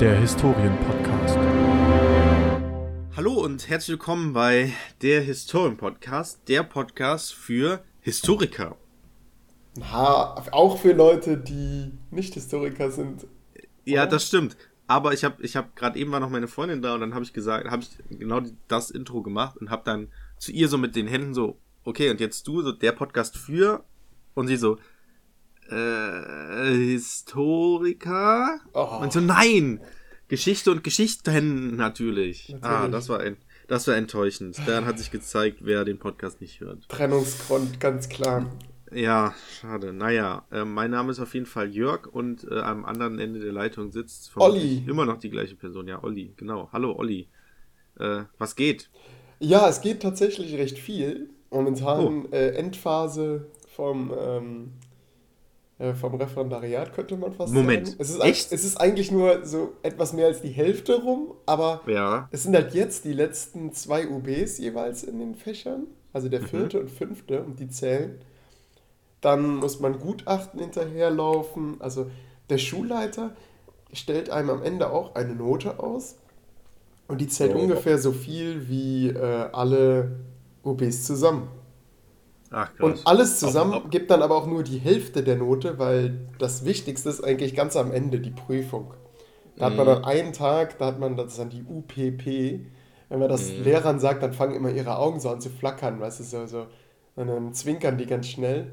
[0.00, 1.38] der Historien-Podcast.
[3.16, 4.70] Hallo und herzlich willkommen bei
[5.00, 8.76] der Historien-Podcast, der Podcast für Historiker.
[9.80, 13.26] Ha, auch für Leute, die nicht Historiker sind.
[13.86, 14.58] Ja, das stimmt.
[14.86, 17.24] Aber ich habe ich hab gerade eben war noch meine Freundin da und dann habe
[17.24, 20.94] ich gesagt, habe ich genau das Intro gemacht und habe dann zu ihr so mit
[20.94, 23.82] den Händen so, okay, und jetzt du, so der Podcast für
[24.34, 24.76] und sie so,
[25.70, 28.58] äh, Historiker?
[28.72, 28.98] Oh.
[29.02, 29.80] Und so, nein!
[30.28, 32.48] Geschichte und Geschichten natürlich.
[32.48, 32.64] natürlich.
[32.64, 33.36] Ah, das war ein,
[33.68, 34.56] das war enttäuschend.
[34.66, 36.88] Dann hat sich gezeigt, wer den Podcast nicht hört.
[36.88, 38.46] Trennungsgrund, ganz klar.
[38.92, 39.92] Ja, schade.
[39.92, 43.52] Naja, äh, mein Name ist auf jeden Fall Jörg und äh, am anderen Ende der
[43.52, 44.84] Leitung sitzt Olli.
[44.86, 45.88] immer noch die gleiche Person.
[45.88, 46.68] Ja, Olli, genau.
[46.72, 47.28] Hallo, Olli.
[47.98, 48.90] Äh, was geht?
[49.38, 51.30] Ja, es geht tatsächlich recht viel.
[51.50, 52.28] Momentan oh.
[52.32, 54.85] Äh, Endphase vom ähm, äh,
[55.94, 57.88] vom Referendariat, könnte man fast Moment.
[57.88, 57.98] sagen.
[58.00, 58.52] Es ist, Echt?
[58.52, 62.28] es ist eigentlich nur so etwas mehr als die Hälfte rum, aber ja.
[62.30, 66.46] es sind halt jetzt die letzten zwei UBs jeweils in den Fächern, also der mhm.
[66.46, 66.82] vierte mhm.
[66.84, 68.18] und fünfte, und die zählen.
[69.20, 71.80] Dann muss man Gutachten hinterherlaufen.
[71.80, 72.10] Also
[72.48, 73.34] der Schulleiter
[73.92, 76.16] stellt einem am Ende auch eine Note aus.
[77.08, 77.58] Und die zählt oh.
[77.58, 80.20] ungefähr so viel wie äh, alle
[80.64, 81.48] UBs zusammen.
[82.50, 83.90] Ach, und alles zusammen ob.
[83.90, 87.76] gibt dann aber auch nur die Hälfte der Note, weil das Wichtigste ist eigentlich ganz
[87.76, 88.94] am Ende die Prüfung.
[89.56, 89.70] Da mhm.
[89.70, 89.90] hat man mhm.
[89.90, 92.66] dann einen Tag, da hat man das dann die UPP.
[93.08, 93.64] Wenn man das mhm.
[93.64, 96.66] Lehrern sagt, dann fangen immer ihre Augen so an zu flackern, weißt du, so, so.
[97.14, 98.72] Und dann zwinkern die ganz schnell,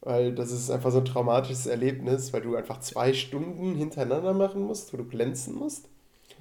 [0.00, 4.62] weil das ist einfach so ein traumatisches Erlebnis, weil du einfach zwei Stunden hintereinander machen
[4.62, 5.88] musst, wo du glänzen musst.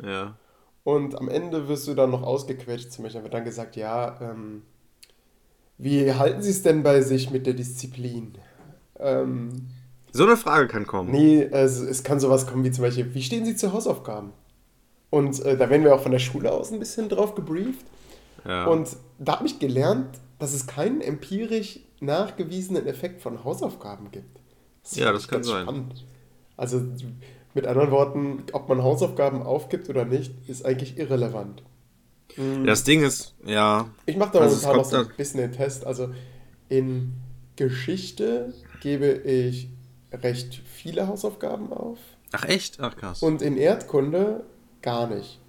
[0.04, 0.36] Ja.
[0.84, 2.92] Und am Ende wirst du dann noch ausgequetscht.
[2.92, 4.64] Zum Beispiel wird dann gesagt, ja, ähm,
[5.80, 8.34] wie halten Sie es denn bei sich mit der Disziplin?
[9.00, 9.70] Ähm,
[10.12, 11.10] so eine Frage kann kommen.
[11.10, 14.34] Nee, also es kann sowas kommen wie zum Beispiel, wie stehen Sie zu Hausaufgaben?
[15.10, 17.86] Und äh, da werden wir auch von der Schule aus ein bisschen drauf gebrieft.
[18.46, 18.66] Ja.
[18.66, 18.90] Und
[19.20, 24.42] da habe ich gelernt, dass es keinen empirisch nachgewiesenen Effekt von Hausaufgaben gibt.
[24.84, 25.64] Das ja, das kann sein.
[25.64, 26.06] Spannend.
[26.58, 26.82] Also
[27.54, 31.64] mit anderen Worten, ob man Hausaufgaben aufgibt oder nicht, ist eigentlich irrelevant.
[32.38, 32.66] Mhm.
[32.66, 33.90] Das Ding ist, ja.
[34.06, 35.86] Ich mache da also momentan noch so ein bisschen den Test.
[35.86, 36.10] Also
[36.70, 37.14] in
[37.56, 39.70] Geschichte gebe ich
[40.12, 41.98] recht viele Hausaufgaben auf.
[42.32, 42.80] Ach echt?
[42.80, 43.22] Ach krass.
[43.22, 44.44] Und in Erdkunde
[44.82, 45.40] gar nicht.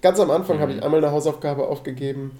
[0.00, 0.60] Ganz am Anfang mhm.
[0.60, 2.32] habe ich einmal eine Hausaufgabe aufgegeben.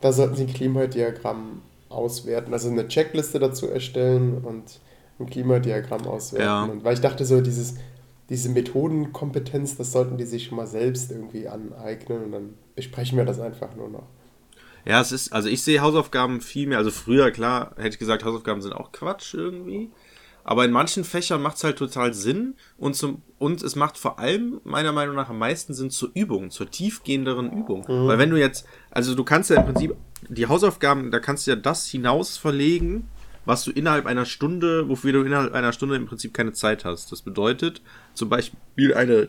[0.00, 4.80] Da sollten Sie ein Klimadiagramm auswerten, also eine Checkliste dazu erstellen und
[5.18, 6.46] ein Klimadiagramm auswerten.
[6.46, 6.64] Ja.
[6.64, 7.76] Und weil ich dachte so, dieses,
[8.28, 13.24] diese Methodenkompetenz, das sollten die sich schon mal selbst irgendwie aneignen und dann besprechen wir
[13.24, 14.06] das einfach nur noch.
[14.86, 18.24] Ja, es ist, also ich sehe Hausaufgaben viel mehr, also früher, klar, hätte ich gesagt,
[18.24, 19.90] Hausaufgaben sind auch Quatsch irgendwie.
[20.46, 24.18] Aber in manchen Fächern macht es halt total Sinn und, zum, und es macht vor
[24.18, 27.86] allem meiner Meinung nach am meisten Sinn zur Übung, zur tiefgehenderen Übung.
[27.88, 28.06] Mhm.
[28.06, 29.96] Weil wenn du jetzt, also du kannst ja im Prinzip
[30.28, 33.08] die Hausaufgaben, da kannst du ja das hinaus verlegen,
[33.46, 37.10] was du innerhalb einer Stunde, wofür du innerhalb einer Stunde im Prinzip keine Zeit hast.
[37.10, 37.80] Das bedeutet
[38.14, 39.28] zum Beispiel eine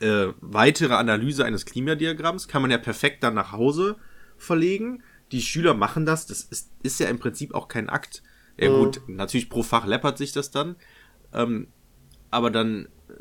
[0.00, 3.96] äh, weitere Analyse eines Klimadiagramms kann man ja perfekt dann nach Hause
[4.36, 5.02] verlegen.
[5.32, 8.22] Die Schüler machen das, das ist, ist ja im Prinzip auch kein Akt.
[8.58, 8.76] Ja mhm.
[8.76, 10.76] gut, natürlich pro Fach läppert sich das dann,
[11.32, 11.68] ähm,
[12.30, 13.14] aber dann äh,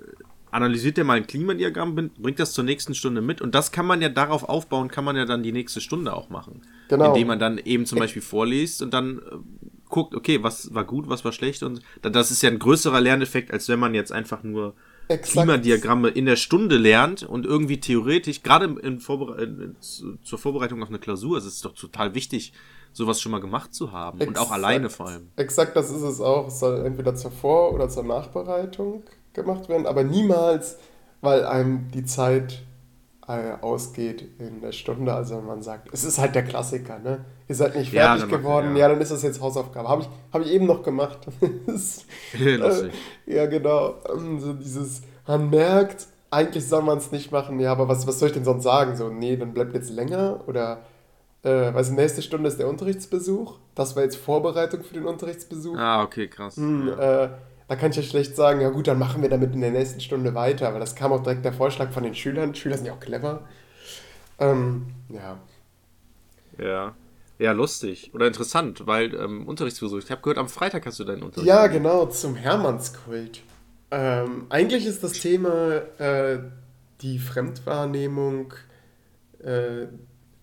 [0.51, 4.01] analysiert er mal ein Klimadiagramm, bringt das zur nächsten Stunde mit und das kann man
[4.01, 6.61] ja darauf aufbauen, kann man ja dann die nächste Stunde auch machen.
[6.87, 7.07] Genau.
[7.07, 9.35] Indem man dann eben zum Beispiel vorliest und dann äh,
[9.95, 13.49] guckt, okay, was war gut, was war schlecht und das ist ja ein größerer Lerneffekt,
[13.53, 14.73] als wenn man jetzt einfach nur
[15.07, 15.31] Exakt.
[15.31, 20.89] Klimadiagramme in der Stunde lernt und irgendwie theoretisch, gerade in Vorbere in, zur Vorbereitung auf
[20.89, 22.51] eine Klausur, ist es doch total wichtig,
[22.91, 24.37] sowas schon mal gemacht zu haben Exakt.
[24.37, 25.29] und auch alleine vor allem.
[25.37, 26.47] Exakt, das ist es auch.
[26.47, 30.77] Es soll entweder zur Vor- oder zur Nachbereitung gemacht werden, aber niemals,
[31.21, 32.74] weil einem die Zeit äh,
[33.27, 35.13] ausgeht in der Stunde.
[35.13, 37.25] Also man sagt, es ist halt der Klassiker, ne?
[37.47, 38.81] Ihr seid nicht fertig ja, geworden, ja.
[38.81, 38.89] ja.
[38.89, 39.89] dann ist das jetzt Hausaufgabe.
[39.89, 41.19] Habe ich, hab ich eben noch gemacht.
[41.67, 42.05] das,
[42.39, 42.89] äh,
[43.25, 43.95] ja, genau.
[44.13, 48.19] Ähm, so dieses, man merkt, eigentlich soll man es nicht machen, ja, aber was, was
[48.19, 48.95] soll ich denn sonst sagen?
[48.95, 50.83] So, nee, dann bleibt jetzt länger oder
[51.43, 53.59] äh, also nächste Stunde ist der Unterrichtsbesuch.
[53.73, 55.77] Das war jetzt Vorbereitung für den Unterrichtsbesuch.
[55.77, 56.57] Ah, okay, krass.
[56.57, 57.23] Hm, ja.
[57.23, 57.29] äh,
[57.67, 59.99] da kann ich ja schlecht sagen, ja gut, dann machen wir damit in der nächsten
[59.99, 60.67] Stunde weiter.
[60.67, 62.53] Aber das kam auch direkt der Vorschlag von den Schülern.
[62.53, 63.47] Die Schüler sind ja auch clever.
[64.39, 65.37] Ähm, ja.
[66.57, 66.95] Ja.
[67.37, 69.99] Ja, lustig oder interessant, weil ähm, Unterrichtsbesuch.
[69.99, 71.47] Ich habe gehört, am Freitag hast du deinen Unterricht.
[71.47, 73.41] Ja, genau, zum Hermannskult.
[73.91, 76.39] Ähm, eigentlich ist das Thema äh,
[77.01, 78.53] die Fremdwahrnehmung,
[79.43, 79.87] äh,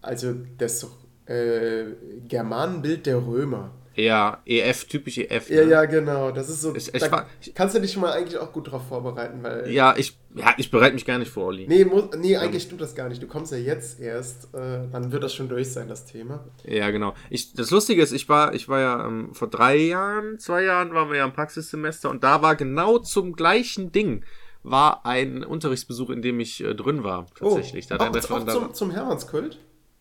[0.03, 0.87] also das
[1.27, 1.85] äh,
[2.29, 3.71] Germanenbild der Römer.
[3.95, 5.51] Ja, EF, typisch EF.
[5.51, 5.71] Ja, ne?
[5.71, 6.31] ja, genau.
[6.31, 6.75] Das ist so.
[6.75, 9.71] Ich- ich da war- kannst du dich mal eigentlich auch gut drauf vorbereiten, weil.
[9.71, 11.67] Ja, ich, ja, ich bereite mich gar nicht vor, Olli.
[11.69, 13.23] Nee, muss, nee, eigentlich tut das gar nicht.
[13.23, 16.45] Du kommst ja jetzt erst, äh, dann wird das schon durch sein, das Thema.
[16.65, 17.15] Ja, genau.
[17.31, 20.95] Ich, das Lustige ist, ich war, ich war ja ähm, vor drei Jahren, zwei Jahren
[20.95, 24.25] waren wir ja im Praxissemester und da war genau zum gleichen Ding
[24.65, 27.89] war ein Unterrichtsbesuch, in dem ich äh, drin war, tatsächlich.
[27.89, 29.59] da hat Oh, ein auch, auch zum, zum Hermannskult?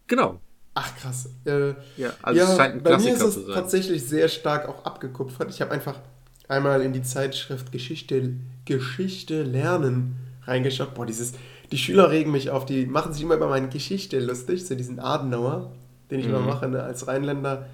[0.07, 0.39] Genau.
[0.73, 1.29] Ach krass.
[1.45, 4.69] Äh, Ja, also es scheint ein bei mir Klassiker ist zu es tatsächlich sehr stark
[4.69, 5.49] auch abgekupfert.
[5.49, 5.99] Ich habe einfach
[6.47, 8.33] einmal in die Zeitschrift Geschichte,
[8.65, 10.15] Geschichte lernen
[10.45, 10.93] reingeschaut.
[10.93, 11.33] Boah, dieses,
[11.71, 14.99] die Schüler regen mich auf, die machen sich immer über meine Geschichte lustig, so diesen
[14.99, 15.71] Adenauer,
[16.09, 16.35] den ich Mhm.
[16.35, 17.67] immer mache ne, als Rheinländer.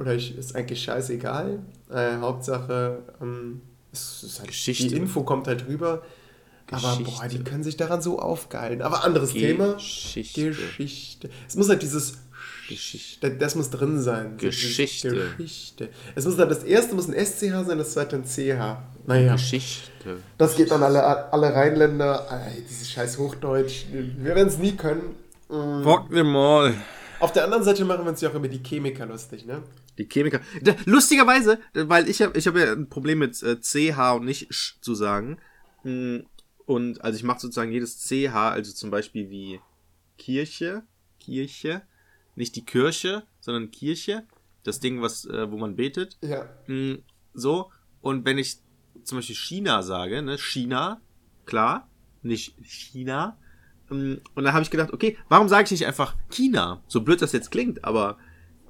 [0.00, 1.60] Oder ich, ist eigentlich scheißegal.
[1.88, 3.60] Äh, Hauptsache, ähm,
[3.92, 6.02] es ist halt, die Info kommt halt rüber.
[6.70, 7.28] Aber boah, Geschichte.
[7.28, 8.82] die können sich daran so aufgeilen.
[8.82, 9.74] Aber anderes Thema.
[9.74, 10.50] Geschichte.
[10.50, 11.30] Geschichte.
[11.46, 12.18] Es muss halt dieses
[12.68, 13.30] Geschichte.
[13.30, 14.36] das, das muss drin sein.
[14.36, 15.32] Geschichte.
[15.38, 15.88] Geschichte.
[16.14, 18.82] Es muss dann das erste muss ein SCH sein, das zweite ein CH.
[19.06, 20.18] Naja, Geschichte.
[20.36, 22.26] das geht dann alle, alle Rheinländer.
[22.30, 23.86] Ey, dieses scheiß Hochdeutsch.
[23.90, 25.16] Wir werden es nie können.
[25.48, 25.82] Mm.
[25.82, 26.74] Bock mir mal.
[27.20, 29.62] Auf der anderen Seite machen wir uns ja auch über die Chemiker lustig, ne?
[29.96, 30.40] Die Chemiker.
[30.62, 34.52] Da, lustigerweise, weil ich habe ich hab ja ein Problem mit äh, CH und nicht
[34.54, 35.38] Sch zu sagen.
[36.68, 39.58] Und also ich mache sozusagen jedes CH, also zum Beispiel wie
[40.18, 40.82] Kirche,
[41.18, 41.80] Kirche,
[42.36, 44.24] nicht die Kirche, sondern Kirche,
[44.64, 46.18] das Ding, was, äh, wo man betet.
[46.20, 46.44] Ja.
[46.66, 46.96] Mm,
[47.32, 47.70] So.
[48.02, 48.58] Und wenn ich
[49.02, 51.00] zum Beispiel China sage, ne, China,
[51.46, 51.88] klar,
[52.22, 53.38] nicht China.
[53.88, 56.82] Mm, Und dann habe ich gedacht, okay, warum sage ich nicht einfach China?
[56.86, 58.18] So blöd das jetzt klingt, aber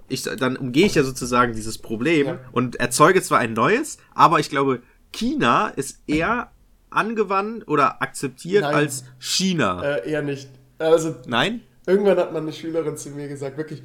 [0.09, 2.39] ich, dann umgehe ich ja sozusagen dieses Problem Ja.
[2.53, 6.53] und erzeuge zwar ein neues, aber ich glaube, China ist eher
[6.91, 8.75] angewandt oder akzeptiert Nein.
[8.75, 9.83] als China.
[9.83, 10.49] Äh, eher nicht.
[10.79, 11.61] Also, Nein?
[11.87, 13.83] irgendwann hat mal eine Schülerin zu mir gesagt, wirklich,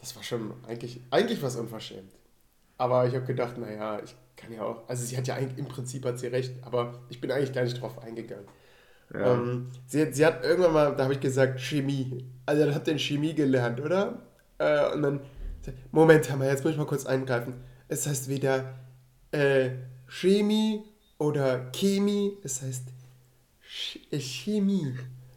[0.00, 2.12] das war schon eigentlich, eigentlich was unverschämt.
[2.78, 5.66] Aber ich habe gedacht, naja, ich kann ja auch, also sie hat ja eigentlich, im
[5.66, 8.44] Prinzip hat sie recht, aber ich bin eigentlich gar nicht drauf eingegangen.
[9.14, 9.34] Ja.
[9.34, 12.24] Ähm, sie, hat- sie hat irgendwann mal, da habe ich gesagt, Chemie.
[12.44, 14.22] Also dann habt ihr in Chemie gelernt, oder?
[14.58, 15.20] Äh, und dann,
[15.90, 17.54] Moment, Hammer, jetzt muss ich mal kurz eingreifen.
[17.88, 18.74] Es heißt weder
[19.32, 19.70] äh,
[20.06, 20.82] Chemie
[21.18, 22.84] oder Chemie, es heißt
[23.68, 24.94] Ch äh, Chemie.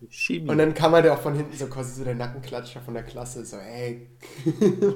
[0.10, 0.50] Chemie.
[0.50, 3.44] Und dann kam halt auch von hinten so quasi so der Nackenklatscher von der Klasse,
[3.46, 4.08] so, hey.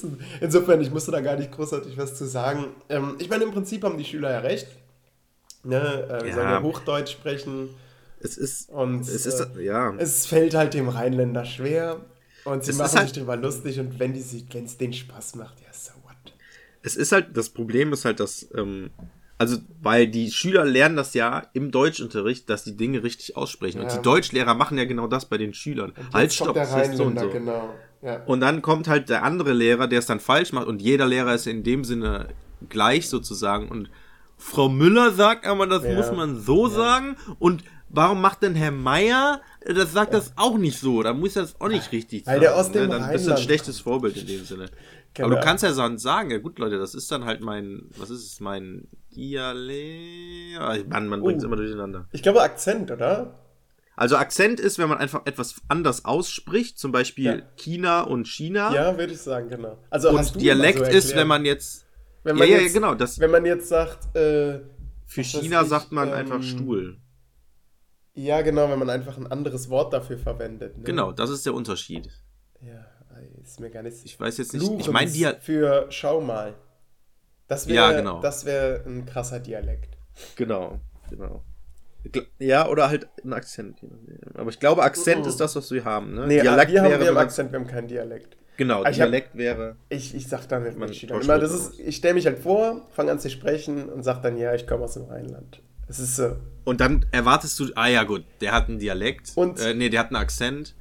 [0.00, 0.08] So,
[0.40, 2.66] Insofern, ich musste da gar nicht großartig was zu sagen.
[2.88, 4.68] Ähm, ich meine, im Prinzip haben die Schüler ja recht.
[5.64, 5.76] Ne?
[5.80, 6.34] Äh, wir Ja.
[6.34, 7.70] sollen ja Hochdeutsch sprechen.
[8.20, 9.92] es ist, Und es ist, äh, ja.
[9.96, 12.00] es fällt halt dem Rheinländer schwer.
[12.44, 13.80] Und sie Es machen halt- sich darüber lustig.
[13.80, 16.14] Und wenn es denen Spaß macht, ja, so what.
[16.82, 18.90] es ist halt, das Problem ist halt, dass, ähm,
[19.38, 23.80] also, weil die Schüler lernen das ja im Deutschunterricht, dass die Dinge richtig aussprechen.
[23.80, 23.96] Und Ja.
[23.96, 25.92] die Deutschlehrer machen ja genau das bei den Schülern.
[26.12, 27.28] Halt, stopp, der das heißt so und so.
[27.30, 27.70] genau.
[28.02, 28.22] Ja.
[28.26, 30.66] Und dann kommt halt der andere Lehrer, der es dann falsch macht.
[30.66, 32.28] Und jeder Lehrer ist in dem Sinne
[32.68, 33.68] gleich sozusagen.
[33.68, 33.90] Und
[34.36, 35.94] Frau Müller sagt aber, das Ja.
[35.94, 37.16] muss man so sagen.
[37.38, 41.02] Und warum macht denn Herr Meier, das sagt das auch nicht so?
[41.02, 42.40] Da muss das auch nicht richtig Weil sagen.
[42.42, 42.98] der aus dem ne?
[43.00, 44.66] Dann bist du ein schlechtes Vorbild in dem Sinne.
[45.14, 45.28] Genau.
[45.28, 48.10] Aber du kannst ja dann sagen, ja gut, Leute, das ist dann halt mein, was
[48.10, 50.58] ist es, mein Dialekt?
[50.60, 51.46] Ah, Mann, man bringt es Oh.
[51.48, 52.06] immer durcheinander.
[52.12, 53.38] Ich glaube Akzent, oder?
[53.96, 57.42] Also Akzent ist, wenn man einfach etwas anders ausspricht, zum Beispiel Ja.
[57.56, 58.74] China und China.
[58.74, 59.78] Ja, würde ich sagen, genau.
[59.90, 61.86] Also Und Dialekt so ist, wenn man jetzt.
[62.24, 62.94] Wenn ja, man ja, jetzt, genau.
[62.94, 64.60] Das, Wenn man jetzt sagt, äh,
[65.06, 66.96] für China ich, sagt man ähm, einfach Stuhl.
[68.14, 70.78] ja genau, wenn man einfach ein anderes Wort dafür verwendet.
[70.78, 70.84] Ne?
[70.84, 72.08] Genau, das ist der Unterschied.
[72.62, 72.86] Ja,
[73.42, 73.98] ist mir gar nicht.
[74.04, 74.62] Ich weiß jetzt nicht.
[74.62, 76.54] Ich Lorenz meine, Dia für Schau mal.
[77.48, 78.20] Das wäre Ja, genau.
[78.20, 79.96] das wäre ein krasser Dialekt.
[80.36, 81.42] Genau, genau.
[82.38, 83.78] Ja, oder halt ein Akzent.
[84.34, 85.28] Aber ich glaube, Akzent Mhm.
[85.28, 86.14] ist das, was wir haben.
[86.14, 86.26] Ne?
[86.26, 88.36] Nee, Dialekt wir haben, wäre, wir haben Akzent, wir haben keinen Dialekt.
[88.56, 89.76] Genau, ich hab- Dialekt wäre.
[89.88, 93.10] Ich, ich sag dann mit Man immer, das ist, ich stelle mich halt vor, fange
[93.10, 95.60] an zu sprechen und sag dann, ja, ich komme aus dem Rheinland.
[95.88, 96.36] Es ist so.
[96.64, 99.32] Und dann erwartest du, ah ja gut, der hat einen Dialekt.
[99.34, 100.74] Und- äh, nee, der hat einen Akzent.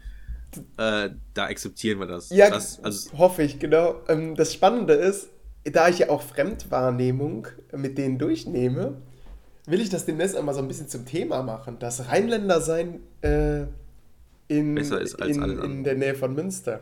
[0.77, 2.29] Äh, da akzeptieren wir das.
[2.29, 4.01] Ja, das also, hoffe ich, genau.
[4.07, 5.29] Ähm, Das Spannende ist,
[5.65, 8.97] da ich ja auch Fremdwahrnehmung mit denen durchnehme,
[9.65, 13.61] will ich das demnächst einmal so ein bisschen zum Thema machen, dass Rheinländer sein äh,
[14.49, 16.81] in, in, in der Nähe von Münster.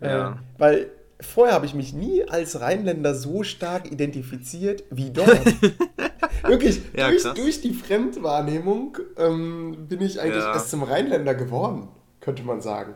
[0.00, 0.32] Ja.
[0.32, 5.28] Äh, weil vorher habe ich mich nie als Rheinländer so stark identifiziert wie dort.
[6.46, 10.52] Wirklich, Ja, durch, durch die Fremdwahrnehmung ähm, bin ich eigentlich Ja.
[10.52, 11.88] erst zum Rheinländer geworden,
[12.20, 12.94] könnte man sagen.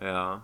[0.00, 0.42] ja,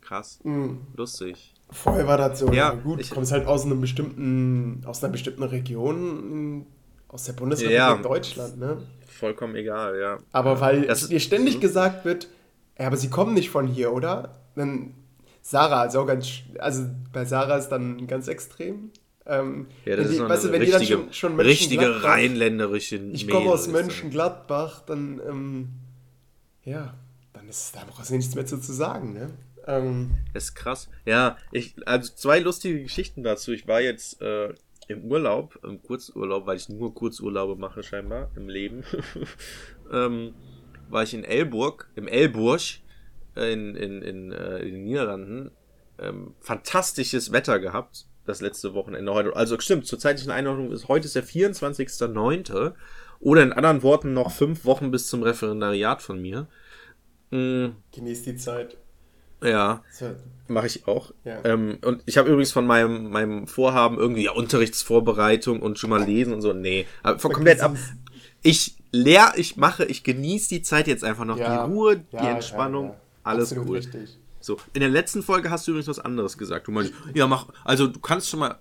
[0.00, 0.40] krass.
[0.42, 0.80] Mhm.
[0.96, 1.54] Lustig.
[1.72, 5.12] Vorher war das so, Ja, gut, ich- du kommst halt aus einem bestimmten, aus einer
[5.12, 6.66] bestimmten Region,
[7.08, 7.96] aus der Bundesrepublik Ja.
[7.96, 8.82] Deutschland, ne?
[9.08, 10.18] Vollkommen egal, ja.
[10.32, 12.28] Aber weil Das dir ständig gesagt wird,
[12.78, 14.34] ja, aber sie kommen nicht von hier, oder?
[14.54, 14.94] Dann
[15.42, 16.26] Sarah auch ganz,
[16.58, 18.90] also bei Sarah ist dann ganz extrem.
[19.26, 22.02] Ähm, Ja, das wenn ist die, noch weißt du, wenn die richtige, schon, schon richtige
[22.04, 23.72] rheinländerische Ich komme aus das.
[23.72, 25.68] Mönchengladbach, dann, ähm,
[26.64, 26.94] ja,
[27.32, 29.30] dann ist da brauchst du nichts mehr zu, zu sagen, ne?
[29.66, 30.88] Ähm, Das ist krass.
[31.04, 33.52] Ja, ich, also zwei lustige Geschichten dazu.
[33.52, 34.54] Ich war jetzt äh,
[34.88, 38.84] im Urlaub, im Kurzurlaub, weil ich nur Kurzurlaube mache scheinbar im Leben.
[39.92, 40.34] ähm,
[40.88, 42.60] war ich in Elburg, im Elburg,
[43.36, 45.50] äh, in, in, in, äh, in den Niederlanden.
[45.98, 49.34] Ähm, fantastisches Wetter gehabt, das letzte Wochenende heute.
[49.36, 52.74] Also stimmt, zur zeitlichen Einordnung ist heute ist der 24.09.
[53.20, 56.48] Oder in anderen Worten noch fünf Wochen bis zum Referendariat von mir.
[57.30, 58.76] Mm, genieß die Zeit.
[59.42, 59.82] Ja,
[60.48, 61.12] Mache ich auch.
[61.24, 61.44] Ja.
[61.44, 66.04] Ähm, und ich habe übrigens von meinem, meinem Vorhaben irgendwie ja, Unterrichtsvorbereitung und schon mal
[66.04, 66.52] lesen und so.
[66.52, 67.76] Nee, aber von komplett ab.
[68.42, 71.38] Ich lehr, ich mache, ich genieße die Zeit jetzt einfach noch.
[71.38, 71.64] Ja.
[71.64, 73.76] die Ruhe, die Entspannung, alles Absolut cool.
[73.76, 74.18] richtig.
[74.44, 76.66] So, in der letzten Folge hast du übrigens was anderes gesagt.
[76.66, 78.58] Du meinst, ja, mach, also du kannst schon mal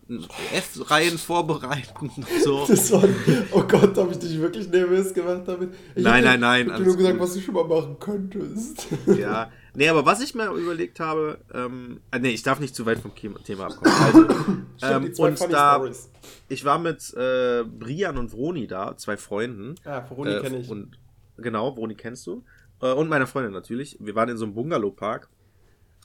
[0.53, 2.11] F-Reihen vorbereiten
[2.43, 2.65] so.
[2.67, 3.03] Das war,
[3.51, 5.73] oh Gott, habe ich dich wirklich nervös gemacht damit?
[5.95, 7.27] Ich Nein, nein, nein, Ich hab dir alles nur gesagt, gut.
[7.27, 8.87] was du schon mal machen könntest.
[9.17, 12.85] Ja, nee, aber was ich mir überlegt habe, ähm, äh, nee, ich darf nicht zu
[12.85, 14.67] weit vom Thema abkommen.
[14.79, 16.09] Also, ähm, und da, Stories.
[16.47, 19.75] ich war mit äh, Brian und Vroni da, zwei Freunden.
[19.83, 20.69] Ah, Veroni Äh, kenne ich.
[20.69, 20.97] Und,
[21.37, 22.43] genau, Vroni kennst du.
[22.81, 23.97] Äh, und meine Freundin natürlich.
[23.99, 25.29] Wir waren in so einem Bungalow-Park.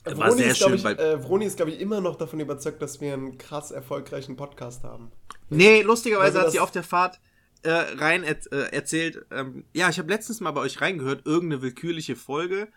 [0.07, 2.41] Äh, war Vroni sehr ist, schön, ich, äh, Vroni ist, glaube ich, immer noch davon
[2.41, 5.11] überzeugt, dass wir einen krass erfolgreichen Podcast haben.
[5.51, 7.21] Nee, lustigerweise hat sie auf der Fahrt
[7.63, 11.63] äh, rein et, äh, erzählt, ähm, ja, ich habe letztens mal bei euch reingehört, irgendeine
[11.63, 12.69] willkürliche Folge.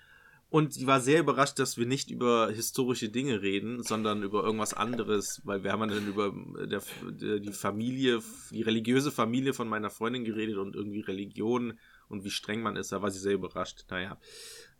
[0.52, 4.74] Und sie war sehr überrascht, dass wir nicht über historische Dinge reden, sondern über irgendwas
[4.74, 9.70] anderes, weil wir haben dann über äh, der, der, die Familie, die religiöse Familie von
[9.70, 12.92] meiner Freundin geredet und irgendwie Religion und wie streng man ist.
[12.92, 13.86] Da war sie sehr überrascht.
[13.92, 14.18] Naja.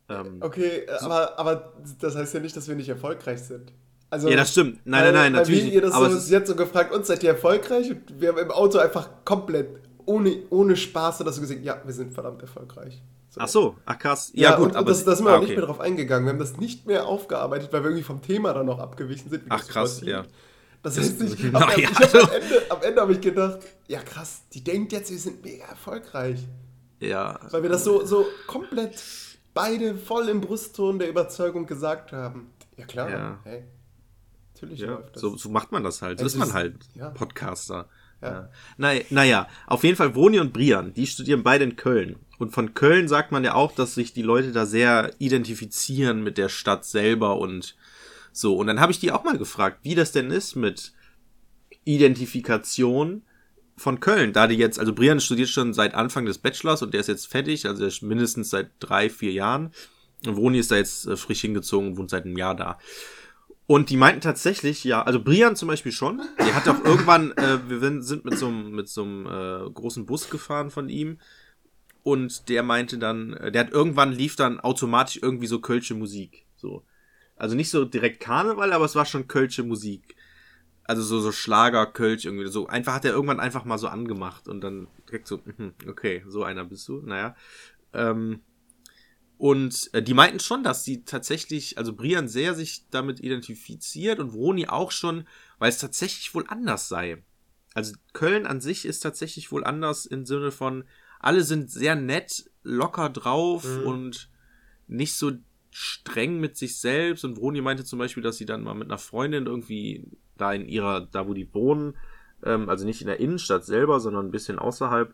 [0.10, 3.72] Ähm, Okay, äh, aber, aber das heißt ja nicht, dass wir nicht erfolgreich sind.
[4.10, 4.80] Also, Ja, das stimmt.
[4.86, 5.98] Nein, weil- nein, nein, natürlich wir ihr das nicht.
[5.98, 7.92] Aber so, hat so gefragt, uns seid ihr erfolgreich?
[7.92, 9.68] Und wir haben im Auto einfach komplett
[10.06, 13.02] ohne, ohne Spaß oder so gesagt, ja, wir sind verdammt erfolgreich.
[13.30, 13.42] So.
[13.42, 14.32] Ach so, ach krass.
[14.34, 15.58] Ja, Ja, gut, und, aber das, da sind wir ah, auch nicht okay.
[15.58, 16.26] mehr drauf eingegangen.
[16.26, 19.46] Wir haben das nicht mehr aufgearbeitet, weil wir irgendwie vom Thema dann noch abgewichen sind.
[19.46, 20.26] wie Ach, das krass, ja.
[20.82, 24.02] Das heißt, ich, Na am, ja, ich am Ende, am Ende habe ich gedacht, ja
[24.02, 26.40] krass, die denkt jetzt, wir sind mega erfolgreich.
[27.00, 28.96] Ja, Weil wir das so, so komplett
[29.62, 32.52] beide voll im Brustton der Überzeugung gesagt haben.
[32.78, 33.40] Ja klar, Ja.
[33.44, 33.64] hey,
[34.54, 35.22] natürlich Ja, läuft das.
[35.22, 36.20] so, so macht man das halt.
[36.20, 37.10] So Ja, ist man halt ja.
[37.10, 37.88] Podcaster.
[38.22, 38.50] Ja.
[38.78, 38.94] Ja.
[39.10, 42.18] Naja, auf jeden Fall Vroni und Brian, die studieren beide in Köln.
[42.38, 46.38] Und von Köln sagt man ja auch, dass sich die Leute da sehr identifizieren mit
[46.38, 47.76] der Stadt selber und
[48.34, 48.56] so.
[48.58, 50.94] Und dann habe ich die auch mal gefragt, wie das denn ist mit
[51.86, 53.24] Identifikation
[53.80, 54.34] von Köln.
[54.34, 57.28] Da die jetzt, also Brian studiert schon seit Anfang des Bachelors und der ist jetzt
[57.28, 59.72] fertig, also ist mindestens seit drei, vier Jahren.
[60.26, 62.78] Und Vroni ist da jetzt äh, frisch hingezogen, wohnt seit einem Jahr da.
[63.68, 66.22] Und die meinten tatsächlich, ja, also Brian zum Beispiel schon.
[66.40, 69.70] Der hat auch irgendwann, äh, wir sind- sind mit so einem mit so einem äh,
[69.72, 71.20] großen Bus gefahren von ihm.
[72.02, 76.46] Und der meinte dann, äh, der hat irgendwann lief dann automatisch irgendwie so kölsche Musik.
[76.56, 76.84] So.
[77.36, 80.16] Also nicht so direkt Karneval, aber es war schon kölsche Musik.
[80.90, 82.48] Also so, so Schlager, Kölsch irgendwie.
[82.48, 86.24] So einfach hat er irgendwann einfach mal so angemacht und dann direkt so, mhm, okay,
[86.28, 87.00] so einer bist du.
[87.02, 87.36] Naja.
[87.94, 88.42] Ähm,
[89.38, 94.32] und äh, die meinten schon, dass sie tatsächlich, also Brian sehr sich damit identifiziert und
[94.34, 95.28] Vroni auch schon,
[95.60, 97.24] weil es tatsächlich wohl anders sei.
[97.76, 100.86] Also Köln an sich ist tatsächlich wohl anders im Sinne von,
[101.20, 103.86] alle sind sehr nett, locker drauf Mhm.
[103.86, 104.30] und
[104.88, 105.34] nicht so
[105.70, 107.24] streng mit sich selbst.
[107.26, 110.04] Und Vroni meinte zum Beispiel, dass sie dann mal mit einer Freundin irgendwie
[110.40, 111.96] da in ihrer, da wo die wohnen,
[112.44, 115.14] ähm, also nicht in der Innenstadt selber, sondern ein bisschen außerhalb,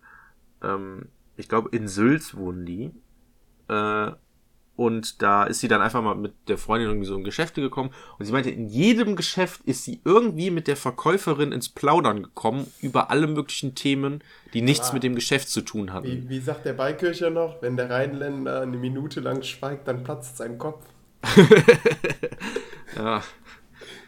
[0.64, 2.92] ähm, ich glaube in Sülz wohnen die.
[3.68, 4.12] Äh,
[4.78, 7.92] und da ist sie dann einfach mal mit der Freundin irgendwie so in Geschäfte gekommen.
[8.20, 12.68] Und sie meinte, in jedem Geschäft ist sie irgendwie mit der Verkäuferin ins Plaudern gekommen
[12.82, 14.22] über alle möglichen Themen,
[14.54, 14.94] die nichts Ah.
[14.94, 16.08] mit dem Geschäft zu tun hatten.
[16.08, 20.36] Wie, wie sagt der Beikircher noch, wenn der Rheinländer eine Minute lang schweigt, dann platzt
[20.36, 20.86] sein Kopf.
[22.96, 23.24] Ja,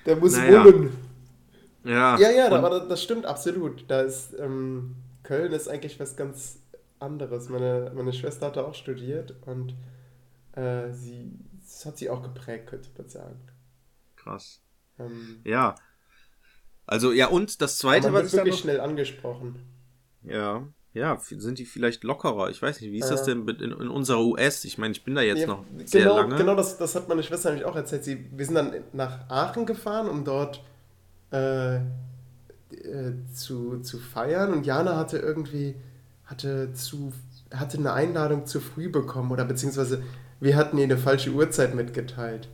[0.06, 0.64] Der muss Naja.
[0.64, 0.92] wummen.
[1.88, 2.17] Ja.
[2.20, 3.86] Ja, ja, aber das, das stimmt absolut.
[3.89, 6.60] Da ist, ähm, Köln ist eigentlich was ganz
[7.00, 7.50] anderes.
[7.50, 9.75] Meine, meine Schwester hatte auch studiert und
[10.53, 11.32] äh, sie,
[11.63, 13.39] das hat sie auch geprägt, könnte man sagen.
[14.15, 14.62] krass.
[15.00, 15.75] Ähm, Ja.
[16.86, 19.60] Also, ja, und das zweite, was ich da wirklich noch, schnell angesprochen.
[20.24, 22.50] Ja, ja, sind die vielleicht lockerer?
[22.50, 23.34] Ich weiß nicht, wie ist das Ja.
[23.34, 24.63] denn in, in unserer US?
[24.65, 26.36] Ich meine, ich bin da jetzt Ja, noch sehr genau, lange.
[26.36, 28.03] Genau, das, das hat meine Schwester nämlich auch erzählt.
[28.03, 30.63] Sie, wir sind dann nach Aachen gefahren, um dort
[31.32, 31.80] äh,
[33.34, 34.54] zu, zu feiern.
[34.54, 35.76] Und Jana hatte irgendwie
[36.26, 37.14] hatte, zu,
[37.54, 40.04] hatte eine Einladung zu früh bekommen oder beziehungsweise
[40.40, 42.50] wir hatten ihr eine falsche Uhrzeit mitgeteilt.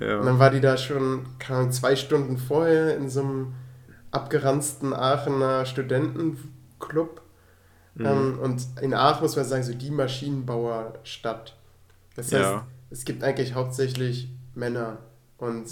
[0.00, 0.18] Ja.
[0.20, 3.54] Und dann war die da schon, keine zwei Stunden vorher in so einem
[4.10, 7.20] abgeranzten Aachener Studentenclub.
[7.94, 8.06] Mhm.
[8.06, 11.56] Ähm, und in Aachen muss man sagen, so die Maschinenbauerstadt.
[12.16, 12.66] Das heißt, Ja.
[12.90, 14.98] es gibt eigentlich hauptsächlich Männer.
[15.36, 15.66] Und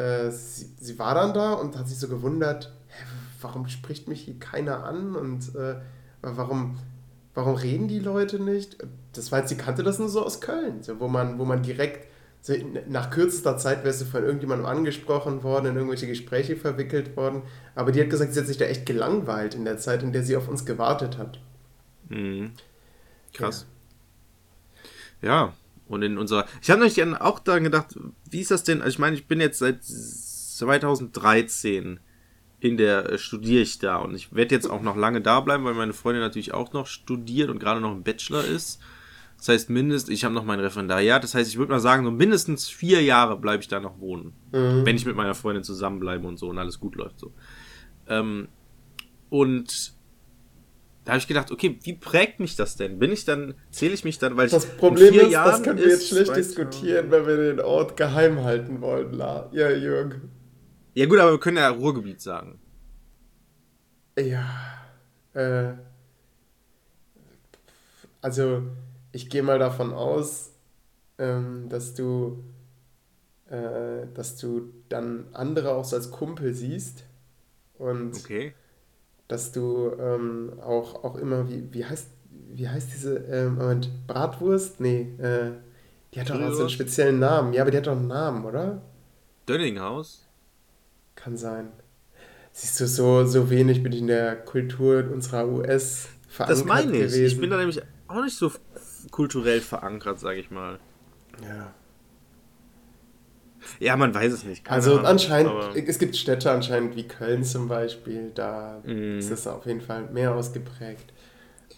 [0.00, 3.04] äh, sie, sie war dann da und hat sich so gewundert, hä,
[3.40, 5.76] warum spricht mich hier keiner an und äh,
[6.22, 6.78] warum,
[7.34, 8.78] warum reden die Leute nicht?
[9.12, 11.62] Das war jetzt, sie kannte das nur so aus Köln, so, wo, man, wo man
[11.62, 12.08] direkt,
[12.40, 12.54] so
[12.88, 17.42] nach kürzester Zeit wärst du von irgendjemandem angesprochen worden, in irgendwelche Gespräche verwickelt worden.
[17.74, 20.22] Aber die hat gesagt, sie hat sich da echt gelangweilt in der Zeit, in der
[20.22, 21.38] sie auf uns gewartet hat.
[22.08, 22.52] Mhm.
[23.34, 23.66] Krass.
[25.20, 25.52] Ja.
[25.90, 26.46] Und in unserer.
[26.62, 27.98] Ich habe nämlich auch daran gedacht,
[28.30, 28.80] wie ist das denn?
[28.80, 32.00] Also ich meine, ich bin jetzt seit 2013
[32.60, 35.64] in der äh, studiere ich da und ich werde jetzt auch noch lange da bleiben,
[35.64, 38.80] weil meine Freundin natürlich auch noch studiert und gerade noch im Bachelor ist.
[39.38, 42.10] Das heißt mindestens, ich habe noch mein Referendariat, das heißt, ich würde mal sagen, so
[42.10, 44.34] mindestens vier Jahre bleibe ich da noch wohnen.
[44.52, 44.84] Mhm.
[44.84, 47.32] Wenn ich mit meiner Freundin zusammenbleibe und so und alles gut läuft so.
[48.06, 48.48] Ähm,
[49.30, 49.94] und
[51.04, 52.98] da habe ich gedacht, okay, wie prägt mich das denn?
[52.98, 55.32] Bin ich dann, zähle ich mich dann, weil ich Das in Problem vier ist, das
[55.32, 59.14] Jahren können wir jetzt schlecht 2000 diskutieren, wenn wir den Ort geheim halten wollen.
[59.14, 59.48] La.
[59.52, 60.30] Ja, Jürgen.
[60.94, 62.60] Ja gut, aber wir können ja Ruhrgebiet sagen.
[64.18, 64.44] Ja.
[65.32, 65.72] Äh,
[68.20, 68.62] also,
[69.12, 70.50] ich gehe mal davon aus,
[71.18, 72.44] ähm, dass du,
[73.48, 77.04] äh, dass du dann andere auch so als Kumpel siehst
[77.78, 78.52] und Okay.
[79.30, 82.08] Dass du ähm, auch, auch immer, wie, wie heißt,
[82.52, 84.80] wie heißt diese, ähm, Moment, Bratwurst?
[84.80, 85.52] Nee, äh,
[86.12, 87.52] die hat doch auch so einen speziellen Namen.
[87.52, 88.82] Ja, aber die hat doch einen Namen, oder?
[89.48, 90.26] Dönninghaus?
[91.14, 91.68] Kann sein.
[92.52, 96.90] Siehst du, so, so wenig bin ich in der Kultur unserer US verankert Das meine
[96.92, 96.98] ich.
[96.98, 97.24] gewesen.
[97.26, 98.50] Ich bin da nämlich auch nicht so
[99.12, 100.80] kulturell verankert, sage ich mal.
[101.42, 101.72] ja.
[103.78, 104.64] Ja, man weiß es nicht.
[104.64, 105.52] keine Also Ahnung, anscheinend,
[105.88, 109.18] es gibt Städte anscheinend wie Köln zum Beispiel, da Mhm.
[109.18, 111.12] ist es auf jeden Fall mehr ausgeprägt.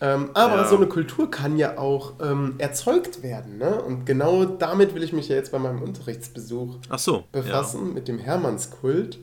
[0.00, 0.64] Ähm, aber Ja.
[0.68, 3.80] so eine Kultur kann ja auch ähm, erzeugt werden, ne?
[3.82, 7.24] Und genau damit will ich mich ja jetzt bei meinem Unterrichtsbesuch Ach so.
[7.30, 9.18] befassen, mit dem Hermannskult,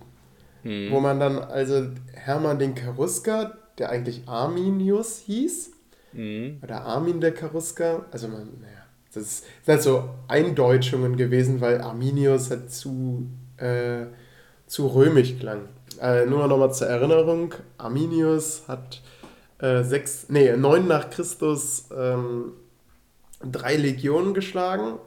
[0.64, 0.70] Ja.
[0.70, 0.92] Hm.
[0.92, 5.72] wo man dann also Hermann den Cherusker, der eigentlich Arminius hieß,
[6.14, 6.60] Mhm.
[6.64, 8.79] oder Armin der Cherusker, also man, naja,
[9.14, 14.06] das sind halt so Eindeutschungen gewesen, weil Arminius halt zu, äh,
[14.68, 15.70] zu römisch klang.
[16.02, 19.02] Äh, nur nochmal zur Erinnerung, Arminius hat
[19.60, 22.54] äh, sechs, nee, neun nach Christus ähm,
[23.44, 25.00] drei Legionen geschlagen,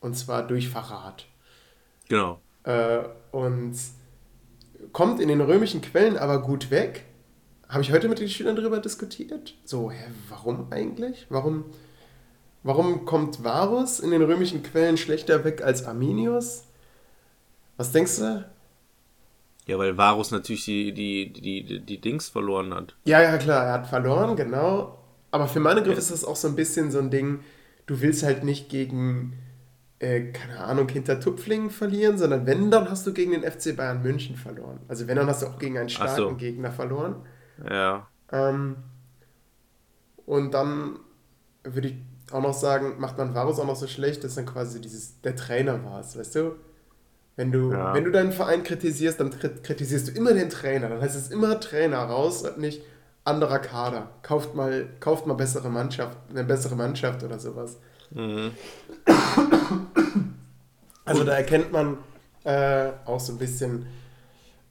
[0.00, 1.26] und zwar durch Verrat.
[2.08, 2.40] Genau.
[2.64, 3.74] Äh, und
[4.92, 7.04] kommt in den römischen Quellen aber gut weg.
[7.68, 9.54] Habe ich heute mit den Schülern darüber diskutiert.
[9.64, 11.26] So, hä, warum eigentlich?
[11.30, 11.64] Warum,
[12.62, 16.64] warum kommt Varus in den römischen Quellen schlechter weg als Arminius?
[17.76, 18.44] Was denkst du?
[19.66, 22.96] Ja, weil Varus natürlich die, die, die, die, Dings verloren hat.
[23.04, 24.98] Ja, ja, klar, er hat verloren, genau.
[25.30, 26.02] Aber für meine Begriffe Ja.
[26.02, 27.40] ist das auch so ein bisschen so ein Ding,
[27.86, 29.34] du willst halt nicht gegen,
[30.00, 34.36] äh, keine Ahnung, Hintertupflingen verlieren, sondern wenn, dann hast du gegen den FC Bayern München
[34.36, 34.80] verloren.
[34.88, 36.34] Also wenn, dann hast du auch gegen einen starken so.
[36.34, 37.16] Gegner verloren.
[37.68, 38.08] Ja.
[38.32, 38.76] Ähm,
[40.26, 40.98] und dann
[41.64, 41.94] würde ich
[42.32, 45.36] auch noch sagen, macht man Varus auch noch so schlecht, dass dann quasi dieses, der
[45.36, 46.52] Trainer war es, weißt du?
[47.36, 47.94] Wenn du, Ja.
[47.94, 50.88] wenn du deinen Verein kritisierst, dann krit- kritisierst du immer den Trainer.
[50.90, 52.82] Dann heißt es immer Trainer raus und nicht
[53.24, 54.10] anderer Kader.
[54.22, 57.78] Kauft mal, kauft mal bessere Mannschaft, eine bessere Mannschaft oder sowas.
[58.10, 58.50] Mhm.
[61.04, 61.98] Also da erkennt man
[62.44, 63.86] äh, auch so ein bisschen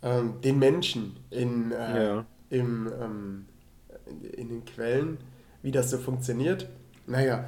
[0.04, 2.26] ähm, den Menschen in, äh, Ja.
[2.50, 3.46] im, ähm,
[4.34, 5.18] in den Quellen,
[5.62, 6.68] wie das so funktioniert.
[7.08, 7.46] Naja,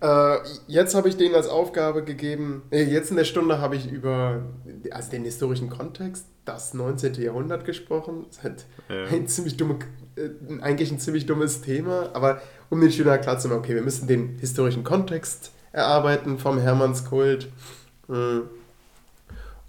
[0.00, 3.90] äh, jetzt habe ich denen als Aufgabe gegeben, äh, jetzt in der Stunde habe ich
[3.90, 4.42] über
[4.90, 7.14] also den historischen Kontext, das 19.
[7.22, 8.24] Jahrhundert gesprochen.
[8.28, 9.04] Das ist halt Ja.
[9.16, 9.78] ein ziemlich dumme,
[10.16, 14.38] äh, eigentlich ein ziemlich dummes Thema, aber um den Schülern klarzumachen, okay, wir müssen den
[14.38, 17.48] historischen Kontext erarbeiten vom Hermannskult,
[18.08, 18.42] mh,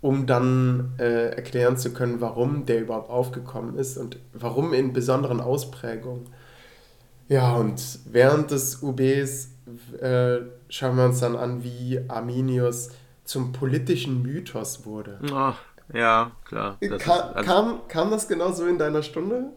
[0.01, 5.39] um dann äh, erklären zu können, warum der überhaupt aufgekommen ist und warum in besonderen
[5.41, 6.27] Ausprägungen.
[7.27, 9.49] Ja, und während des UBs
[9.99, 10.37] äh,
[10.69, 12.89] schauen wir uns dann an, wie Arminius
[13.23, 15.19] zum politischen Mythos wurde.
[15.31, 15.55] Ah,
[15.93, 16.77] ja, klar.
[16.79, 19.51] Ka ist, also, kam, kam das genau so in deiner Stunde?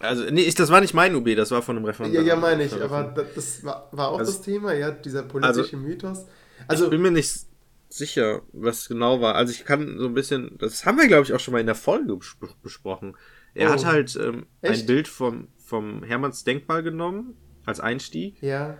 [0.00, 2.22] also, nee, ich, das war nicht mein UB, das war von einem Ja, Referendar.
[2.24, 6.20] ja, meine ich, aber das, war, war auch Also- das Thema, ja, dieser politische Mythos.
[6.58, 7.46] ich Also, bin mir nicht
[7.90, 9.34] sicher, was genau war.
[9.34, 11.66] Also ich kann so ein bisschen, das haben wir glaube ich auch schon mal in
[11.66, 13.14] der Folge bes besprochen.
[13.54, 13.72] Er Oh.
[13.74, 14.86] hat halt ähm, ein?
[14.86, 18.76] Bild vom, vom Hermanns Denkmal genommen als Einstieg ja.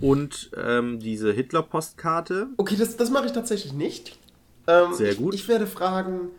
[0.00, 2.48] und ähm, diese Hitler-Postkarte.
[2.56, 4.18] Okay, das, das mache ich tatsächlich nicht.
[4.66, 5.34] Ähm, Sehr ich- gut.
[5.34, 6.30] Ich, werde fragen,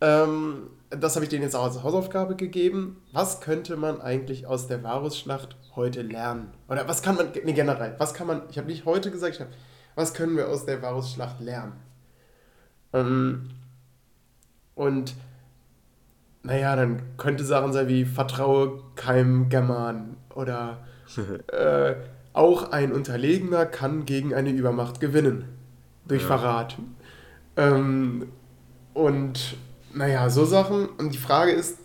[0.00, 3.02] ähm, das habe ich denen jetzt auch als Hausaufgabe gegeben.
[3.12, 6.52] Was könnte man eigentlich aus der Varusschlacht heute lernen?
[6.68, 9.40] Oder was kann man, nee, generell, was kann man, ich habe nicht heute gesagt, ich
[9.40, 9.48] hab,
[9.94, 11.72] was können wir aus der Varusschlacht lernen?
[12.92, 13.50] Ähm,
[14.74, 15.14] und
[16.42, 20.78] naja, dann könnte Sachen sein wie vertraue keinem Germanen oder
[21.48, 21.94] äh,
[22.32, 25.44] auch ein Unterlegener kann gegen eine Übermacht gewinnen.
[26.06, 26.28] Durch Ja.
[26.28, 26.76] Verrat.
[27.56, 28.28] Ähm,
[28.94, 29.56] und
[29.92, 30.86] naja, so Sachen.
[30.86, 31.78] Und die Frage ist,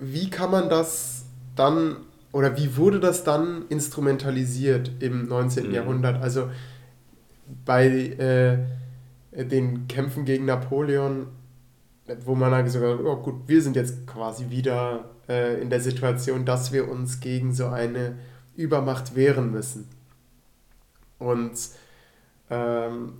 [0.00, 1.96] wie kann man das dann
[2.32, 5.68] oder wie wurde das dann instrumentalisiert im 19.
[5.68, 5.74] Mhm.
[5.74, 6.22] Jahrhundert?
[6.22, 6.50] Also
[7.64, 11.26] bei äh, den Kämpfen gegen Napoleon,
[12.24, 15.80] wo man dann gesagt hat, oh gut, wir sind jetzt quasi wieder äh, in der
[15.80, 18.16] Situation, dass wir uns gegen so eine
[18.56, 19.88] Übermacht wehren müssen.
[21.18, 21.52] Und
[22.50, 23.14] ähm,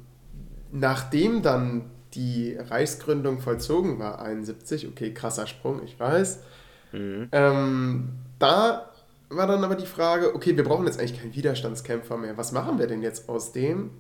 [0.70, 6.40] nachdem dann die Reichsgründung vollzogen war, 71, okay, krasser Sprung, ich weiß,
[6.92, 7.28] Mhm.
[7.32, 8.90] ähm, da
[9.30, 12.36] war dann aber die Frage, okay, wir brauchen jetzt eigentlich keinen Widerstandskämpfer mehr.
[12.36, 13.90] Was machen wir denn jetzt aus dem?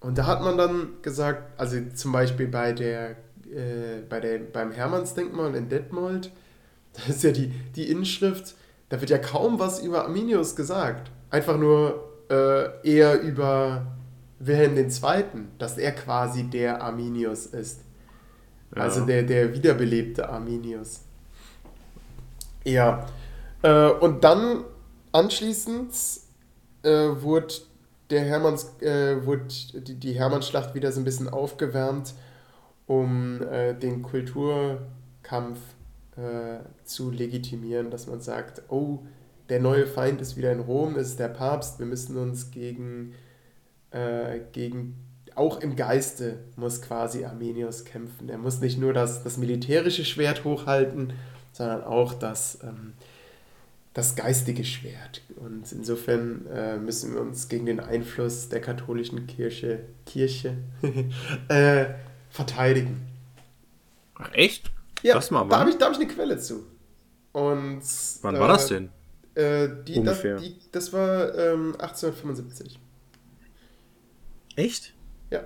[0.00, 3.16] Und da hat man dann gesagt, also zum Beispiel bei der,
[3.52, 6.30] äh, bei der beim Hermannsdenkmal in Detmold,
[6.94, 8.54] da ist ja die, die Inschrift,
[8.88, 11.10] da wird ja kaum was über Arminius gesagt.
[11.30, 13.86] Einfach nur äh, eher über
[14.38, 15.24] Wilhelm II.,
[15.58, 17.80] dass er quasi der Arminius ist.
[18.74, 19.06] Also Ja.
[19.06, 21.00] der, der wiederbelebte Arminius.
[22.64, 23.06] Ja.
[23.62, 24.64] Äh, und dann
[25.12, 25.92] anschließend
[26.82, 27.54] äh, wurde
[28.10, 32.14] der Hermanns, äh, wurde die, die Hermannschlacht wieder so ein bisschen aufgewärmt,
[32.92, 35.58] um äh, den Kulturkampf
[36.16, 38.98] äh, zu legitimieren, dass man sagt, oh,
[39.48, 43.14] der neue Feind ist wieder in Rom, es ist der Papst, wir müssen uns gegen,
[43.92, 44.96] äh, gegen
[45.34, 48.28] auch im Geiste muss quasi Arminius kämpfen.
[48.28, 51.14] Er muss nicht nur das, das militärische Schwert hochhalten,
[51.52, 52.92] sondern auch das, ähm,
[53.94, 55.22] das geistige Schwert.
[55.36, 60.58] Und insofern äh, müssen wir uns gegen den Einfluss der katholischen Kirche, Kirche
[61.48, 61.86] äh,
[62.32, 63.06] verteidigen.
[64.14, 64.70] Ach, echt?
[65.02, 66.64] Ja, Das mal, da habe ich, da hab ich eine Quelle zu.
[67.32, 67.82] Und,
[68.22, 68.90] Wann äh, war das denn?
[69.34, 72.78] Äh, die, das, die, das war ähm, 1875.
[74.56, 74.92] Echt?
[75.30, 75.44] Ja.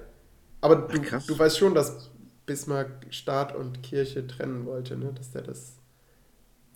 [0.61, 2.11] Aber du, Ach, du weißt schon, dass
[2.45, 5.13] Bismarck Staat und Kirche trennen wollte, ne?
[5.15, 5.77] Dass der das.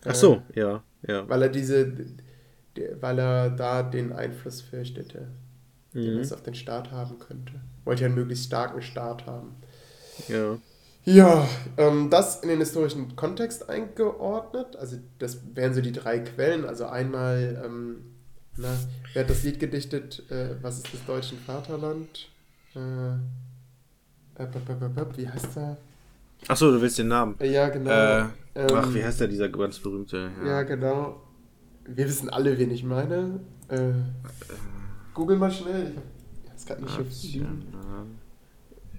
[0.05, 1.29] Ach so, ja, ja.
[1.29, 1.93] Weil er diese.
[3.01, 5.27] Weil er da den Einfluss fürchtete,
[5.93, 6.21] den Mhm.
[6.21, 7.55] es auf den Staat haben könnte.
[7.85, 9.57] Wollte ja einen möglichst starken Staat haben.
[10.29, 10.59] Ja.
[11.05, 14.77] Ja, ähm, das in den historischen Kontext eingeordnet.
[14.77, 16.67] Also das wären so die drei Quellen.
[16.67, 17.97] Also einmal, ähm,
[18.57, 18.69] na,
[19.15, 20.23] wer hat das Lied gedichtet?
[20.31, 22.29] Äh, was ist das deutsche Vaterland?
[22.77, 23.15] Äh,
[24.43, 24.47] äh,
[25.17, 25.79] wie heißt er?
[26.49, 27.35] Ach so, du willst den Namen.
[27.41, 27.91] Äh, ja, genau.
[27.91, 30.31] Äh, Ähm, ach, wie heißt der, dieser ganz berühmte?
[30.45, 31.21] Ja, genau.
[31.85, 33.41] Wir wissen alle, wen ich meine.
[33.69, 33.93] Äh,
[35.15, 35.93] Google mal schnell.
[36.43, 37.41] Ich hab das gerade nicht so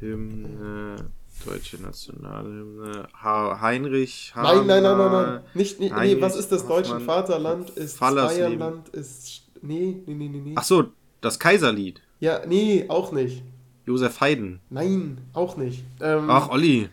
[0.02, 1.12] Nationalhymne,
[1.46, 3.08] deutsche Nationalhymne.
[3.24, 5.42] Heinrich Nein, nein, nein, nein, Hammer, nein.
[5.54, 7.70] Nicht, nicht, nee, Heinrich was ist das deutsche Vaterland?
[7.72, 8.60] Ist Fallersleben.
[8.60, 8.90] Bayernland?
[8.90, 9.44] Ist.
[9.62, 10.42] Nee, nee, nee, nee.
[10.42, 10.54] nee.
[10.56, 10.86] Ach so,
[11.22, 12.02] das Kaiserlied.
[12.20, 13.44] Ja, nee, auch nicht.
[13.86, 14.60] Josef Haydn.
[14.70, 15.84] Nein, auch nicht.
[16.00, 16.90] Ähm, Ach, Olli.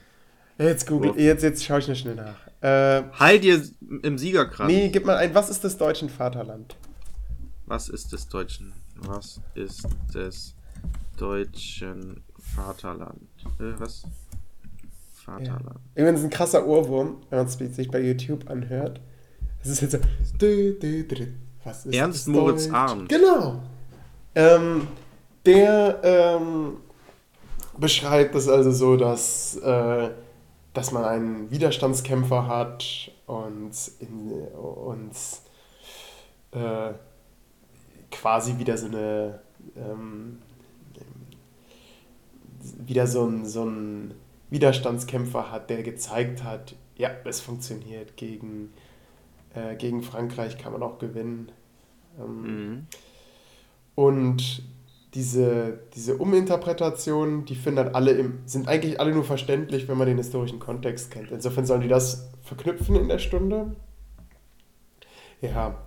[0.59, 2.35] jetzt google, jetzt, jetzt schaue ich noch schnell nach.
[2.61, 3.63] Äh, Halt dir
[4.03, 4.73] im Siegerkranz.
[4.73, 6.77] nee, gib mal ein, was ist das deutschen Vaterland?
[7.67, 8.73] Was ist des Deutschen?
[8.97, 10.55] Was ist des
[11.19, 12.25] deutschen
[12.59, 13.21] Vaterland?
[13.61, 14.03] Äh, was?
[15.25, 15.81] Vaterland.
[15.95, 19.01] Übrigens ein krasser Ohrwurm, wenn man es sich bei YouTube anhört.
[19.63, 19.99] Es ist jetzt so.
[20.39, 21.27] dü, dü, dü, dü.
[21.65, 22.75] Was ist Ernst das Moritz Deutsch?
[22.75, 23.09] Arndt.
[23.09, 23.63] Genau.
[24.35, 24.89] Ähm,
[25.45, 26.77] der ähm,
[27.79, 30.11] beschreibt es also so, dass, äh,
[30.75, 35.13] dass man einen Widerstandskämpfer hat und, in, und
[36.53, 36.93] äh,
[38.11, 39.41] quasi wieder so eine
[39.77, 40.39] ähm,
[42.61, 44.15] wieder so ein, so ein
[44.51, 48.17] Widerstandskämpfer hat, der gezeigt hat, ja, es funktioniert.
[48.17, 48.73] Gegen,
[49.55, 51.53] äh, gegen Frankreich kann man auch gewinnen.
[52.19, 52.87] Ähm, Mhm.
[53.95, 54.63] Und
[55.15, 60.07] diese, diese Uminterpretationen, die finden halt alle im, sind eigentlich alle nur verständlich, wenn man
[60.07, 61.31] den historischen Kontext kennt.
[61.31, 63.75] Insofern sollen die das verknüpfen in der Stunde.
[65.41, 65.83] Ja.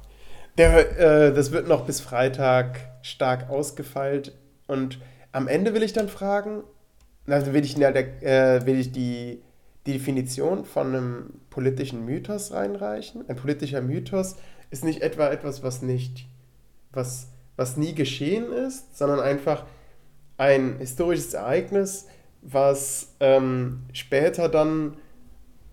[0.57, 4.33] Der, äh, das wird noch bis Freitag stark ausgefeilt.
[4.67, 4.99] Und
[5.31, 6.63] am Ende will ich dann fragen,
[7.27, 9.41] also will ich, der, äh, will ich die,
[9.85, 13.27] die Definition von einem politischen Mythos reinreichen.
[13.27, 14.35] Ein politischer Mythos
[14.69, 16.27] ist nicht etwa etwas, was nicht,
[16.91, 19.65] was, was nie geschehen ist, sondern einfach
[20.37, 22.07] ein historisches Ereignis,
[22.41, 24.97] was ähm, später dann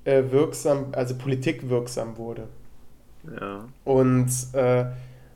[0.05, 2.49] äh, wirksam, also politikwirksam wurde.
[3.41, 3.67] Ja.
[3.85, 4.87] Und äh,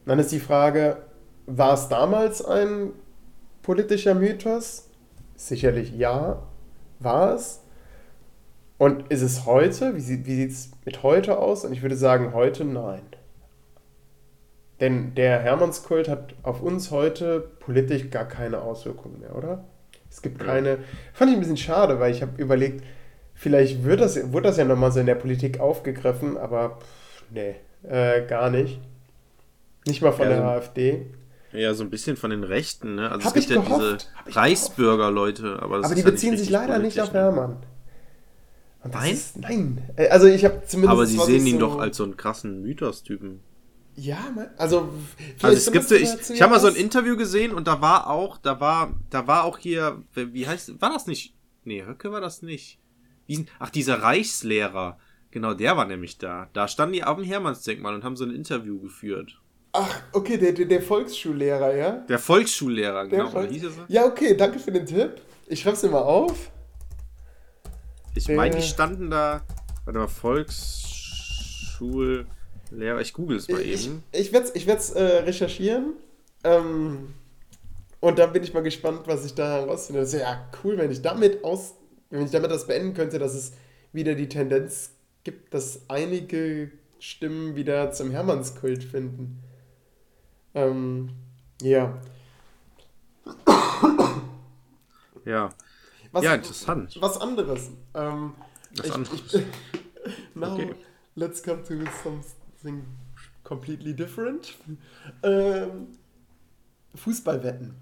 [0.04, 0.98] dann ist die Frage,
[1.46, 2.90] war es damals ein
[3.62, 4.88] politischer Mythos?
[5.36, 6.42] Sicherlich ja,
[7.00, 7.60] war es.
[8.78, 9.94] Und ist es heute?
[9.96, 11.64] Wie, sieht wie es mit heute aus?
[11.64, 13.02] Und ich würde sagen, heute nein.
[14.80, 19.64] Denn der Hermannskult hat auf uns heute politisch gar keine Auswirkungen mehr, oder?
[20.10, 20.78] Es gibt keine.
[21.12, 22.82] Fand ich ein bisschen schade, weil ich habe überlegt,
[23.34, 27.54] vielleicht wird das, wird das ja nochmal so in der Politik aufgegriffen, aber pff, nee,
[27.88, 28.80] äh, gar nicht.
[29.86, 31.06] Nicht mal von Ja, der so- AfD.
[31.52, 33.10] Ja, so ein bisschen von den Rechten, ne?
[33.10, 36.78] Also Hab es gibt ja diese Reichsbürger-Leute, aber das Aber die ja beziehen sich leider
[36.78, 37.20] nicht auf ne?
[37.20, 37.56] Hermann.
[38.84, 39.12] Nein?
[39.14, 39.82] Ist, nein.
[39.96, 40.92] Äh, Also ich habe zumindest.
[40.92, 43.40] Aber sie sehen ihn so, doch als so einen krassen Mythos-Typen.
[43.94, 44.18] Ja,
[44.56, 44.88] also.
[45.42, 46.74] Also es gibt ich, ich habe mal so ein?
[46.76, 50.90] Interview gesehen und da war auch, da war, da war auch hier, wie heißt, war
[50.90, 51.34] das nicht?
[51.64, 52.78] Nee, Höcke war das nicht.
[53.58, 54.98] Ach, dieser Reichslehrer.
[55.30, 56.48] Genau, der war nämlich da.
[56.52, 59.40] Da standen die auf dem Hermannsdenkmal und haben so ein Interview geführt.
[59.74, 61.90] Ach, okay, der, der, der Volksschullehrer, ja?
[62.08, 63.30] Der Volksschullehrer, Der genau.
[63.30, 63.80] Volks- hieß er so?
[63.88, 65.12] Ja, okay, danke für den Tipp.
[65.46, 66.50] Ich schreib's mir mal auf.
[68.14, 69.40] Ich meine, die standen da,
[69.86, 74.02] warte mal, Volksschullehrer, ich google es mal Ich, eben.
[74.12, 75.94] ich werde es ich werd's, äh, recherchieren.
[76.44, 77.14] Ähm,
[78.00, 80.02] und dann bin ich mal gespannt, was ich da herausfinde.
[80.02, 81.74] Das wäre ja cool, wenn ich damit aus,
[82.10, 83.52] wenn ich damit das beenden könnte, dass es
[83.94, 84.90] wieder die Tendenz
[85.24, 89.38] gibt, dass einige Stimmen wieder zum Hermannskult finden.
[90.54, 91.10] Ähm,
[91.62, 91.98] ja.
[95.24, 95.50] Ja,
[96.10, 96.96] Was, ja, interessant.
[97.00, 97.70] was anderes.
[97.94, 98.32] Ähm,
[98.76, 99.34] Was ich, anderes.
[99.34, 99.42] Ich,
[100.34, 100.74] now, Okay.
[101.14, 102.84] let's come to something
[103.44, 104.54] completely different.
[105.22, 105.88] Ähm,
[106.94, 107.74] Fußballwetten.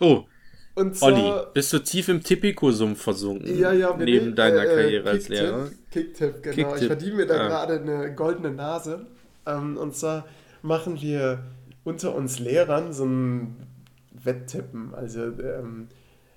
[0.00, 0.24] Oh,
[0.74, 3.58] Und zwar, Olli, bist du tief im Tipico-Sumpf versunken?
[3.58, 5.70] Ja, ja, Neben nehmen, deiner äh, Karriere als Lehrer?
[5.90, 6.54] Kicktipp, genau.
[6.54, 6.76] Kicktipp.
[6.80, 7.48] Ich verdiene mir da Ah.
[7.48, 9.06] gerade eine goldene Nase.
[9.46, 10.24] Ähm, und zwar
[10.62, 11.44] machen wir
[11.84, 13.56] unter uns Lehrern so ein
[14.12, 14.94] Wetttippen.
[14.94, 15.88] Also ähm,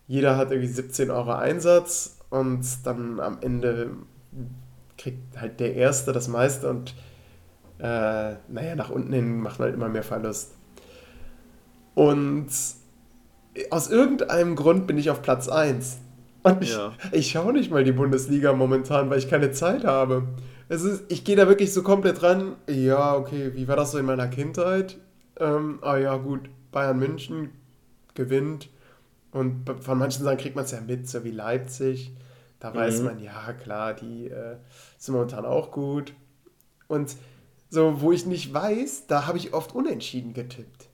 [0.07, 3.91] jeder hat irgendwie 17 Euro Einsatz und dann am Ende
[4.97, 6.95] kriegt halt der Erste das meiste und
[7.79, 10.53] äh, naja, nach unten hin macht man halt immer mehr Verlust.
[11.93, 12.47] Und
[13.69, 15.97] aus irgendeinem Grund bin ich auf Platz 1.
[16.43, 16.93] Und ich, Ja.
[17.11, 20.23] ich schaue nicht mal die Bundesliga momentan, weil ich keine Zeit habe.
[20.69, 22.55] Es ist, ich gehe da wirklich so komplett ran.
[22.69, 24.97] Ja, okay, wie war das so in meiner Kindheit?
[25.39, 27.51] Ähm, ah ja, gut, Bayern München
[28.13, 28.69] gewinnt.
[29.31, 32.13] Und von manchen Sachen kriegt man es ja mit, so wie Leipzig.
[32.59, 33.05] Da weiß Mhm.
[33.05, 34.55] man, ja klar, die äh,
[34.97, 36.13] sind momentan auch gut.
[36.87, 37.15] Und
[37.69, 40.87] so, wo ich nicht weiß, da habe ich oft unentschieden getippt.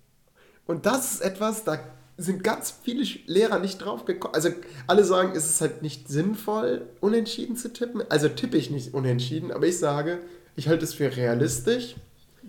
[0.66, 1.80] Und das ist etwas, da
[2.18, 4.34] sind ganz viele Lehrer nicht drauf gekommen.
[4.34, 4.50] Also
[4.88, 8.04] alle sagen, es ist halt nicht sinnvoll, unentschieden zu tippen.
[8.10, 10.20] Also tippe ich nicht unentschieden, aber ich sage,
[10.56, 11.96] ich halte es für realistisch.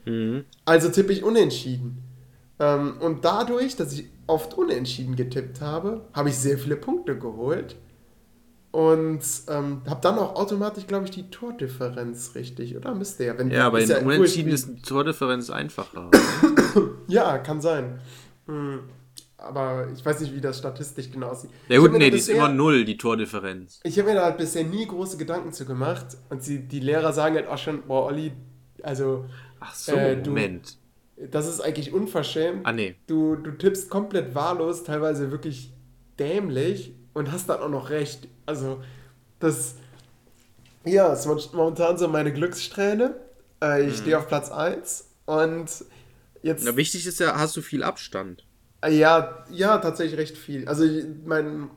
[0.04, 0.44] Mhm.
[0.64, 2.02] Also tippe ich unentschieden.
[2.58, 7.76] Ähm, und dadurch, dass ich oft unentschieden getippt habe, habe ich sehr viele Punkte geholt.
[8.70, 12.94] Und ähm, habe dann auch automatisch, glaube ich, die Tordifferenz richtig, oder?
[12.94, 13.36] Müsste ja.
[13.36, 16.10] Wenn, Ja, aber in ja Unentschieden ist eine Tordifferenz einfacher.
[17.06, 18.00] Ja, kann sein.
[18.46, 18.80] Hm.
[19.36, 21.50] Aber ich weiß nicht, wie das statistisch genau aussieht.
[21.68, 23.80] Ja gut, nee, die ist immer null, die Tordifferenz.
[23.82, 26.06] Ich habe mir da halt bisher nie große Gedanken zu gemacht.
[26.30, 28.32] Und sie, die Lehrer sagen halt auch schon, boah, Olli,
[28.82, 29.26] also
[29.64, 30.76] Ach so, Äh, du- Moment.
[31.30, 32.66] das ist eigentlich unverschämt.
[32.66, 32.96] Ah, nee.
[33.06, 35.72] Du, du tippst komplett wahllos, teilweise wirklich
[36.18, 38.26] dämlich und hast dann auch noch recht.
[38.46, 38.82] Also,
[39.38, 39.76] das
[40.84, 43.14] ja, ist momentan so meine Glückssträhne.
[43.62, 45.66] Äh, ich stehe auf Platz 1 und
[46.42, 46.64] jetzt.
[46.66, 48.44] Ja, wichtig ist ja, hast du viel Abstand.
[48.80, 50.66] Äh, Ja, ja, tatsächlich recht viel.
[50.66, 51.70] Also ich, mein,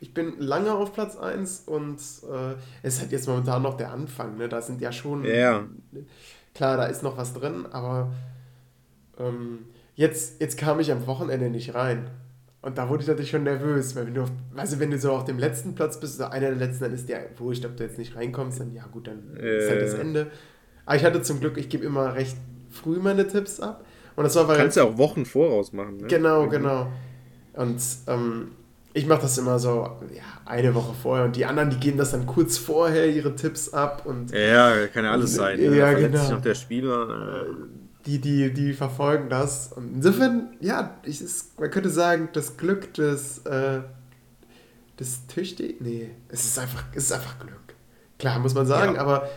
[0.00, 3.90] ich bin lange auf Platz 1 und äh, es ist halt jetzt momentan noch der
[3.90, 4.36] Anfang.
[4.36, 4.50] Ne?
[4.50, 5.24] Da sind ja schon.
[5.24, 5.66] Ja.
[6.54, 8.12] Klar, da ist noch was drin, aber
[9.18, 9.60] ähm,
[9.94, 12.10] jetzt, jetzt kam ich am Wochenende nicht rein.
[12.60, 15.12] Und da wurde ich natürlich schon nervös, weil wenn du, auf, also wenn du so
[15.12, 17.82] auf dem letzten Platz bist, oder einer der letzten, dann ist dir wurscht, ob du
[17.82, 19.98] jetzt nicht reinkommst, dann ja gut, dann ist halt das Ja.
[19.98, 20.30] Ende.
[20.86, 22.36] Aber ich hatte zum Glück, ich gebe immer recht
[22.70, 23.84] früh meine Tipps ab.
[24.14, 26.06] Und das war weil Kannst ja auch Wochen voraus machen, ne?
[26.06, 26.86] Genau, genau.
[27.54, 28.52] Und ähm,
[28.94, 32.10] ich mache das immer so, ja, eine Woche vorher und die anderen, die geben das
[32.10, 35.58] dann kurz vorher ihre Tipps ab und Ja, kann ja alles sein.
[35.58, 35.76] ne?
[35.76, 36.22] Ja, verletzt genau.
[36.24, 37.44] sich noch der Spieler.
[37.48, 37.54] äh,
[38.06, 39.72] die, die, die verfolgen das.
[39.72, 43.80] Und insofern, ja, ich, ist, man könnte sagen, das Glück des, äh,
[44.98, 47.52] des Tüchtig, nee, es ist einfach, es ist einfach Glück.
[48.18, 49.00] Klar, muss man sagen, Ja.
[49.02, 49.28] aber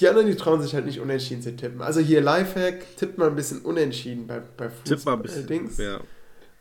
[0.00, 1.80] die anderen, die trauen sich halt nicht unentschieden zu tippen.
[1.80, 5.42] Also hier Lifehack, tippt mal ein bisschen unentschieden bei, bei Tipp mal ein bisschen.
[5.48, 5.78] Fußball-Dings.
[5.78, 6.00] Ja,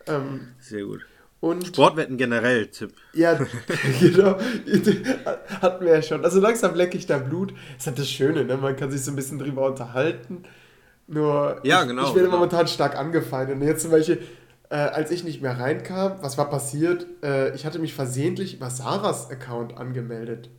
[0.07, 1.05] Ähm, sehr gut.
[1.49, 2.93] Und Sportwetten generell, Tipp.
[3.13, 3.33] ja,
[3.99, 4.38] genau.
[5.62, 6.23] Hatten wir ja schon.
[6.23, 7.51] Also langsam lecke ich da Blut.
[7.51, 8.57] Das ist halt das Schöne, ne?
[8.57, 10.43] Man kann sich so ein bisschen drüber unterhalten.
[11.07, 12.38] Nur Ja, ich, genau, ich werde genau.
[12.38, 13.55] momentan stark angefeindet.
[13.57, 14.21] Und jetzt zum Beispiel,
[14.69, 17.05] äh, als ich nicht mehr reinkam, was war passiert?
[17.23, 20.49] Äh, ich hatte mich versehentlich über Sarahs Account angemeldet.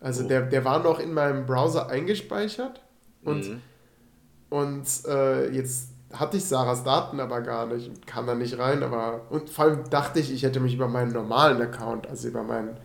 [0.00, 0.28] Also Oh.
[0.28, 2.80] der, der war noch in meinem Browser eingespeichert.
[3.22, 3.60] Und Mhm.
[4.48, 8.82] und äh, jetzt hatte ich Sarahs Daten aber gar nicht und kam da nicht rein.
[8.82, 12.42] Aber und vor allem dachte ich, ich hätte mich über meinen normalen Account, also über
[12.42, 12.76] meinen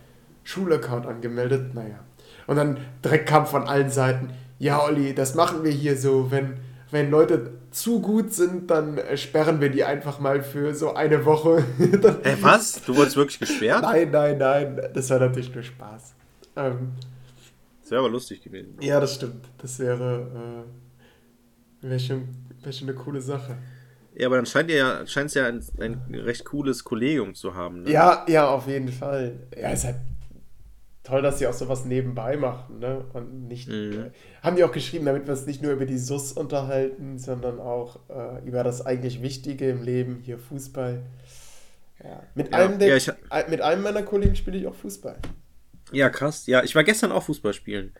[0.42, 1.74] Schulaccount angemeldet.
[1.74, 2.00] Naja.
[2.46, 6.58] Und dann direkt kam von allen Seiten, ja Olli, das machen wir hier so, wenn,
[6.90, 11.24] wenn Leute zu gut sind, dann äh, sperren wir die einfach mal für so eine
[11.24, 11.64] Woche.
[11.78, 12.82] Hä, was?
[12.84, 13.82] Du wurdest wirklich gesperrt?
[13.82, 16.14] nein, nein, nein, das war natürlich nur Spaß.
[16.56, 16.92] Ähm,
[17.82, 18.76] Das wäre aber lustig gewesen.
[18.80, 19.46] ja, das stimmt.
[19.58, 20.83] Das wäre, äh,
[21.90, 22.28] wäre schon,
[22.62, 23.56] wär schon eine coole Sache.
[24.16, 27.54] Ja, aber dann scheint ihr ja, scheint es ja ein, ein recht cooles Kollegium zu
[27.54, 27.82] haben.
[27.82, 27.90] Ne?
[27.90, 29.32] Ja, ja, auf jeden Fall.
[29.60, 29.96] Ja, ist halt
[31.02, 33.04] toll, dass sie auch sowas nebenbei machen, ne?
[33.12, 33.68] Und nicht.
[33.68, 33.92] Mhm.
[34.06, 34.10] Äh,
[34.42, 37.98] haben die auch geschrieben, damit wir uns nicht nur über die SUS unterhalten, sondern auch
[38.08, 41.02] äh, über das eigentlich Wichtige im Leben, hier Fußball.
[42.02, 42.22] Ja.
[42.34, 45.18] Mit, Ja, einem der, ja, ich- äh, mit einem meiner Kollegen spiele ich auch Fußball.
[45.92, 46.46] Ja, krass.
[46.46, 47.92] Ja, ich war gestern auch Fußball spielen.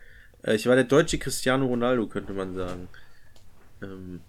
[0.43, 2.87] Äh, Ich war der deutsche Cristiano Ronaldo, könnte man sagen.
[3.81, 4.21] Ähm,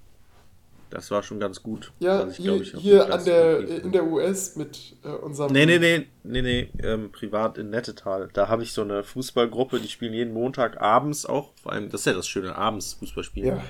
[0.90, 1.92] das war schon ganz gut.
[1.98, 5.52] Ja, ich, hier, ich, hier an der, in der US mit äh, unserem.
[5.52, 8.28] Nee, nee, nee, nee, nee, ähm, privat in Nettetal.
[8.32, 12.02] Da habe ich so eine Fußballgruppe, die spielen jeden Montag abends auch, vor allem, das
[12.02, 13.46] ist ja das Schöne, abends Fußball spielen.
[13.48, 13.62] Ja.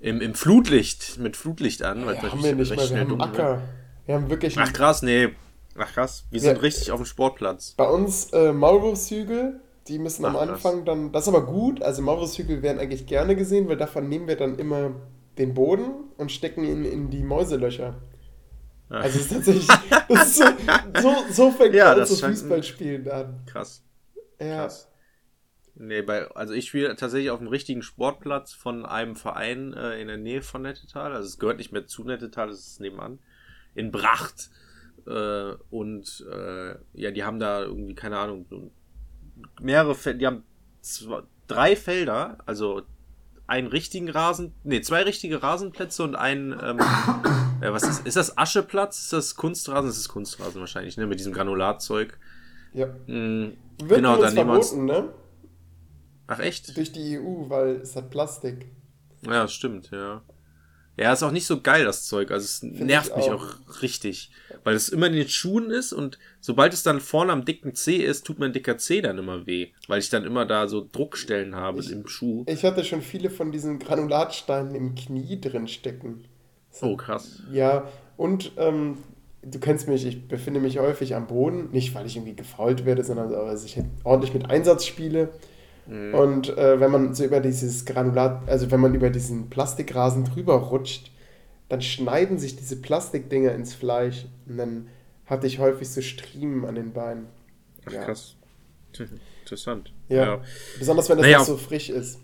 [0.00, 3.28] Im, Im Flutlicht, mit Flutlicht an, weil Ja, haben wir nicht mehr, wir haben dunkel
[3.28, 3.62] Acker.
[4.04, 4.58] Wir haben wirklich.
[4.58, 5.30] Ach krass, nee.
[5.78, 6.50] Ach krass, wir Ja.
[6.50, 7.74] sind richtig auf dem Sportplatz.
[7.76, 10.50] Bei uns äh, Maulwurfshügel, die müssen am Ach, krass.
[10.50, 14.26] Anfang dann, das ist aber gut, also Maulwurfshügel werden eigentlich gerne gesehen, weil davon nehmen
[14.26, 14.90] wir dann immer
[15.38, 18.00] den Boden und stecken ihn in die Mäuselöcher.
[18.90, 18.96] Ja.
[18.96, 19.66] Also es ist tatsächlich,
[20.08, 20.44] das ist so,
[21.02, 23.40] so, so fängt Ja, scheint ein- Fußballspielen an.
[23.46, 23.82] Krass.
[24.40, 24.88] Ja, Krass.
[25.78, 30.08] Nee, bei, also ich spiele tatsächlich auf dem richtigen Sportplatz von einem Verein äh, in
[30.08, 31.12] der Nähe von Nettetal.
[31.12, 33.18] Also es gehört nicht mehr zu Nettetal, es ist nebenan.
[33.74, 34.48] In Bracht.
[35.06, 38.72] Äh, und äh, ja, die haben da irgendwie, keine Ahnung,
[39.60, 40.44] mehrere Felder, die haben
[40.80, 42.82] zwei, drei Felder, also
[43.46, 46.78] einen richtigen Rasen, nee, zwei richtige Rasenplätze und einen, ähm,
[47.60, 48.98] äh, was ist, ist das Ascheplatz?
[48.98, 49.88] Ist das Kunstrasen?
[49.88, 52.18] Das ist Kunstrasen wahrscheinlich, ne, mit diesem Granulatzeug.
[52.72, 52.86] ja.
[53.06, 54.70] Mm, Wird genau, dann nehmen wir uns.
[54.70, 55.08] verboten, ne?
[56.28, 56.76] Ach echt?
[56.76, 58.66] Durch die EU, weil es hat Plastik.
[59.22, 60.22] Ja, stimmt, ja.
[60.96, 62.30] Ja, ist auch nicht so geil, das Zeug.
[62.30, 63.42] Also es nervt ich mich auch.
[63.68, 64.30] auch richtig.
[64.64, 67.96] Weil es immer in den Schuhen ist und sobald es dann vorne am dicken C
[67.96, 69.68] ist, tut mein dicker C dann immer weh.
[69.88, 72.44] Weil ich dann immer da so Druckstellen habe Ich- im Schuh.
[72.48, 76.24] Ich hatte schon viele von diesen Granulatsteinen im Knie drin stecken.
[76.80, 77.42] Oh, krass.
[77.52, 78.98] Ja, und ähm,
[79.42, 81.70] du kennst mich, ich befinde mich häufig am Boden.
[81.72, 85.28] Nicht, weil ich irgendwie gefault werde, sondern weil ich ordentlich mit Einsatz spiele.
[85.88, 86.14] Mhm.
[86.14, 90.54] Und äh, wenn man so über dieses Granulat, also wenn man über diesen Plastikrasen drüber
[90.54, 91.10] rutscht,
[91.68, 94.26] dann schneiden sich diese Plastikdinger ins Fleisch.
[94.48, 94.88] Und dann
[95.26, 97.26] hatte ich häufig so Striemen an den Beinen.
[97.86, 98.04] Ach, Ja.
[98.04, 98.36] krass.
[99.42, 99.92] Interessant.
[100.08, 100.24] Ja.
[100.24, 100.40] Ja.
[100.78, 102.20] Besonders wenn das Naja, so frisch ist.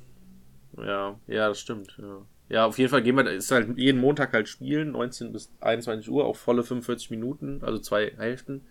[0.77, 1.97] Ja, ja, das stimmt.
[2.01, 2.19] Ja.
[2.49, 6.09] ja, auf jeden Fall gehen wir, ist halt jeden Montag halt spielen, 19 bis 21
[6.11, 8.63] Uhr, auch volle 45 Minuten, also zwei Hälften.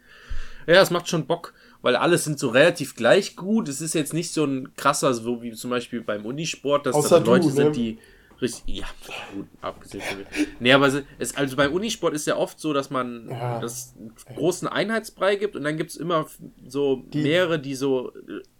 [0.67, 3.67] Ja, es macht schon Bock, weil alles sind so relativ gleich gut.
[3.69, 7.17] Es ist jetzt nicht so ein krasser, so wie zum Beispiel beim Unisport, dass da
[7.17, 7.53] Leute du, ne?
[7.55, 7.97] sind, die
[8.41, 8.85] richtig, ja,
[9.35, 10.25] gut, abgesehen von mir.
[10.59, 13.59] Nee, aber es also beim Unisport ist ja oft so, dass man Ja.
[13.59, 16.25] das einen großen Einheitsbrei gibt und dann gibt es immer
[16.67, 18.11] so Die- mehrere, die so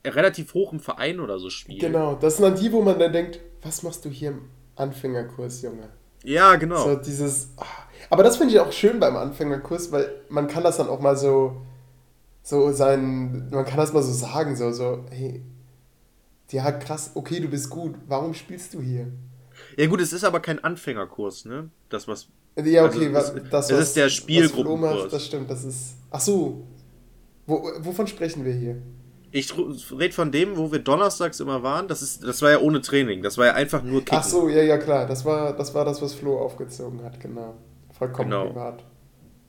[0.04, 1.80] äh, relativ hoch im Verein oder so spielen.
[1.80, 4.42] Genau, das sind dann die, wo man dann denkt, was machst du hier im
[4.76, 5.90] Anfängerkurs, Junge?
[6.24, 6.84] Ja, genau.
[6.84, 7.50] So dieses.
[7.58, 7.66] ah.
[8.10, 11.16] Aber das finde ich auch schön beim Anfängerkurs, weil man kann das dann auch mal
[11.16, 11.62] so,
[12.44, 15.44] so sein, man kann das mal so sagen, so, so, hey,
[16.52, 19.08] ja krass, okay, du bist gut, warum spielst du hier?
[19.78, 21.70] Ja gut, es ist aber kein Anfängerkurs, ne?
[21.90, 22.28] Das was.
[22.58, 25.04] Ja, Also, okay, es- was, das es was, ist der Spielgruppenkurs.
[25.04, 25.96] Macht, das stimmt, das ist.
[26.10, 26.66] Ach so.
[27.46, 28.82] Wo, wovon sprechen wir hier?
[29.32, 31.88] Ich rede von dem, wo wir donnerstags immer waren.
[31.88, 33.24] Das ist, das war ja ohne Training.
[33.24, 34.18] Das war ja einfach nur Kicken.
[34.18, 37.56] Ach so, ja, ja, klar, das war das, war das was Flo aufgezogen hat, genau.
[37.98, 38.48] Vollkommen Genau.
[38.48, 38.84] privat.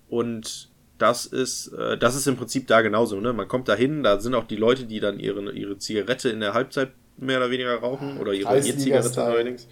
[0.09, 3.33] Und das ist, äh, das ist im Prinzip da genauso, ne?
[3.33, 6.41] Man kommt da hin, da sind auch die Leute, die dann ihre, ihre Zigarette in
[6.41, 8.57] der Halbzeit mehr oder weniger rauchen oder ihre.
[8.57, 9.67] E-Zigarette neuerdings.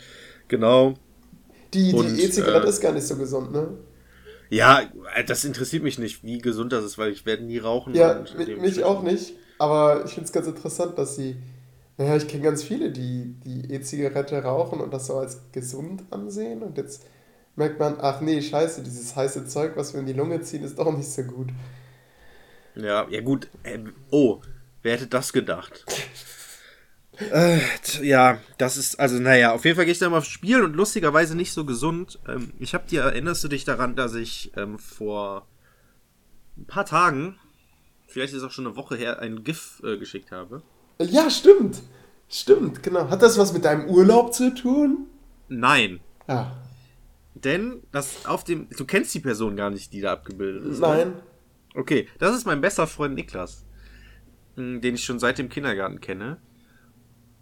[0.49, 0.95] Genau.
[1.73, 3.69] Die, E-Zigarette äh, ist gar nicht so gesund, ne?
[4.51, 4.83] Ja,
[5.15, 7.95] äh, das interessiert mich nicht, wie gesund das ist, weil ich werde nie rauchen.
[7.95, 8.25] Ja,
[8.61, 9.35] mich auch nicht.
[9.59, 11.37] Aber ich finde es ganz interessant, dass sie.
[11.97, 16.63] Naja, ich kenne ganz viele, die die E-Zigarette rauchen und das so als gesund ansehen.
[16.63, 17.05] Und jetzt
[17.61, 20.79] merkt man, ach nee, scheiße, dieses heiße Zeug, was wir in die Lunge ziehen, ist
[20.79, 21.51] doch nicht so gut.
[22.75, 23.49] Ja, ja gut.
[23.65, 24.41] Ähm, oh,
[24.83, 25.85] wer hätte das gedacht?
[27.33, 27.61] äh,
[28.03, 30.75] ja, das ist, also naja, auf jeden Fall gehe ich da mal aufs Spiel und
[30.75, 32.19] lustigerweise nicht so gesund.
[32.27, 35.47] Ähm, ich habe dir, erinnerst du dich daran, dass ich ähm, vor
[36.57, 37.39] ein paar Tagen,
[38.07, 40.63] vielleicht ist auch schon eine Woche her, ein GIF äh, geschickt habe?
[40.99, 41.83] Ja, stimmt.
[42.31, 43.11] Stimmt, genau.
[43.11, 45.07] Hat das was mit deinem Urlaub zu tun?
[45.49, 46.01] Nein.
[46.27, 46.57] Ja.
[47.35, 48.69] Denn das auf dem.
[48.77, 50.81] Du kennst die Person gar nicht, die da abgebildet ist.
[50.81, 50.87] ne?
[50.87, 51.13] Nein.
[51.75, 53.65] Okay, das ist mein bester Freund Niklas.
[54.57, 56.39] mh, Den ich schon seit dem Kindergarten kenne.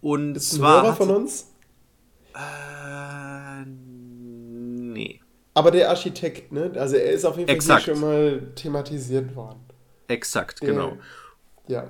[0.01, 0.81] Und Ist ein zwar.
[0.83, 1.51] Hörer hat- von uns?
[2.35, 5.19] Äh, nee.
[5.53, 6.71] Aber der Architekt, ne?
[6.75, 7.83] Also er ist auf jeden Fall Exakt.
[7.83, 9.59] schon mal thematisiert worden.
[10.07, 10.97] Exakt, Der- genau.
[11.67, 11.89] Ja.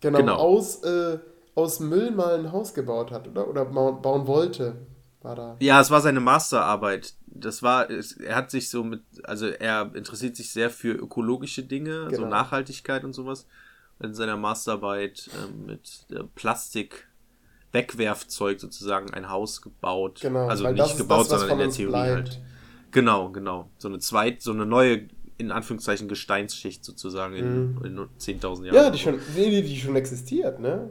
[0.00, 0.18] Genau.
[0.18, 0.34] Genau.
[0.36, 1.18] Aus, äh,
[1.54, 3.48] aus Müll mal ein Haus gebaut hat, oder?
[3.48, 4.76] Oder bauen wollte.
[5.28, 5.56] War da.
[5.60, 7.14] Ja, es war seine Masterarbeit.
[7.26, 11.62] Das war, es, er hat sich so mit, also er interessiert sich sehr für ökologische
[11.62, 12.28] Dinge, so Genau.
[12.28, 13.46] Nachhaltigkeit und sowas.
[14.00, 17.06] In seiner Masterarbeit ähm, mit äh, Plastik,
[17.72, 20.20] Wegwerfzeug sozusagen ein Haus gebaut.
[20.22, 20.46] Genau.
[20.48, 22.14] also nicht gebaut, das, sondern in der Theorie bleibt.
[22.30, 22.40] halt.
[22.90, 23.70] Genau, genau.
[23.78, 27.84] So eine zweit, so eine neue, in Anführungszeichen, Gesteinsschicht sozusagen in, Mhm.
[27.84, 28.74] in nur 10.000 Jahren.
[28.74, 30.88] Ja, die schon, die, die schon existiert, ne?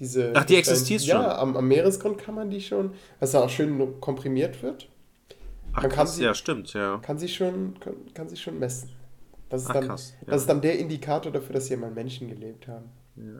[0.00, 1.10] Diese Ach, die existiert schon?
[1.10, 4.88] Ja, am, am Meeresgrund kann man die schon, was da auch schön komprimiert wird,
[5.72, 6.98] Ach, man kann krass, sie- ja, stimmt, ja.
[7.02, 8.90] kann sich schon, kann, kann sich schon messen.
[9.50, 10.32] Das ist, Ach, dann, krass, ja.
[10.32, 12.86] das ist dann der Indikator dafür, dass hier mal Menschen gelebt haben.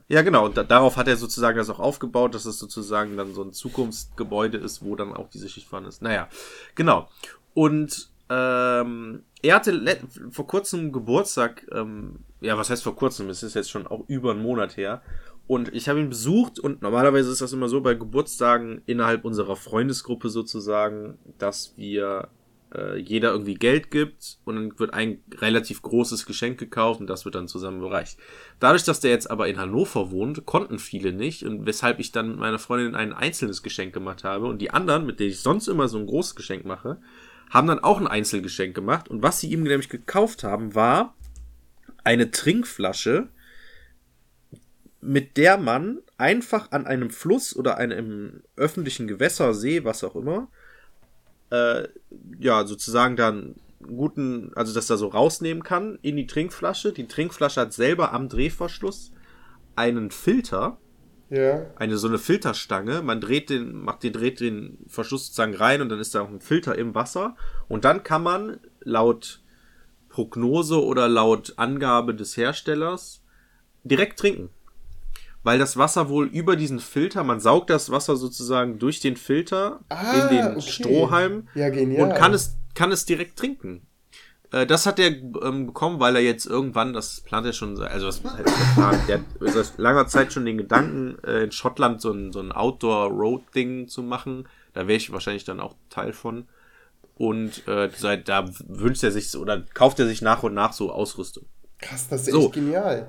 [0.08, 0.44] Ja, genau.
[0.44, 3.52] Und da, darauf hat er sozusagen das auch aufgebaut, dass es sozusagen dann so ein
[3.52, 6.02] Zukunftsgebäude ist, wo dann auch diese Schicht vorhanden ist.
[6.02, 6.28] Naja,
[6.74, 7.08] genau.
[7.54, 9.98] Und ähm, er hatte
[10.30, 13.30] vor kurzem Geburtstag, ähm, ja, was heißt vor kurzem?
[13.30, 15.02] Es ist jetzt schon auch über einen Monat her.
[15.50, 19.56] Und ich habe ihn besucht und normalerweise ist das immer so bei Geburtstagen innerhalb unserer
[19.56, 22.28] Freundesgruppe sozusagen, dass wir
[22.72, 27.24] äh, jeder irgendwie Geld gibt und dann wird ein relativ großes Geschenk gekauft und das
[27.24, 28.16] wird dann zusammen bereicht.
[28.60, 32.28] Dadurch, dass der jetzt aber in Hannover wohnt, konnten viele nicht und weshalb ich dann
[32.28, 35.66] mit meiner Freundin ein einzelnes Geschenk gemacht habe und die anderen, mit denen ich sonst
[35.66, 36.98] immer so ein großes Geschenk mache,
[37.50, 41.16] haben dann auch ein Einzelgeschenk gemacht und was sie ihm nämlich gekauft haben, war
[42.04, 43.30] eine Trinkflasche,
[45.00, 50.48] mit der man einfach an einem Fluss oder einem öffentlichen Gewässer, See, was auch immer,
[51.50, 51.88] äh,
[52.38, 56.92] ja, sozusagen dann guten, also dass er so rausnehmen kann in die Trinkflasche.
[56.92, 59.12] Die Trinkflasche hat selber am Drehverschluss
[59.74, 60.78] einen Filter,
[61.30, 61.64] Ja.
[61.76, 63.02] eine so eine Filterstange.
[63.02, 66.28] Man dreht den, macht den, dreht den Verschluss sozusagen rein und dann ist da auch
[66.28, 67.36] ein Filter im Wasser.
[67.68, 69.40] Und dann kann man laut
[70.10, 73.22] Prognose oder laut Angabe des Herstellers
[73.84, 74.50] direkt trinken.
[75.42, 79.80] Weil das Wasser wohl über diesen Filter, man saugt das Wasser sozusagen durch den Filter
[79.88, 80.60] Ah, in den okay.
[80.60, 83.86] Strohhalm Ja, und kann es, kann es direkt trinken.
[84.52, 88.06] Äh, das hat er ähm, bekommen, weil er jetzt irgendwann, das plant er schon, also
[88.06, 92.00] das heißt der Plan, der hat seit langer Zeit schon den Gedanken, äh, in Schottland
[92.02, 94.46] so ein, so ein Outdoor-Road-Ding zu machen.
[94.74, 96.46] Da wäre ich wahrscheinlich dann auch Teil von.
[97.16, 100.90] Und äh, seit da wünscht er sich oder kauft er sich nach und nach so
[100.90, 101.44] Ausrüstung.
[101.78, 102.44] Krass, das ist So.
[102.46, 103.08] echt genial.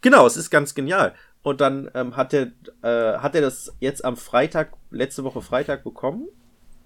[0.00, 1.14] Genau, es ist ganz genial.
[1.48, 2.48] Und dann ähm, hat er
[2.82, 6.28] äh, hat er das jetzt am Freitag, letzte Woche Freitag bekommen.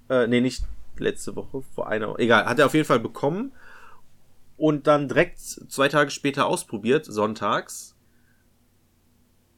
[0.09, 0.63] Äh, nee, nicht
[0.99, 3.51] letzte Woche, vor einer Egal, hat er auf jeden Fall bekommen.
[4.57, 7.97] Und dann direkt zwei Tage später ausprobiert, sonntags.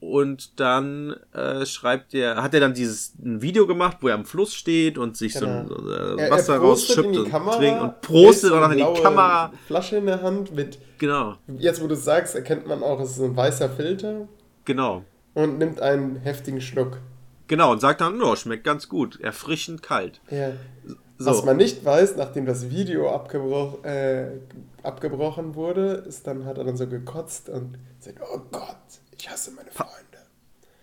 [0.01, 4.25] Und dann äh, schreibt er, hat er dann dieses ein Video gemacht, wo er am
[4.25, 5.69] Fluss steht und sich Genau.
[5.69, 8.79] so ein äh, Er, Wasser er rausschippt und Kamera, trinkt und prostet auch noch in
[8.79, 9.53] die Kamera.
[9.67, 13.11] Flasche in der Hand mit, Genau, jetzt wo du es sagst, erkennt man auch, es
[13.13, 14.29] ist ein weißer Filter
[14.65, 15.05] genau.
[15.35, 16.99] und nimmt einen heftigen Schluck.
[17.47, 20.21] Genau, und sagt dann, no, schmeckt ganz gut, erfrischend kalt.
[20.31, 20.53] Ja.
[21.19, 21.31] So.
[21.31, 24.33] Was man nicht weiß, nachdem das Video abgebroch, äh,
[24.83, 28.77] abgebrochen wurde, ist dann hat er dann so gekotzt und sagt, oh Gott,
[29.17, 29.93] ich hasse meine Freunde.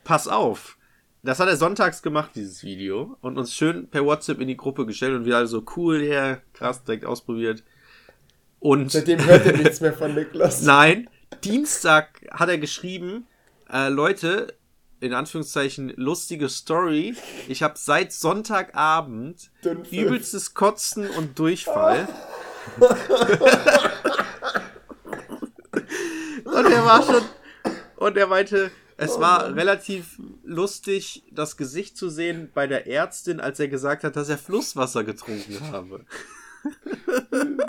[0.04, 0.78] pass auf.
[1.24, 4.88] Das hat er sonntags gemacht, dieses Video, und uns schön per WhatsApp in die Gruppe
[4.88, 7.64] gestellt und wir alle so cool, ja, krass, direkt ausprobiert.
[8.60, 10.62] Und Seitdem hört er nichts mehr von Niklas.
[10.64, 11.10] nein,
[11.44, 13.28] Dienstag hat er geschrieben,
[13.72, 14.56] äh, Leute,
[15.00, 17.16] in Anführungszeichen lustige Story.
[17.48, 19.52] Ich habe seit Sonntagabend
[19.92, 22.08] übelstes Kotzen und Durchfall.
[26.46, 27.24] und er war schon
[27.96, 33.60] und er meinte, es war relativ lustig, das Gesicht zu sehen bei der Ärztin, als
[33.60, 36.06] er gesagt hat, dass er Flusswasser getrunken habe.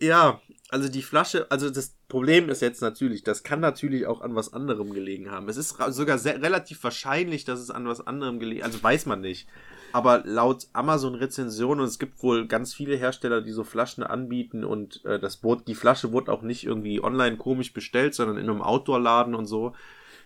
[0.00, 0.40] ja,
[0.72, 4.54] Also die Flasche, also das Problem ist jetzt natürlich, das kann natürlich auch an was
[4.54, 5.50] anderem gelegen haben.
[5.50, 9.20] Es ist sogar sehr, relativ wahrscheinlich, dass es an was anderem gelegen, also weiß man
[9.20, 9.46] nicht.
[9.92, 15.04] Aber laut Amazon-Rezension, und es gibt wohl ganz viele Hersteller, die so Flaschen anbieten und
[15.04, 18.62] äh, das Boot, die Flasche wurde auch nicht irgendwie online komisch bestellt, sondern in einem
[18.62, 19.74] Outdoor-Laden und so.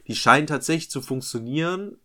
[0.07, 1.99] Die scheinen tatsächlich zu funktionieren,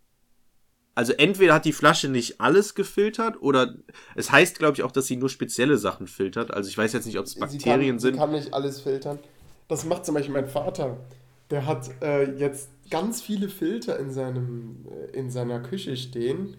[0.94, 3.76] also entweder hat die Flasche nicht alles gefiltert oder
[4.16, 6.54] es heißt, glaube ich, auch, dass sie nur spezielle Sachen filtert.
[6.54, 8.14] Also ich weiß jetzt nicht, ob es Bakterien sie sind.
[8.16, 9.20] Sie kann nicht alles filtern.
[9.68, 10.98] Das macht zum Beispiel mein Vater.
[11.50, 16.58] Der hat äh, jetzt ganz viele Filter in, seinem, äh, in seiner Küche stehen.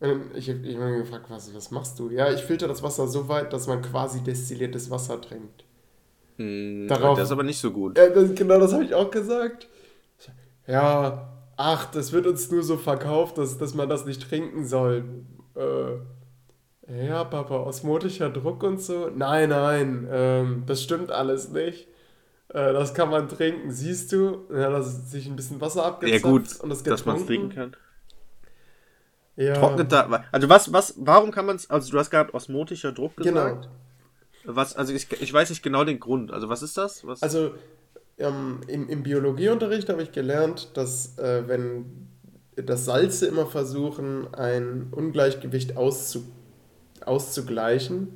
[0.00, 2.08] Und ich habe ihn gefragt, was, was machst du?
[2.08, 5.64] Ja, ich filter das Wasser so weit, dass man quasi destilliertes Wasser trinkt.
[6.36, 7.98] Hm, Darauf, das ist aber nicht so gut.
[7.98, 9.68] Äh, das, genau das habe ich auch gesagt.
[10.66, 15.04] Ja, ach, das wird uns nur so verkauft, dass, dass man das nicht trinken soll.
[15.54, 19.10] Äh, ja, Papa, osmotischer Druck und so?
[19.14, 21.86] Nein, nein, ähm, das stimmt alles nicht.
[22.48, 24.46] Äh, das kann man trinken, siehst du?
[24.50, 27.54] Ja, dass sich ein bisschen Wasser abgezapft ja, gut, und das dass man es trinken
[27.54, 27.76] kann.
[29.36, 29.54] Ja.
[29.54, 33.16] Trocknet da, also was, was, warum kann man es, also du hast gerade osmotischer Druck
[33.16, 33.68] gesagt.
[34.42, 34.56] Genau.
[34.56, 36.32] Was, also ich, ich weiß nicht genau den Grund.
[36.32, 37.06] Also was ist das?
[37.06, 37.22] Was?
[37.22, 37.52] Also
[38.20, 42.08] ähm, im, im Biologieunterricht habe ich gelernt, dass äh, wenn
[42.56, 46.24] das Salze immer versuchen, ein Ungleichgewicht auszu,
[47.04, 48.08] auszugleichen.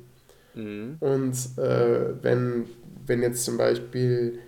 [0.53, 0.97] Mhm.
[0.99, 2.65] Und äh, wenn,
[3.05, 4.39] wenn jetzt zum Beispiel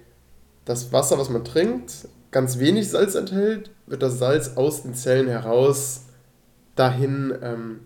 [0.65, 5.27] das Wasser, was man trinkt, ganz wenig Salz enthält, wird das Salz aus den Zellen
[5.27, 6.05] heraus
[6.75, 7.79] dahin, ähm,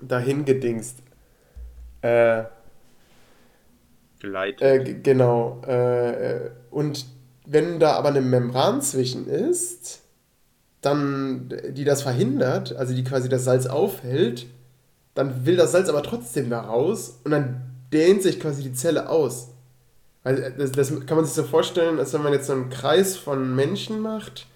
[0.00, 0.98] dahin gedingst.
[2.02, 2.44] Äh,
[4.20, 4.62] geleitet.
[4.88, 5.60] Äh, genau.
[5.66, 7.06] Äh, und
[7.46, 10.02] wenn da aber eine Membran zwischen ist,
[10.80, 14.46] dann, die das verhindert, also die quasi das Salz aufhält,
[15.14, 17.62] dann will das Salz aber trotzdem da raus und dann
[17.92, 19.48] dehnt sich quasi die Zelle aus.
[20.22, 23.16] Also das, das kann man sich so vorstellen, als wenn man jetzt so einen Kreis
[23.16, 24.46] von Menschen macht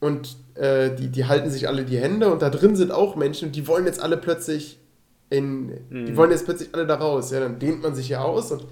[0.00, 3.48] und äh, die, die halten sich alle die Hände und da drin sind auch Menschen
[3.48, 4.78] und die wollen jetzt alle plötzlich
[5.30, 6.06] in, mhm.
[6.06, 7.30] die wollen jetzt plötzlich alle da raus.
[7.30, 8.70] Ja, dann dehnt man sich ja aus und, und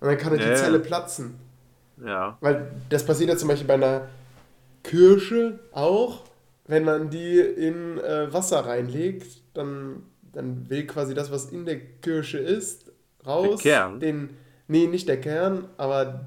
[0.00, 1.38] dann kann halt ja, die Zelle platzen.
[2.04, 2.36] Ja.
[2.40, 4.08] Weil das passiert ja zum Beispiel bei einer
[4.82, 6.24] Kirsche auch,
[6.66, 10.02] wenn man die in äh, Wasser reinlegt, dann,
[10.32, 12.92] dann will quasi das, was in der Kirsche ist,
[13.26, 13.62] raus.
[13.62, 14.00] Der Kern?
[14.00, 14.30] Den,
[14.68, 16.26] nee, nicht der Kern, aber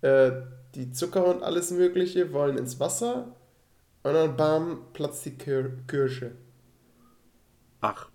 [0.00, 0.32] äh,
[0.74, 3.34] die Zucker und alles Mögliche wollen ins Wasser
[4.02, 6.32] und dann bam, platzt die Kir Kirsche.
[7.80, 8.08] Ach.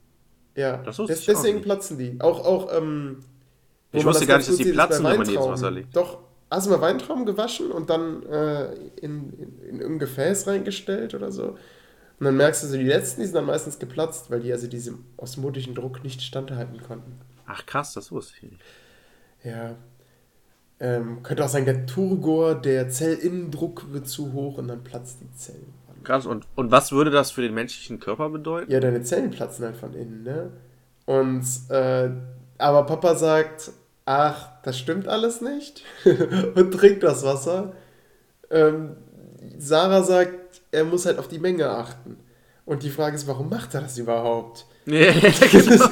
[0.59, 2.19] Ja, das Des, deswegen platzen die.
[2.19, 3.19] Auch, auch, ähm,
[3.93, 5.95] Ich wusste gar nicht, dass die platzen, wenn man die ins Wasser legt.
[5.95, 6.19] Doch,
[6.51, 11.31] hast du mal Weintrauben gewaschen und dann äh, in, in, in irgendein Gefäß reingestellt oder
[11.31, 11.57] so?
[12.19, 14.67] Und dann merkst du so, die letzten, die sind dann meistens geplatzt, weil die also
[14.67, 17.13] diesem osmotischen Druck nicht standhalten konnten.
[17.45, 18.61] Ach krass, das wusste ich nicht.
[19.45, 19.75] Ja.
[20.81, 25.33] Ähm, könnte auch sein, der Turgor, der Zellinnendruck wird zu hoch und dann platzt die
[25.37, 25.67] Zelle.
[26.03, 28.71] Krass, und, und was würde das für den menschlichen Körper bedeuten?
[28.71, 30.51] Ja, deine Zellen platzen halt von innen, ne?
[31.05, 32.09] Und, äh,
[32.57, 33.71] aber Papa sagt,
[34.05, 35.83] ach, das stimmt alles nicht
[36.55, 37.73] und trinkt das Wasser.
[38.49, 38.95] Ähm,
[39.57, 42.17] Sarah sagt, er muss halt auf die Menge achten.
[42.65, 44.65] Und die Frage ist, warum macht er das überhaupt?
[44.85, 45.85] Ja, genau.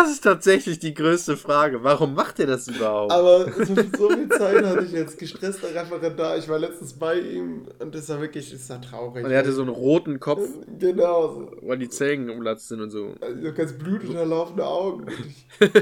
[0.00, 1.82] Das ist tatsächlich die größte Frage.
[1.82, 3.10] Warum macht er das überhaupt?
[3.10, 6.38] Aber so, so viel Zeit hatte ich jetzt gestresster Referendar.
[6.38, 9.24] Ich war letztens bei ihm und das war wirklich das war traurig.
[9.24, 10.48] Und er hatte so einen roten Kopf.
[10.78, 11.50] Genau.
[11.62, 13.14] Weil die Zellen umlatzt sind und so.
[13.20, 15.06] Also ganz blutunterlaufende Augen.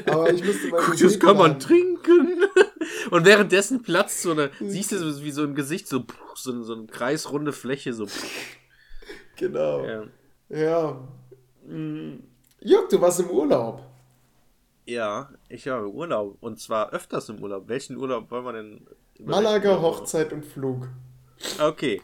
[0.06, 0.80] Aber ich musste mal.
[0.86, 2.44] Guck, das kann man trinken.
[3.10, 6.04] Und währenddessen platzt so eine, siehst du so wie so im Gesicht so,
[6.34, 8.06] so, so eine kreisrunde Fläche so.
[9.36, 9.84] Genau.
[9.84, 10.04] Ja.
[10.48, 11.08] ja.
[11.66, 12.22] Mm.
[12.60, 13.82] Jörg, du warst im Urlaub.
[14.86, 16.38] Ja, ich habe Urlaub.
[16.40, 17.68] Und zwar öfters im Urlaub.
[17.68, 18.86] Welchen Urlaub wollen wir denn?
[19.18, 20.88] Malaga, Hochzeit und Flug.
[21.60, 22.00] Okay.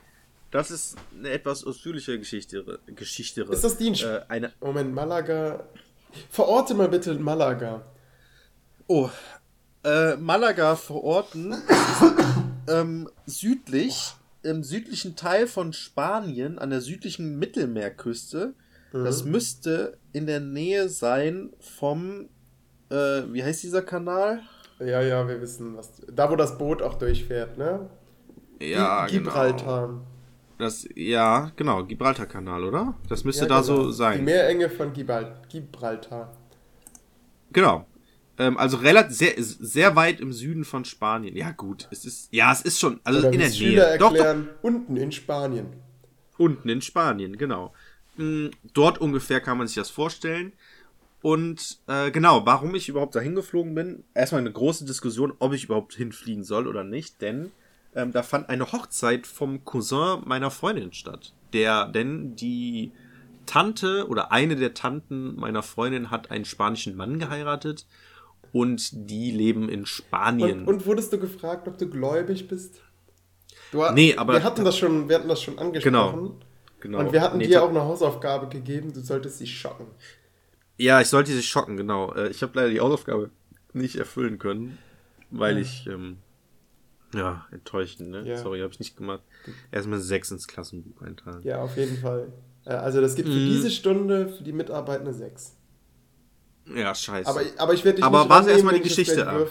[0.51, 2.79] Das ist eine etwas ausführliche Geschichte.
[2.87, 3.89] Geschichte ist das die?
[3.89, 5.65] Äh, eine Moment, Malaga.
[6.29, 7.83] Verorte mal bitte Malaga.
[8.87, 9.09] Oh.
[9.83, 11.55] Äh, Malaga verorten
[12.69, 18.55] ähm, südlich, im südlichen Teil von Spanien, an der südlichen Mittelmeerküste.
[18.93, 19.05] Mhm.
[19.05, 22.29] Das müsste in der Nähe sein vom
[22.93, 24.43] äh, wie heißt dieser Kanal?
[24.79, 26.03] Ja, ja, wir wissen, was.
[26.13, 27.89] Da, wo das Boot auch durchfährt, ne?
[28.61, 29.89] Ja, Gibraltar.
[29.89, 30.01] Genau.
[30.59, 32.95] Das, ja, genau, Gibraltar-Kanal, oder?
[33.09, 33.83] Das müsste ja, da genau.
[33.85, 34.19] so sein.
[34.19, 36.37] Die Meerenge von Gibraltar.
[37.53, 37.87] Genau.
[38.39, 41.37] Ähm, also relativ sehr, sehr weit im Süden von Spanien.
[41.37, 41.89] Ja, gut.
[41.91, 43.81] Es ist, ja, es ist schon, also Oder in der Nähe.
[43.81, 44.63] Erklären, doch, doch.
[44.63, 45.67] Unten in Spanien.
[46.39, 47.73] Unten in Spanien, genau.
[48.17, 50.53] Mm, dort ungefähr kann man sich das vorstellen.
[51.23, 55.65] Und äh, genau, warum ich überhaupt dahin geflogen bin, erstmal eine große Diskussion, ob ich
[55.65, 57.53] überhaupt hinfliegen soll oder nicht, denn
[57.95, 61.33] ähm, da fand eine Hochzeit vom Cousin meiner Freundin statt.
[61.53, 62.91] Der, denn die
[63.47, 67.87] Tante oder eine der Tanten meiner Freundin hat einen spanischen Mann geheiratet
[68.53, 70.61] und die leben in Spanien.
[70.63, 72.81] Und, und wurdest du gefragt, ob du gläubig bist?
[73.71, 76.37] Du, Nee, aber- wir hatten das schon, wir hatten das schon angesprochen.
[76.81, 76.99] genau.
[77.01, 79.87] Und wir hatten Nee, dir auch eine Hausaufgabe gegeben, du solltest sie schocken.
[80.83, 82.13] Ja, ich sollte sie schocken, genau.
[82.13, 83.31] Äh, Ich habe leider die Hausaufgabe
[83.73, 84.79] nicht erfüllen können,
[85.31, 86.17] weil ich, ähm,
[87.15, 88.25] ja, enttäuschend, ne?
[88.27, 88.37] Ja.
[88.37, 89.23] Sorry, habe ich nicht gemacht.
[89.71, 91.43] Erstmal sechs ins Klassenbuch eintragen.
[91.45, 92.33] Ja, auf jeden Fall.
[92.65, 93.47] Äh, Also das gibt für Mhm.
[93.47, 95.53] diese Stunde für die Mitarbeit eine 6.
[96.75, 97.31] Ja, scheiße.
[97.31, 99.49] Aber, aber ich werde dich Aber nicht warte rannehmen, erst mal die Geschichte ab.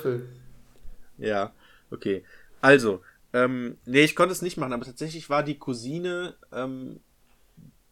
[1.18, 1.54] Ja,
[1.92, 2.24] okay.
[2.62, 3.02] Also,
[3.34, 7.00] ähm, nee, ich konnte es nicht machen, aber tatsächlich war die Cousine, ähm,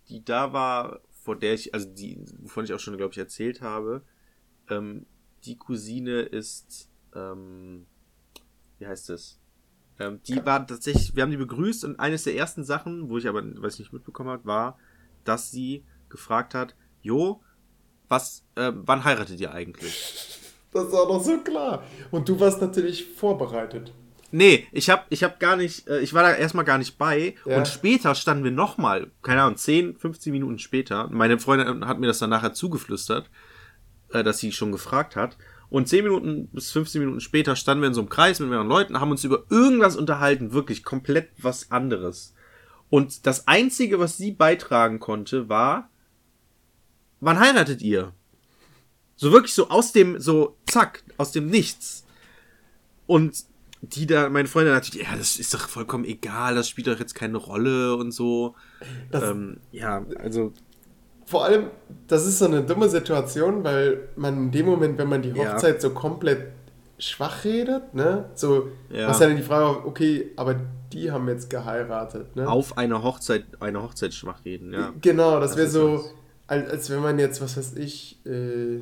[0.10, 1.00] die da war,
[1.30, 4.02] vor der ich, also die, wovon ich auch schon, glaube ich, erzählt habe,
[4.68, 5.06] ähm,
[5.44, 7.86] die Cousine ist, ähm,
[8.80, 9.40] wie heißt es?
[10.00, 13.28] Ähm, die war tatsächlich, wir haben die begrüßt und eines der ersten Sachen, wo ich
[13.28, 14.80] aber, weiß ich nicht mitbekommen habe, war,
[15.24, 17.44] dass sie gefragt hat, Jo,
[18.08, 20.40] was, äh, wann heiratet ihr eigentlich?
[20.72, 21.84] Das war doch so klar.
[22.10, 23.94] Und du warst natürlich vorbereitet.
[24.32, 27.36] Nee, ich hab, ich hab gar nicht, äh, ich war da erstmal gar nicht bei.
[27.46, 27.58] Ja.
[27.58, 31.10] Und später standen wir nochmal, keine Ahnung, 10, 15 Minuten später.
[31.12, 33.30] Meine Freundin hat mir das dann nachher zugeflüstert,
[34.12, 35.38] äh, dass sie schon gefragt hat.
[35.70, 38.68] Und 10 Minuten bis 15 Minuten später standen wir in so einem Kreis mit mehreren
[38.68, 42.34] Leuten, haben uns über irgendwas unterhalten, wirklich komplett was anderes.
[42.90, 45.90] Und das Einzige, was sie beitragen konnte, war,
[47.20, 48.14] wann heiratet ihr?
[49.16, 52.06] So wirklich so aus dem, so zack, aus dem Nichts.
[53.06, 53.44] Und
[53.82, 57.16] die da, meine Freundin natürlich, ja, das ist doch vollkommen egal, das spielt doch jetzt
[57.16, 58.56] keine Rolle und so.
[59.14, 60.52] Ähm, ja, also,
[61.26, 61.68] Vor allem,
[62.08, 65.54] das ist so eine dumme Situation, weil man in dem Moment, wenn man die Ja.
[65.54, 66.48] Hochzeit so komplett
[66.98, 68.30] schwach redet, ne?
[68.36, 69.08] So, Ja.
[69.08, 70.56] was ja dann die Frage, okay, aber
[70.92, 72.50] die haben jetzt geheiratet, ne?
[72.50, 74.92] auf einer Hochzeit, eine Hochzeit schwach reden, ja.
[75.02, 76.04] Genau, das, Das wäre so,
[76.48, 78.82] als, als wenn man jetzt, was weiß ich, äh,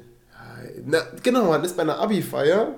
[0.85, 2.75] na, genau, man ist bei einer Abi-Feier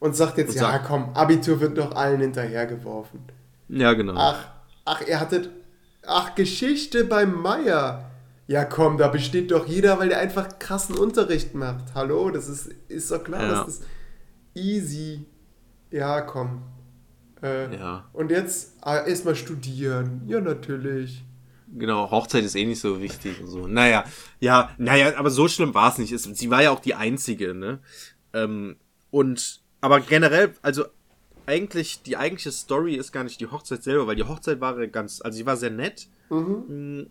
[0.00, 3.20] und sagt jetzt, Und ja sagt- komm, Abitur wird doch allen hinterhergeworfen.
[3.68, 4.14] Ja, genau.
[4.16, 4.46] Ach,
[4.84, 5.50] ach, ihr hattet,
[6.06, 8.04] ach, Geschichte beim Meier.
[8.46, 11.94] Ja komm, da besteht doch jeder, weil der einfach krassen Unterricht macht.
[11.94, 13.48] Hallo, das ist, ist doch klar, Ja.
[13.64, 13.82] das ist
[14.54, 15.26] easy.
[15.90, 16.62] Ja, komm.
[17.42, 18.08] Äh, Ja.
[18.14, 20.22] Und jetzt ah, erstmal studieren.
[20.26, 21.24] Ja, natürlich.
[21.76, 23.66] Genau, Hochzeit ist eh nicht so wichtig und so.
[23.66, 24.04] Naja,
[24.40, 26.12] ja, naja, aber so schlimm war es nicht.
[26.12, 27.80] Es, sie war ja auch die Einzige, ne?
[28.32, 28.76] Ähm,
[29.10, 30.84] und, aber generell, also
[31.46, 35.22] eigentlich, die eigentliche Story ist gar nicht die Hochzeit selber, weil die Hochzeit war ganz,
[35.22, 36.08] also sie war sehr nett.
[36.30, 37.10] Mhm.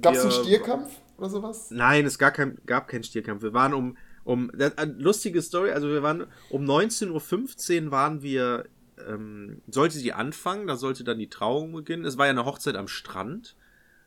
[0.00, 1.70] Gab es einen Stierkampf oder sowas?
[1.70, 3.42] Nein, es gar kein, gab keinen Stierkampf.
[3.42, 8.66] Wir waren um, um, eine lustige Story, also wir waren um 19.15 Uhr waren wir,
[9.06, 12.04] ähm, sollte sie anfangen, da sollte dann die Trauung beginnen.
[12.04, 13.56] Es war ja eine Hochzeit am Strand.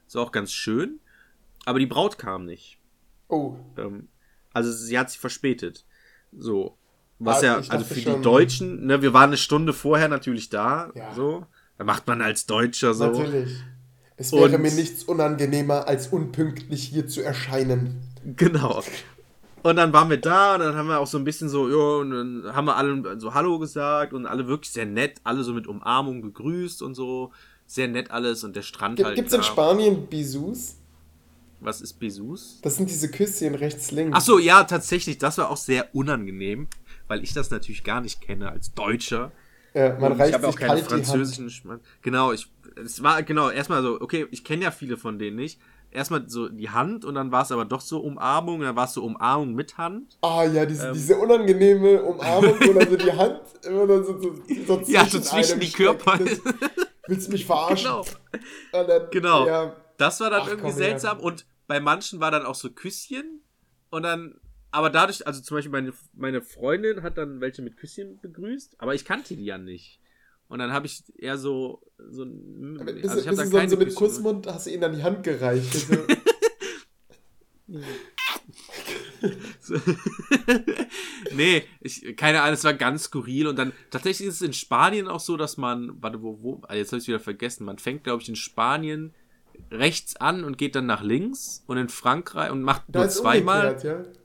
[0.08, 1.00] Ist auch ganz schön.
[1.66, 2.80] Aber die Braut kam nicht.
[3.28, 4.08] Oh, Ähm,
[4.54, 5.86] also sie hat sich verspätet.
[6.32, 6.78] So.
[7.20, 10.92] Was Ah, ja, also für die Deutschen, ne, wir waren eine Stunde vorher natürlich da.
[10.96, 11.14] Ja.
[11.14, 11.46] So.
[11.78, 13.08] Da macht man als Deutscher so.
[13.08, 13.56] natürlich.
[14.18, 18.02] Es wäre Und- mir nichts unangenehmer, als unpünktlich hier zu erscheinen.
[18.36, 18.82] Genau.
[19.64, 22.00] Und dann waren wir da und dann haben wir auch so ein bisschen so, ja,
[22.02, 25.54] und dann haben wir alle so Hallo gesagt und alle wirklich sehr nett, alle so
[25.54, 27.32] mit Umarmung begrüßt und so.
[27.68, 29.16] Sehr nett alles und der Strand halt.
[29.16, 29.52] Gibt es in klar.
[29.52, 30.76] Spanien Bisous?
[31.62, 32.60] Was ist Besus?
[32.62, 34.12] Das sind diese Küsschen rechts, links.
[34.16, 36.68] Ach so, ja, tatsächlich, das war auch sehr unangenehm,
[37.08, 39.32] weil ich das natürlich gar nicht kenne als Deutscher.
[39.74, 40.86] Ja, man Und reicht ich habe auch keine Hand.
[40.86, 41.52] französischen
[42.02, 42.48] Genau, ich
[42.84, 45.60] es war genau erstmal so, okay, ich kenne ja viele von denen nicht.
[45.92, 48.84] Erstmal so die Hand und dann war es aber doch so Umarmung, und dann war
[48.86, 50.18] es so Umarmung mit Hand.
[50.22, 50.94] Ah ja, diese, Ähm.
[50.94, 54.36] diese unangenehme Umarmung, wo dann so die Hand immer dann so, so,
[54.68, 55.72] so zwischen, Ja, so zwischen die.
[55.72, 56.18] Körper.
[56.26, 56.42] Das-
[57.08, 57.86] Willst du mich verarschen?
[57.86, 58.00] Genau.
[58.82, 59.48] Und dann, Genau.
[59.48, 62.70] Ja, Das war dann Ach, irgendwie komm seltsam und bei manchen war dann auch so
[62.72, 63.42] Küsschen
[63.90, 64.36] und dann,
[64.76, 68.94] aber dadurch, also zum Beispiel meine, meine Freundin hat dann welche mit Küsschen begrüßt, aber
[68.94, 70.00] ich kannte die ja nicht.
[70.48, 73.58] Und dann habe ich eher so, so ein, also ich habe bist da du so,
[73.58, 75.88] keine so mit Küsschen- Kussmund, hast du ihnen dann die Hand gereicht.
[77.68, 77.80] So,
[79.60, 79.76] So.
[81.36, 85.08] nee, ich, keine Ahnung, es war ganz skurril und dann tatsächlich ist es in Spanien
[85.08, 88.04] auch so, dass man, warte, wo, wo, ah, jetzt habe ich wieder vergessen, man fängt,
[88.04, 89.16] glaube ich, in Spanien
[89.72, 93.70] rechts an und geht dann nach links und in Frankreich und macht da nur zweimal.
[93.70, 94.20] umgekehrt,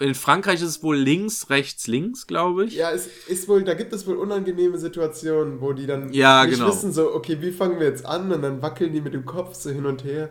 [0.00, 2.74] In Frankreich ist es wohl links, rechts, links, glaube ich.
[2.74, 2.90] ja.
[2.90, 6.68] Es ist wohl, da gibt es wohl unangenehme Situationen, wo die dann Ja, nicht genau.
[6.72, 8.32] wissen, so, okay, wie fangen wir jetzt an?
[8.32, 10.30] Und dann wackeln die mit dem Kopf so hin und her.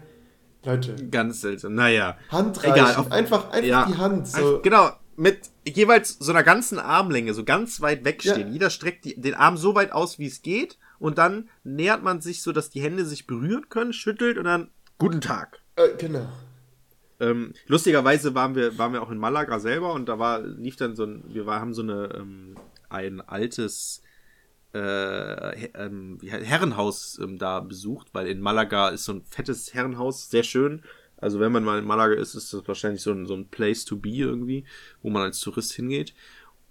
[0.65, 1.76] Leute, Ganz seltsam.
[1.76, 2.17] Naja.
[2.30, 3.86] Handreichen, Egal, auf- einfach, einfach Ja.
[3.86, 4.28] die Hand.
[4.28, 4.59] So.
[4.61, 8.47] Genau, mit jeweils so einer ganzen Armlänge, so ganz weit wegstehen.
[8.47, 8.53] Ja.
[8.53, 10.78] Jeder streckt die, den Arm so weit aus, wie es geht.
[10.97, 14.72] Und dann nähert man sich so, dass die Hände sich berühren können, schüttelt und dann
[14.97, 15.61] Guten Tag.
[15.78, 16.28] Äh, genau.
[17.20, 20.95] Ähm, lustigerweise waren wir, waren wir auch in Malaga selber und da war, lief dann
[20.95, 22.55] so ein, wir war, haben so eine, ähm,
[22.89, 24.01] ein altes
[24.74, 30.43] äh, ähm, Herrenhaus ähm, da besucht, weil in Malaga ist so ein fettes Herrenhaus, sehr
[30.43, 30.84] schön.
[31.17, 33.84] Also wenn man mal in Malaga ist, ist das wahrscheinlich so ein, so ein Place
[33.84, 34.63] to be irgendwie,
[35.01, 36.13] wo man als Tourist hingeht.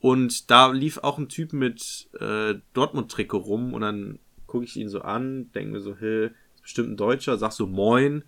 [0.01, 4.89] Und da lief auch ein Typ mit äh, Dortmund-Trikot rum und dann gucke ich ihn
[4.89, 8.25] so an, denke mir so, hey, ist bestimmt ein Deutscher, sag so Moin.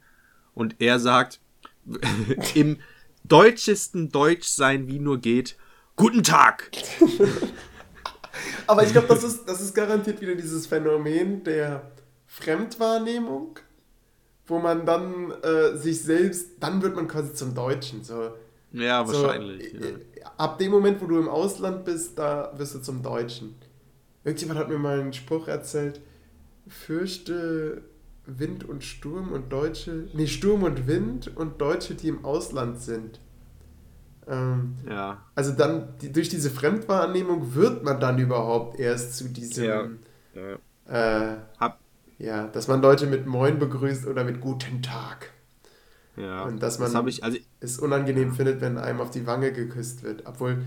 [0.52, 1.40] Und er sagt,
[2.54, 2.78] im
[3.24, 5.56] deutschesten Deutsch sein, wie nur geht,
[6.00, 6.70] Guten Tag.
[8.66, 11.90] Aber ich glaube, das ist, das ist garantiert wieder dieses Phänomen der
[12.26, 13.58] Fremdwahrnehmung,
[14.46, 18.02] wo man dann äh, sich selbst, dann wird man quasi zum Deutschen.
[18.02, 18.30] So,
[18.72, 19.74] Ja, so, wahrscheinlich.
[19.74, 20.32] äh, ja.
[20.38, 23.56] Ab dem Moment, wo du im Ausland bist, da wirst du zum Deutschen.
[24.24, 26.00] Irgendjemand hat mir mal einen Spruch erzählt,
[26.66, 27.82] fürchte
[28.26, 33.20] Wind und Sturm und Deutsche, nee, Sturm und Wind und Deutsche, die im Ausland sind.
[34.28, 35.22] Ähm, ja.
[35.34, 39.88] also dann, die, durch diese Fremdwahrnehmung wird man dann überhaupt erst zu diesem, Ja.
[40.88, 41.32] ja.
[41.32, 41.80] äh, Hab,
[42.18, 45.30] ja, dass man Leute mit Moin begrüßt oder mit Guten Tag.
[46.16, 46.44] ja.
[46.44, 49.52] Und dass das man- habe ich, also, Es unangenehm findet, wenn einem auf die Wange
[49.52, 50.24] geküsst wird.
[50.26, 50.64] Obwohl,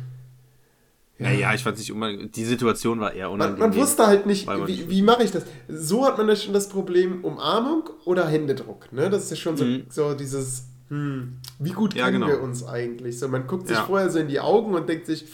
[1.20, 2.32] naja, ich fand nicht unangenehm.
[2.32, 3.60] Die Situation war eher man, unangenehm.
[3.70, 5.44] man wusste halt nicht, man- wie, wie mache ich das.
[5.70, 8.92] So hat man ja schon das Problem Umarmung oder Händedruck.
[8.92, 9.10] Ne?
[9.10, 9.86] Das ist ja schon so, Mhm.
[9.90, 12.34] so dieses, hm, wie gut Ja, kennen genau.
[12.34, 13.20] wir uns eigentlich?
[13.20, 13.84] So, man guckt sich Ja.
[13.86, 15.26] vorher so in die Augen und denkt sich,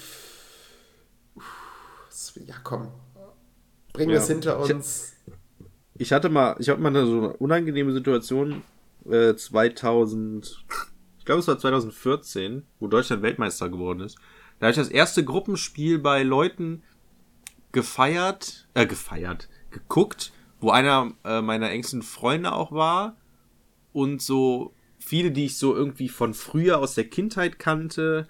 [2.46, 2.88] ja komm,
[3.94, 4.22] bringen wir Ja.
[4.22, 5.14] es hinter Ich- uns.
[5.96, 8.62] Ich hatte mal, ich hatte mal so eine unangenehme Situation
[9.10, 10.66] äh, 2000,
[11.18, 14.18] ich glaube es war 2014, wo Deutschland Weltmeister geworden ist.
[14.60, 16.84] Da habe ich das erste Gruppenspiel bei Leuten
[17.72, 23.16] gefeiert, äh, gefeiert, geguckt, wo einer äh, meiner engsten Freunde auch war
[23.94, 28.28] und so viele, die ich so irgendwie von früher aus der Kindheit kannte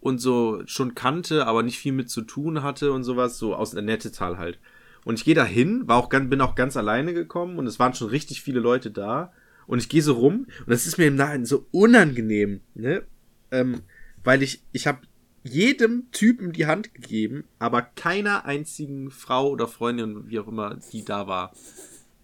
[0.00, 3.70] und so schon kannte, aber nicht viel mit zu tun hatte und sowas, so aus
[3.70, 4.58] der Nettetal halt.
[5.04, 7.78] Und ich gehe da hin, war auch ganz, bin auch ganz alleine gekommen und es
[7.78, 9.32] waren schon richtig viele Leute da.
[9.66, 13.04] Und ich gehe so rum und das ist mir im Nachhinein so unangenehm, ne?
[13.50, 13.82] Ähm,
[14.24, 15.00] weil ich, ich habe
[15.42, 21.04] jedem Typen die Hand gegeben, aber keiner einzigen Frau oder Freundin, wie auch immer, die
[21.04, 21.52] da war.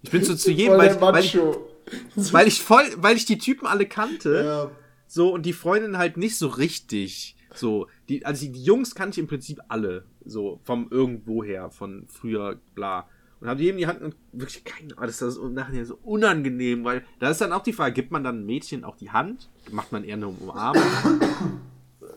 [0.03, 3.39] Ich bin so zu jedem, weil ich, weil, ich, weil ich voll, weil ich die
[3.39, 4.43] Typen alle kannte.
[4.45, 4.71] ja,
[5.09, 7.35] So, und die Freundin halt nicht so richtig.
[7.55, 10.05] So, die, also die, Jungs kannte ich im Prinzip alle.
[10.25, 13.09] So, vom irgendwoher, von früher, bla.
[13.41, 17.05] Und habe jedem die Hand und wirklich keine Ahnung, das ist nachher so unangenehm, weil
[17.21, 19.49] da ist dann auch die Frage, gibt man dann Mädchen auch die Hand?
[19.71, 20.83] Macht man eher eine Umarmung?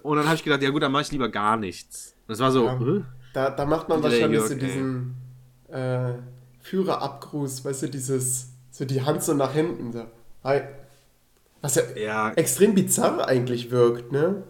[0.04, 2.16] Und dann habe ich gedacht, ja gut, dann mache ich lieber gar nichts.
[2.28, 2.76] Und das war so, Ja.
[2.80, 3.02] äh?
[3.34, 5.16] da, da macht man wahrscheinlich so diesen
[5.70, 6.14] äh,
[6.60, 9.92] Führerabgruß, weißt du, dieses, so die Hand so nach hinten.
[9.92, 10.06] So.
[10.44, 10.62] Hi.
[11.62, 14.44] Was ja ja, extrem bizarr eigentlich wirkt, ne?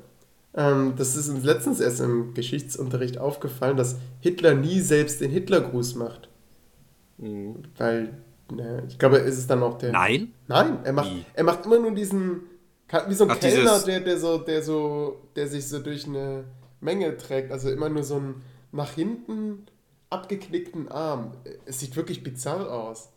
[0.54, 5.96] Ähm, das ist uns letztens erst im Geschichtsunterricht aufgefallen, dass Hitler nie selbst den Hitlergruß
[5.96, 6.30] macht.
[7.18, 7.56] mh.
[7.78, 8.18] Weil,
[8.52, 9.92] ne, ich glaube, ist es dann auch der.
[9.94, 10.34] nein?
[10.48, 12.42] Nein, er macht, er macht immer nur diesen,
[13.08, 16.46] wie so ein Ach, Kellner, der, der so, der so, der sich so durch eine
[16.80, 17.52] Menge trägt.
[17.52, 19.66] Also immer nur so einen nach hinten
[20.10, 21.34] abgeknickten Arm.
[21.66, 23.10] Es sieht wirklich bizarr aus.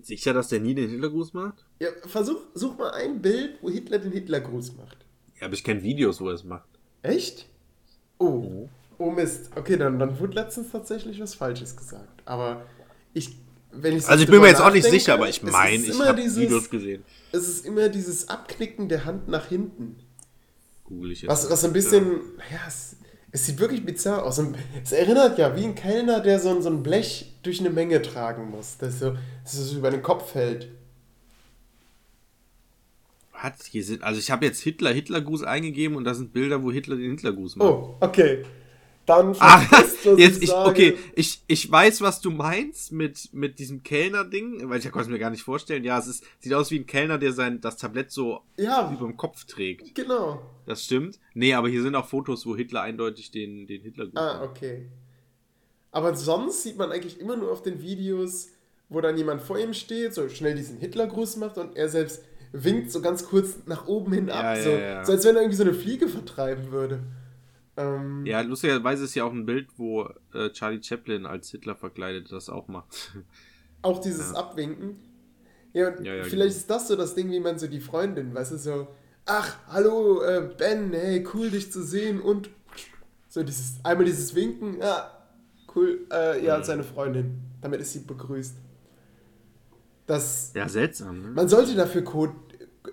[0.00, 1.64] Sicher, dass der nie den Hitlergruß macht?
[1.80, 4.98] Ja, versuch, such mal ein Bild, wo Hitler den Hitlergruß macht.
[5.40, 6.68] Ja, aber ich kenne Videos, wo er es macht.
[7.02, 7.48] Echt?
[8.18, 8.68] Oh.
[8.98, 9.50] Oh Mist.
[9.56, 12.22] Okay, dann, dann wurde letztens tatsächlich was Falsches gesagt.
[12.24, 12.66] Aber
[13.12, 13.36] ich,
[13.80, 16.00] wenn ich so Also ich bin mir jetzt auch nicht sicher, aber ich meine, ich
[16.00, 17.02] habe Videos gesehen.
[17.32, 19.96] Es ist immer dieses Abknicken der Hand nach hinten.
[20.84, 21.30] Google ich jetzt.
[21.30, 22.20] Was, was so ein bisschen,
[22.50, 22.96] ja, es,
[23.32, 24.38] es sieht wirklich bizarr aus.
[24.38, 27.70] Und es erinnert ja wie ein Kellner, der so, ein- so ein Blech durch eine
[27.70, 30.68] Menge tragen muss, das so, dass es über den Kopf fällt.
[33.32, 36.70] Hat hier sind, also ich habe jetzt Hitler Hitlergruß eingegeben und da sind Bilder, wo
[36.70, 37.68] Hitler den Hitlergruß macht.
[37.68, 38.44] Oh, okay.
[39.06, 40.70] Dann Ah, vergesst, was jetzt ich, sage.
[40.70, 45.12] okay, ich, ich weiß, was du meinst mit, mit diesem Kellner-Ding, weil ich konnte es
[45.12, 45.84] mir gar nicht vorstellen.
[45.84, 49.06] Ja, es ist, sieht aus wie ein Kellner, der sein, das Tablett so Ja, über
[49.06, 49.94] dem Kopf trägt.
[49.94, 50.40] genau.
[50.66, 51.18] Das stimmt.
[51.34, 54.50] Nee, aber hier sind auch Fotos, wo Hitler eindeutig den, den Hitlergruß Ah, macht.
[54.50, 54.86] okay.
[55.92, 58.48] Aber sonst sieht man eigentlich immer nur auf den Videos,
[58.88, 62.90] wo dann jemand vor ihm steht, so schnell diesen Hitlergruß macht und er selbst winkt
[62.90, 65.04] so ganz kurz nach oben hin ab, Ja, ja, so, ja.
[65.04, 67.00] so als wenn er irgendwie so eine Fliege vertreiben würde.
[67.76, 72.30] Ähm, Ja, lustigerweise ist ja auch ein Bild, wo äh, Charlie Chaplin als Hitler verkleidet
[72.32, 73.16] das auch macht.
[73.82, 74.38] Auch dieses Ja.
[74.38, 74.96] Abwinken.
[75.74, 76.44] Ja, und Ja, ja, vielleicht genau.
[76.46, 78.88] ist das so das Ding, wie man so die Freundin, weißt du, so,
[79.26, 82.48] ach, hallo, äh, Ben, hey, cool, dich zu sehen und
[83.28, 85.10] so dieses, einmal dieses Winken, ja,
[85.74, 86.44] cool, äh, Mhm.
[86.46, 88.54] ja, seine Freundin, damit ist sie begrüßt.
[90.06, 91.28] Das, Ja, seltsam, ne?
[91.28, 92.34] man sollte dafür Code,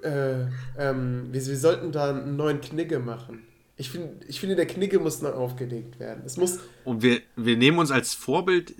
[0.03, 0.45] äh,
[0.77, 3.43] ähm, wir, wir sollten da einen neuen Knigge machen.
[3.81, 6.21] Ich, find, ich finde, der Knigge muss neu aufgelegt werden.
[6.23, 8.75] Es muss, Und wir, wir nehmen uns als Vorbild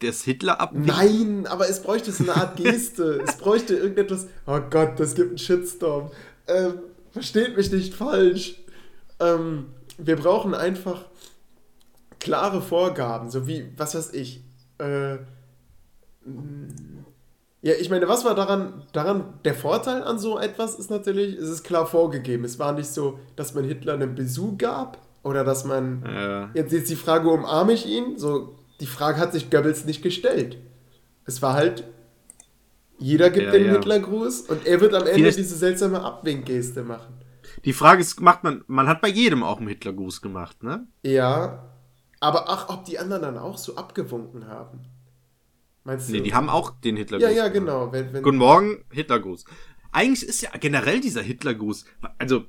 [0.00, 0.70] des Hitler ab.
[0.74, 3.20] Nein, aber es bräuchte so eine Art Geste.
[3.26, 4.28] es bräuchte irgendetwas.
[4.46, 6.12] Oh Gott, das gibt einen Shitstorm.
[6.46, 6.74] Ähm,
[7.10, 8.60] versteht mich nicht falsch.
[9.18, 9.66] Ähm,
[9.98, 11.06] wir brauchen einfach
[12.20, 14.44] klare Vorgaben, so wie, was weiß ich.
[14.78, 15.16] Äh,
[17.66, 21.48] ja, ich meine, was war daran, daran der Vorteil an so etwas ist natürlich, es
[21.48, 22.44] ist klar vorgegeben.
[22.44, 26.72] Es war nicht so, dass man Hitler einen Besuch gab oder dass man Äh, Jetzt
[26.72, 28.18] jetzt die Frage, umarme ich ihn?
[28.18, 30.58] So, die Frage hat sich Goebbels nicht gestellt.
[31.24, 31.84] Es war halt,
[32.98, 33.72] jeder gibt Ja, den ja.
[33.72, 37.14] Hitlergruß und er wird am Ende Vielleicht- diese seltsame Abwinkgeste machen.
[37.64, 40.86] die Frage ist, macht man, man hat bei jedem auch einen Hitlergruß gemacht, ne?
[41.02, 41.64] Ja,
[42.20, 44.80] aber ach, ob die anderen dann auch so abgewunken haben?
[45.84, 46.12] Meinst du?
[46.12, 47.92] Nee, die haben auch den Hitlergruß Ja, ja, genau.
[47.92, 49.44] Wenn, wenn, Guten Morgen, Hitlergruß.
[49.92, 51.84] Eigentlich ist ja generell dieser Hitlergruß,
[52.18, 52.44] also,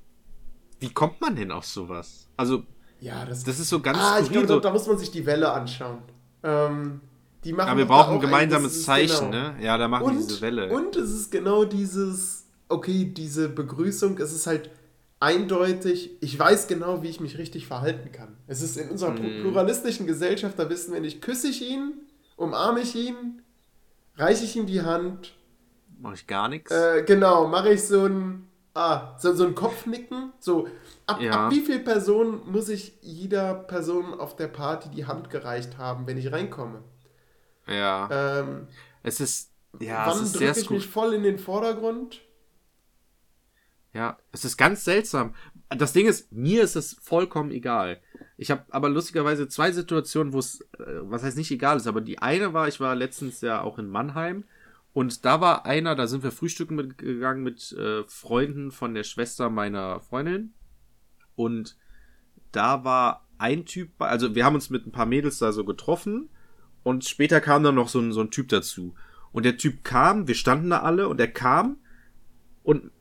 [0.79, 2.27] wie kommt man denn auf sowas?
[2.38, 2.63] Also,
[2.99, 5.11] ja, das, das ist so ganz Ah, ich glaube, so- da, da muss man sich
[5.11, 5.99] die Welle anschauen.
[6.43, 7.01] Ähm,
[7.43, 9.51] die machen aber wir brauchen ein gemeinsames Zeichen, genau.
[9.51, 9.55] ne?
[9.61, 10.69] Ja, da machen Und, diese Welle.
[10.69, 14.71] und es ist genau dieses, okay, diese Begrüßung, es ist halt
[15.19, 18.38] eindeutig, ich weiß genau, wie ich mich richtig verhalten kann.
[18.47, 19.41] Es ist in unserer Mhm.
[19.41, 21.93] pluralistischen Gesellschaft, da wissen wir nicht, küsse ich ihn,
[22.38, 23.41] umarme ich ihn,
[24.15, 25.36] reiche ich ihm die Hand,
[25.97, 26.71] Mach ich gar nichts.
[26.71, 30.67] äh, genau, mache ich so ein, ah, so, so ein Kopfnicken, so,
[31.07, 31.47] ab, Ja.
[31.47, 36.07] ab wie viel Personen muss ich jeder Person auf der Party die Hand gereicht haben,
[36.07, 36.83] wenn ich reinkomme?
[37.67, 38.15] ja.
[38.39, 38.67] Ähm,
[39.03, 40.79] es ist, ja, es wann ist sehr drücke ich skurril.
[40.79, 42.21] mich voll in den Vordergrund?
[43.93, 45.36] Ja, es ist ganz seltsam.
[45.69, 48.01] Das Ding ist, mir ist es vollkommen egal.
[48.38, 52.01] Ich habe aber lustigerweise zwei Situationen, wo es, äh, was heißt nicht egal ist, aber
[52.01, 54.43] die eine war, ich war letztens ja auch in Mannheim
[54.93, 59.49] und da war einer, da sind wir frühstücken mitgegangen mit äh, Freunden von der Schwester
[59.49, 60.53] meiner Freundin
[61.36, 61.77] und
[62.51, 66.29] da war ein Typ, also wir haben uns mit ein paar Mädels da so getroffen
[66.83, 68.95] und später kam dann noch so ein, so ein Typ dazu.
[69.31, 71.77] Und der Typ kam, wir standen da alle und er kam
[72.63, 72.91] und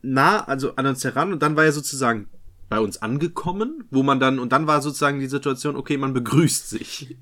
[0.00, 2.28] nah, also an uns heran und dann war er sozusagen
[2.70, 6.70] bei uns angekommen, wo man dann, und dann war sozusagen die Situation, okay, man begrüßt
[6.70, 7.18] sich.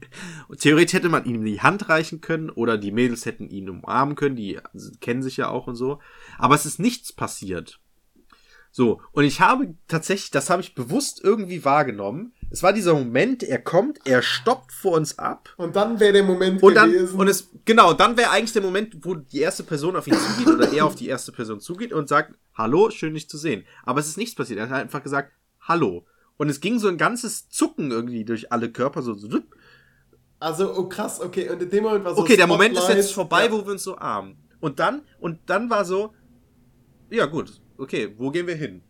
[0.47, 4.15] Und theoretisch hätte man ihm die Hand reichen können oder die Mädels hätten ihn umarmen
[4.15, 4.61] können, die
[5.01, 6.01] kennen sich ja auch und so.
[6.39, 7.81] Aber es ist nichts passiert.
[8.71, 12.35] So, und ich habe tatsächlich, das habe ich bewusst irgendwie wahrgenommen.
[12.51, 16.23] Es war dieser Moment, er kommt, er stoppt vor uns ab Und dann wäre der
[16.23, 17.19] Moment und dann, gewesen.
[17.19, 20.55] und es, genau, dann wäre eigentlich der Moment, wo die erste Person auf ihn zugeht
[20.55, 23.65] oder er auf die erste Person zugeht und sagt, hallo, schön dich zu sehen.
[23.85, 24.59] Aber es ist nichts passiert.
[24.59, 25.33] Er hat einfach gesagt,
[25.69, 26.07] hallo.
[26.37, 29.29] Und es ging so ein ganzes Zucken irgendwie durch alle Körper, so, so
[30.41, 33.13] also, oh krass, okay, und in dem Moment war so okay, der Moment ist jetzt
[33.13, 33.53] vorbei, ja.
[33.53, 34.37] wo wir uns so armen.
[34.61, 36.15] Und dann, und dann war so,
[37.11, 38.83] ja gut, okay, wo gehen wir hin?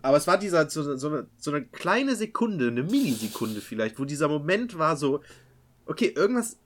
[0.00, 4.06] Aber es war dieser, so, so, eine, so eine kleine Sekunde, eine Millisekunde vielleicht, wo
[4.06, 5.20] dieser Moment war so,
[5.84, 6.58] okay, irgendwas,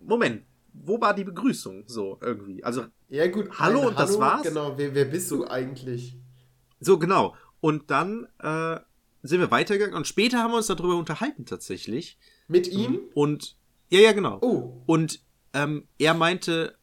[0.00, 0.42] Moment,
[0.72, 1.84] wo war die Begrüßung?
[1.86, 2.64] So, irgendwie.
[2.64, 3.48] Also, Ja, gut.
[3.58, 4.42] Hallo und das war's?
[4.42, 6.16] Genau, wer, wer bist du eigentlich?
[6.80, 7.34] so genau.
[7.60, 8.78] Und dann äh,
[9.22, 12.18] sind wir weitergegangen und später haben wir uns darüber unterhalten tatsächlich.
[12.46, 13.00] Mit ihm?
[13.14, 13.56] Und,
[13.90, 14.38] ja, ja, genau.
[14.40, 15.20] Oh, Und
[15.54, 16.76] ähm, er meinte,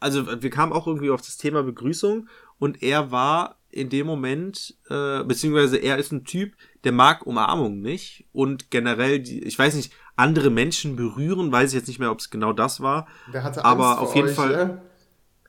[0.00, 2.28] also wir kamen auch irgendwie auf das Thema Begrüßung
[2.58, 6.54] und er war in dem Moment, äh, beziehungsweise er ist ein Typ,
[6.84, 11.78] der mag Umarmung nicht und generell, die, ich weiß nicht, andere Menschen berühren, weiß ich
[11.78, 13.06] jetzt nicht mehr, ob es genau das war.
[13.30, 14.82] wer hatte Aber Angst vor auf jeden euch, Fall- Ja?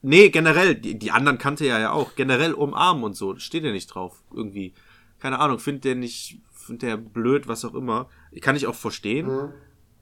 [0.05, 2.15] Nee, generell, die, die anderen kannte er ja auch.
[2.15, 4.73] Generell umarmen und so, steht er nicht drauf, irgendwie.
[5.23, 8.09] Keine Ahnung, findet der nicht, findet der blöd, was auch immer.
[8.41, 9.53] Kann ich auch verstehen.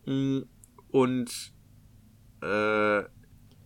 [0.07, 0.37] Mhm.
[0.37, 0.45] Mm,
[0.89, 1.53] Und
[2.41, 3.01] äh,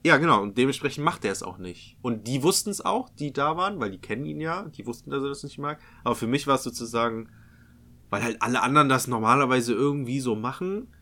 [0.05, 1.95] ja, genau, und dementsprechend macht er es auch nicht.
[2.01, 5.11] Und die wussten es auch, die da waren, weil die kennen ihn ja, die wussten,
[5.11, 5.79] dass er das nicht mag.
[6.03, 7.29] Aber für mich war es sozusagen,
[8.09, 10.93] weil halt alle anderen das normalerweise irgendwie so machen,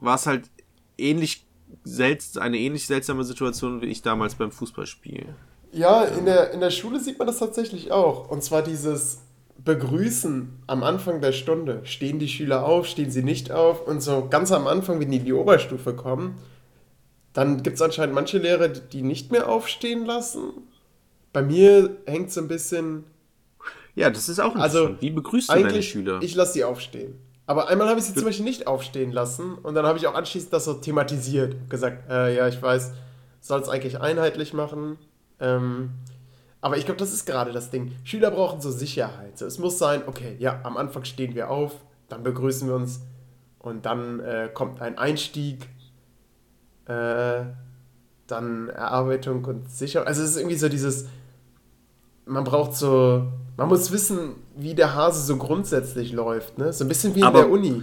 [0.00, 0.50] war es halt
[0.98, 1.46] ähnlich
[1.82, 5.34] selts eine ähnlich seltsame Situation wie ich damals beim Fußballspiel.
[5.72, 8.28] Ja, in der, in der Schule sieht man das tatsächlich auch.
[8.28, 9.22] Und zwar dieses
[9.64, 11.80] Begrüßen am Anfang der Stunde.
[11.84, 13.86] Stehen die Schüler auf, stehen sie nicht auf?
[13.86, 16.34] Und so ganz am Anfang, wenn die in die Oberstufe kommen,
[17.32, 20.50] dann gibt es anscheinend manche Lehrer, die nicht mehr aufstehen lassen.
[21.32, 23.04] Bei mir hängt es so ein bisschen.
[23.94, 25.02] Ja, das ist auch Also, interessant.
[25.02, 26.18] Wie begrüßt du deine Schüler?
[26.22, 27.14] ich lasse sie aufstehen.
[27.46, 30.14] Aber einmal habe ich sie zum Beispiel nicht aufstehen lassen und dann habe ich auch
[30.14, 31.68] anschließend das so thematisiert.
[31.68, 32.92] Gesagt, äh, ja, ich weiß,
[33.40, 34.96] soll es eigentlich einheitlich machen.
[35.40, 35.90] Ähm,
[36.62, 37.92] aber ich glaube, das ist gerade das Ding.
[38.04, 39.36] Schüler brauchen so Sicherheit.
[39.36, 41.72] So, es muss sein, okay, ja, am Anfang stehen wir auf,
[42.08, 43.00] dann begrüßen wir uns
[43.58, 45.68] und dann äh, kommt ein Einstieg,
[46.86, 47.44] äh,
[48.26, 50.06] dann Erarbeitung und Sicherheit.
[50.08, 51.06] Also es ist irgendwie so dieses,
[52.24, 56.72] man braucht so, man muss wissen, wie der Hase so grundsätzlich läuft, ne?
[56.72, 57.82] So ein bisschen wie in Aber- der Uni.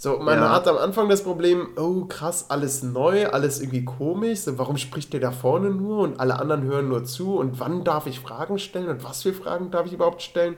[0.00, 0.52] So, man Ja.
[0.52, 4.40] hat am Anfang das Problem, oh krass, alles neu, alles irgendwie komisch.
[4.40, 7.36] So, warum spricht der da vorne nur und alle anderen hören nur zu?
[7.36, 10.56] Und wann darf ich Fragen stellen und was für Fragen darf ich überhaupt stellen?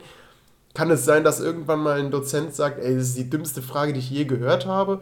[0.75, 3.93] Kann es sein, dass irgendwann mal ein Dozent sagt, ey, das ist die dümmste Frage,
[3.93, 5.01] die ich je gehört habe?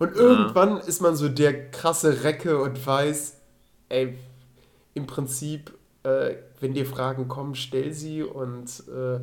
[0.00, 3.36] Und irgendwann ist man so der krasse Recke und weiß,
[3.88, 4.18] ey,
[4.94, 9.20] im Prinzip, äh, wenn dir Fragen kommen, stell sie und äh,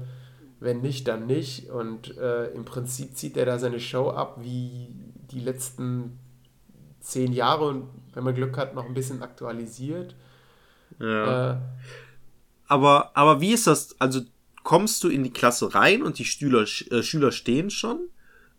[0.60, 1.70] wenn nicht, dann nicht.
[1.70, 4.89] Und äh, im Prinzip zieht er da seine Show ab wie
[5.32, 6.20] die letzten
[6.99, 10.16] zehn Jahre und wenn man Glück hat, noch ein bisschen aktualisiert.
[10.99, 11.53] Ja.
[11.53, 11.58] Äh,
[12.68, 13.95] Aber, aber wie ist das?
[13.99, 14.22] Also
[14.64, 18.10] kommst du in die Klasse rein und die Schüler, äh, Schüler stehen schon?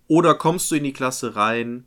[0.06, 1.86] Oder kommst du in die Klasse rein,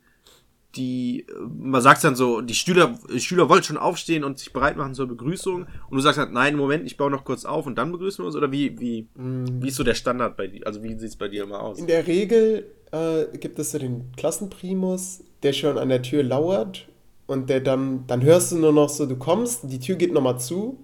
[0.76, 4.76] die, äh, man sagt dann so, die Schüler, Schüler wollten schon aufstehen und sich bereit
[4.76, 7.76] machen zur Begrüßung und du sagst halt, nein, Moment, ich baue noch kurz auf und
[7.76, 8.36] dann begrüßen wir uns?
[8.36, 10.66] Oder wie, wie, wie ist so der Standard bei dir?
[10.66, 11.78] Also wie sieht es bei dir immer aus?
[11.78, 16.88] In der Regel äh, gibt es so den Klassenprimus, der schon an der Tür lauert
[17.26, 20.38] und der dann, dann hörst du nur noch so, du kommst, die Tür geht nochmal
[20.40, 20.78] zu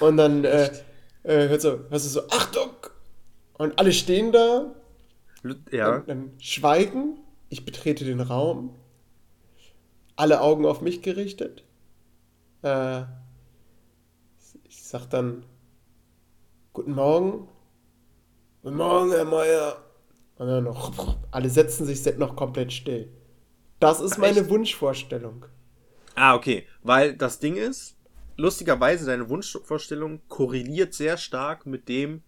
[0.00, 0.66] und dann äh,
[1.24, 2.70] äh, hörst, du, hörst du so, Achtung!
[3.58, 4.72] Und alle stehen da,
[5.72, 5.90] Ja.
[5.98, 7.18] dann, dann schweigen,
[7.48, 8.74] ich betrete den Raum,
[10.16, 11.64] alle Augen auf mich gerichtet.
[12.62, 13.02] Äh,
[14.64, 15.44] ich sag dann,
[16.72, 17.48] guten Morgen.
[18.62, 19.76] Guten Morgen, Herr Meier.
[20.36, 23.08] Und dann noch, alle setzen sich sind noch komplett still.
[23.80, 24.50] Das ist meine echt?
[24.50, 25.46] Wunschvorstellung.
[26.14, 26.66] Ah, okay.
[26.82, 27.96] Weil das Ding ist,
[28.36, 32.22] lustigerweise, deine Wunschvorstellung korreliert sehr stark mit dem,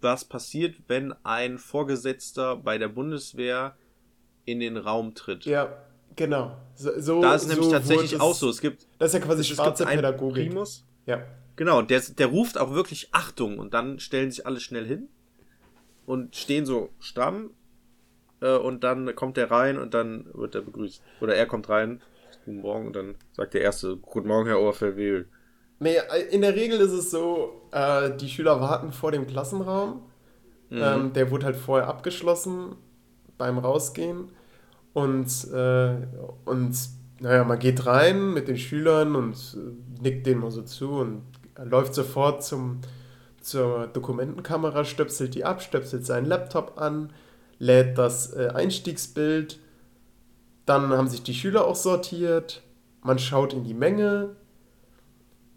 [0.00, 3.76] was passiert, wenn ein Vorgesetzter bei der Bundeswehr
[4.44, 5.44] in den Raum tritt.
[5.44, 5.68] Ja,
[6.16, 6.56] genau.
[6.74, 8.48] So, so, da ist nämlich so tatsächlich auch so.
[8.48, 10.48] Es gibt, Das ist ja quasi es schwarze Pädagogik.
[10.48, 10.84] Primus.
[11.06, 11.22] Ja.
[11.56, 15.08] Genau, der, der ruft auch wirklich Achtung und dann stellen sich alle schnell hin
[16.06, 17.50] und stehen so stramm
[18.40, 21.02] äh, und dann kommt er rein und dann wird er begrüßt.
[21.20, 22.02] Oder er kommt rein,
[22.44, 25.28] guten Morgen und dann sagt der Erste, guten Morgen, Herr Oberfeldwebel.
[25.78, 25.96] Nee,
[26.30, 30.02] in der Regel ist es so, äh, die Schüler warten vor dem Klassenraum.
[30.70, 32.76] Ähm, der wurde halt vorher abgeschlossen
[33.38, 34.30] beim Rausgehen.
[34.92, 35.96] Und, äh,
[36.44, 36.76] und
[37.20, 41.22] naja, man geht rein mit den Schülern und äh, nickt denen mal so zu und
[41.62, 42.80] läuft sofort zum,
[43.40, 47.12] zur Dokumentenkamera, stöpselt die ab, stöpselt seinen Laptop an,
[47.58, 49.58] lädt das äh, Einstiegsbild.
[50.66, 52.62] Dann haben sich die Schüler auch sortiert.
[53.02, 54.36] Man schaut in die Menge,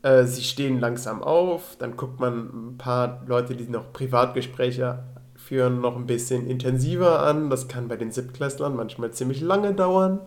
[0.02, 5.04] äh, sie stehen langsam auf, dann guckt man ein paar Leute, die noch Privatgespräche
[5.48, 7.50] führen, noch ein bisschen intensiver an.
[7.50, 10.20] Das kann bei den Siebtklässlern manchmal ziemlich lange dauern.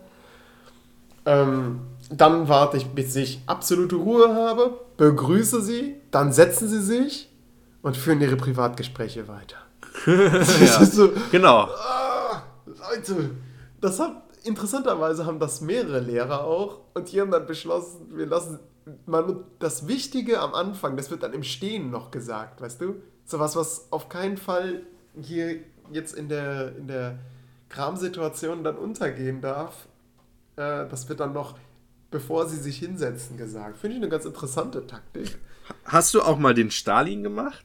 [1.27, 7.31] Ähm, dann warte ich, bis ich absolute Ruhe habe, begrüße sie, dann setzen sie sich
[7.83, 9.57] und führen ihre Privatgespräche weiter.
[10.07, 10.85] Ja.
[10.85, 11.65] so, Genau.
[11.65, 13.31] Ah, Leute,
[13.81, 18.59] das hat interessanterweise haben das mehrere Lehrer auch und die haben dann beschlossen, wir lassen
[19.07, 22.97] man das Wichtige am Anfang, das wird dann im Stehen noch gesagt, weißt du?
[23.25, 24.83] Sowas, was auf keinen Fall
[25.23, 25.57] hier
[25.93, 27.19] jetzt in der in der
[27.69, 29.87] Kramsituation dann untergehen darf.
[30.57, 31.57] Äh, das wird dann noch
[32.11, 33.79] bevor sie sich hinsetzen gesagt.
[33.79, 35.39] Finde ich eine ganz interessante Taktik.
[35.85, 37.65] Hast du auch mal den Stalin gemacht?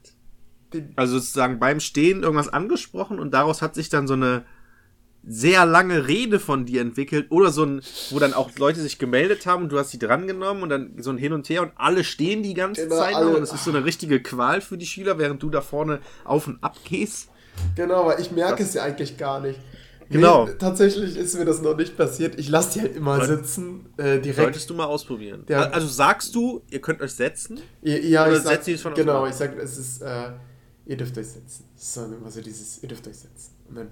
[0.74, 4.46] Den, Also sozusagen beim Stehen irgendwas angesprochen und daraus hat sich dann so eine
[5.28, 7.82] sehr lange Rede von dir entwickelt oder so ein,
[8.12, 11.10] wo dann auch Leute sich gemeldet haben und du hast sie drangenommen und dann so
[11.10, 13.64] ein Hin und Her und alle stehen die ganze Genau, Zeit alle- und es ist
[13.64, 17.30] so eine richtige Qual für die Schüler, während du da vorne auf und ab gehst.
[17.76, 19.60] Genau, aber ich merke es ja eigentlich gar nicht.
[20.10, 20.46] Genau.
[20.46, 22.38] Nee, tatsächlich ist mir das noch nicht passiert.
[22.38, 24.36] Ich lasse die halt immer Soll- sitzen, äh, direkt.
[24.36, 25.46] Solltest du mal ausprobieren.
[25.48, 27.60] Der- also sagst du, ihr könnt euch setzen?
[27.82, 30.32] Ja, ja Oder ich sag, setzt sie es von genau, ich sag, es ist, äh,
[30.86, 31.66] ihr dürft euch setzen.
[31.96, 33.52] Dann immer so dieses, ihr dürft euch setzen.
[33.68, 33.88] Und dann,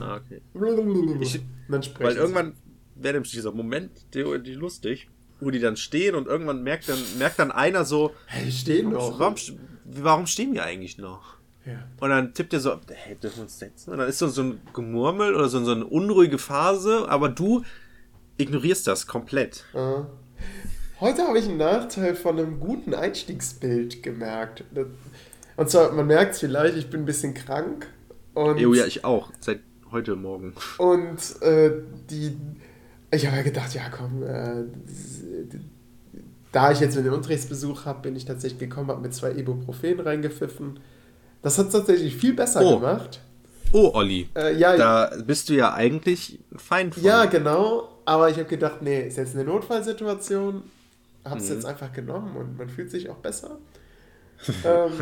[0.00, 0.42] Ah, okay.
[0.52, 2.52] und dann sprechen Weil irgendwann
[2.96, 5.08] wäre nämlich dieser Moment theoretisch lustig,
[5.40, 9.18] wo die dann stehen und irgendwann merkt dann, merkt dann einer so, Hey, stehen noch.
[9.18, 9.34] warum,
[9.84, 11.38] warum stehen wir eigentlich noch?
[11.66, 11.82] Ja.
[12.00, 13.90] Und dann tippt er so, hey, dürfen wir uns setzen?
[13.92, 17.64] Und dann ist so, so ein Gemurmel oder so, so eine unruhige Phase, aber du
[18.36, 19.64] ignorierst das komplett.
[19.74, 20.02] Äh.
[21.00, 24.64] Heute habe ich einen Nachteil von einem guten Einstiegsbild gemerkt.
[25.56, 27.86] Und zwar, man merkt es vielleicht, ich bin ein bisschen krank.
[28.34, 29.30] Und, Jo, ja, ich auch.
[29.40, 29.60] Seit
[29.90, 30.54] heute Morgen.
[30.78, 31.70] und äh,
[32.10, 32.36] die.
[33.10, 34.64] Ich habe ja gedacht, ja komm, äh,
[36.50, 40.80] da ich jetzt einen Unterrichtsbesuch habe, bin ich tatsächlich gekommen, habe mit zwei Ibuprofen reingepfiffen.
[41.44, 42.78] Das hat tatsächlich viel besser Oh.
[42.80, 43.20] gemacht.
[43.72, 44.28] Oh, Olli.
[44.36, 47.04] Äh, ja, Da bist du ja eigentlich ein Feind von.
[47.04, 47.88] ja, genau.
[48.04, 50.62] Aber ich habe gedacht, nee, ist jetzt eine Notfallsituation.
[51.24, 51.54] Habe es Mhm.
[51.54, 53.58] jetzt einfach genommen und man fühlt sich auch besser.
[54.64, 54.92] ähm,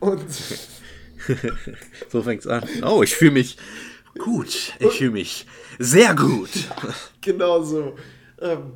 [0.00, 0.20] und
[2.10, 2.64] So fängt's an.
[2.84, 3.56] Oh, ich fühle mich
[4.18, 4.72] gut.
[4.78, 5.46] Ich fühle mich
[5.78, 6.50] sehr gut.
[7.20, 7.94] genau so.
[8.40, 8.72] Ähm,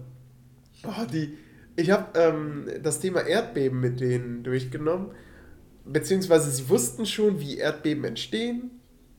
[0.84, 1.36] oh, die,
[1.76, 5.12] ich habe ähm, das Thema Erdbeben mit denen durchgenommen.
[5.84, 8.70] Beziehungsweise sie wussten schon, wie Erdbeben entstehen.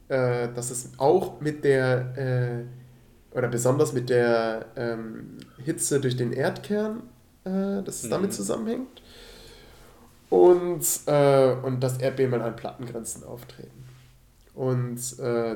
[0.09, 2.65] Äh, dass es auch mit der,
[3.31, 7.03] äh, oder besonders mit der ähm, Hitze durch den Erdkern,
[7.45, 8.35] äh, dass es damit Mhm.
[8.35, 9.01] zusammenhängt.
[10.29, 13.85] Und, äh, und dass Erdbeben an Plattengrenzen auftreten.
[14.53, 15.55] Und äh,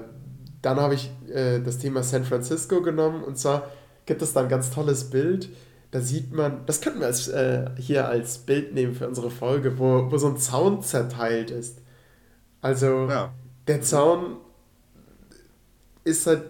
[0.62, 3.70] dann habe ich äh, das Thema San Francisco genommen und zwar
[4.06, 5.50] gibt es da ein ganz tolles Bild.
[5.92, 9.80] Da sieht man, das könnten wir als, äh, hier als Bild nehmen für unsere Folge,
[9.80, 11.80] wo, wo so ein Zaun zerteilt ist.
[12.62, 13.34] Also Ja.
[13.68, 14.38] der Zaun
[16.04, 16.44] ist halt,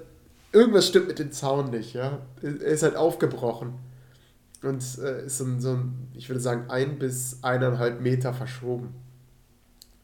[0.52, 2.20] irgendwas stimmt mit dem Zaun nicht, ja.
[2.42, 3.74] Er ist halt aufgebrochen.
[4.64, 8.96] Und äh, ist so ein, so ein, ich würde sagen, ein bis eineinhalb Meter verschoben.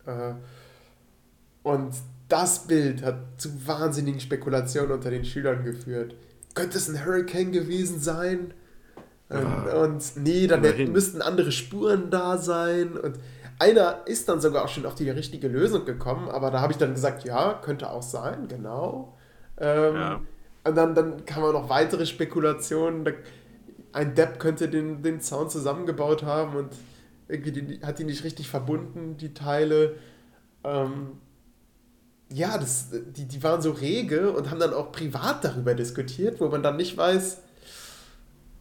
[0.06, 0.34] Äh,
[1.64, 1.96] und
[2.30, 6.16] das Bild hat zu wahnsinnigen Spekulationen unter den Schülern geführt.
[6.54, 8.54] Könnte es ein Hurricane gewesen sein?
[9.30, 10.92] Und, Ah, und nee, dann immerhin.
[10.92, 12.98] müssten andere Spuren da sein.
[12.98, 13.18] Und
[13.60, 16.78] einer ist dann sogar auch schon auf die richtige Lösung gekommen, aber da habe ich
[16.78, 19.18] dann gesagt, ja, könnte auch sein, genau.
[19.58, 20.22] Ähm, Ja.
[20.66, 23.06] Und dann, dann kamen noch weitere Spekulationen.
[23.92, 26.70] Ein Depp könnte den, den Zaun zusammengebaut haben und
[27.28, 29.96] irgendwie die, hat die nicht richtig verbunden, die Teile.
[30.64, 31.20] Ähm,
[32.32, 36.48] ja, das, die, die waren so rege und haben dann auch privat darüber diskutiert, wo
[36.50, 37.42] man dann nicht weiß,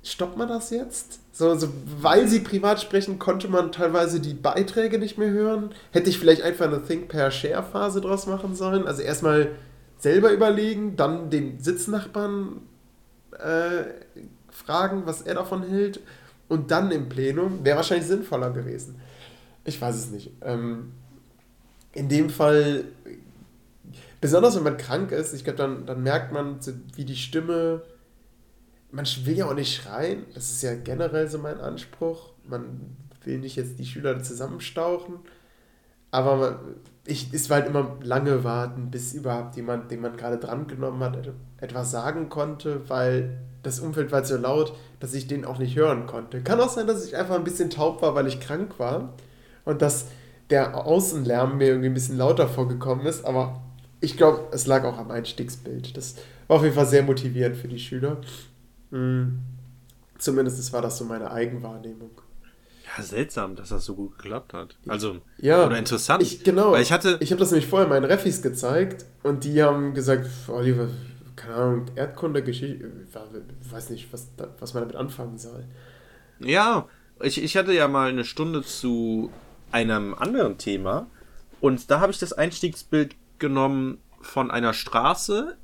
[0.03, 1.21] stoppt man das jetzt?
[1.33, 1.69] So, so,
[2.01, 5.71] weil sie privat sprechen, konnte man teilweise die Beiträge nicht mehr hören.
[5.91, 8.87] Hätte ich vielleicht einfach eine Think-Per-Share-Phase draus machen sollen.
[8.87, 9.53] Also erstmal
[9.99, 12.61] selber überlegen, dann den Sitznachbarn
[13.39, 13.85] äh,
[14.51, 16.01] fragen, was er davon hält.
[16.49, 19.01] Und dann im Plenum wäre wahrscheinlich sinnvoller gewesen.
[19.65, 20.33] Ich weiß es nicht.
[20.43, 20.93] Ähm,
[21.93, 22.85] in dem Fall,
[24.21, 26.59] besonders wenn man krank ist, ich glaube, dann, dann merkt man,
[26.97, 27.83] wie die Stimme
[28.93, 30.27] man will ja auch nicht schreien.
[30.35, 32.31] Das ist ja generell so mein Anspruch.
[32.47, 35.17] Man will nicht jetzt die Schüler zusammenstauchen.
[36.11, 36.57] Aber man,
[37.07, 41.03] ich, es war halt immer lange warten, bis überhaupt jemand, den man gerade dran genommen
[41.03, 45.59] hat, et- etwas sagen konnte, weil das Umfeld war so laut, dass ich den auch
[45.59, 46.43] nicht hören konnte.
[46.43, 49.15] Kann auch sein, dass ich einfach ein bisschen taub war, weil ich krank war
[49.65, 50.07] und dass
[50.51, 53.63] der Außenlärm mir irgendwie ein bisschen lauter vorgekommen ist, aber
[54.01, 55.97] ich glaube, es lag auch am Einstiegsbild.
[55.97, 56.17] Das
[56.49, 58.21] war auf jeden Fall sehr motivierend für die Schüler.
[58.93, 59.39] Mm.
[60.19, 62.13] Zumindest war das so meine Eigenwahrnehmung.
[62.97, 64.77] Ja, seltsam, dass das so gut geklappt hat.
[64.87, 66.23] Also, Ja, oder interessant.
[66.23, 66.73] Ich, genau.
[66.73, 70.29] Weil ich hatte, Ich habe das nämlich vorher meinen Refis gezeigt und die haben gesagt,
[70.49, 70.89] Oliver,
[71.35, 74.29] keine Ahnung, Erdkunde, Geschichte, ich weiß nicht, was,
[74.61, 75.65] was man damit anfangen soll.
[76.39, 76.87] Ja,
[77.21, 79.31] ich, ich hatte ja mal eine Stunde zu
[79.71, 81.07] einem anderen Thema
[81.61, 85.57] und da habe ich das Einstiegsbild genommen von einer Straße,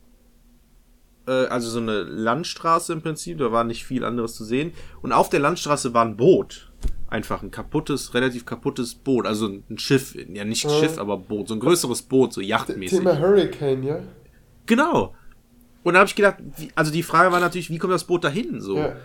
[1.31, 4.73] also so eine Landstraße im Prinzip, da war nicht viel anderes zu sehen
[5.03, 6.71] und auf der Landstraße war ein Boot.
[7.09, 10.71] Einfach ein kaputtes, relativ kaputtes Boot, also ein Schiff, ja nicht Mhm.
[10.71, 12.99] Schiff, aber Boot, so ein größeres Boot, so yachtmäßig.
[12.99, 14.01] Thema Hurricane, ja?
[14.67, 15.15] Genau.
[15.85, 18.25] Und da habe ich gedacht, wie, also die Frage war natürlich, wie kommt das Boot
[18.25, 18.61] dahin?
[18.61, 18.77] So.
[18.77, 18.97] ja.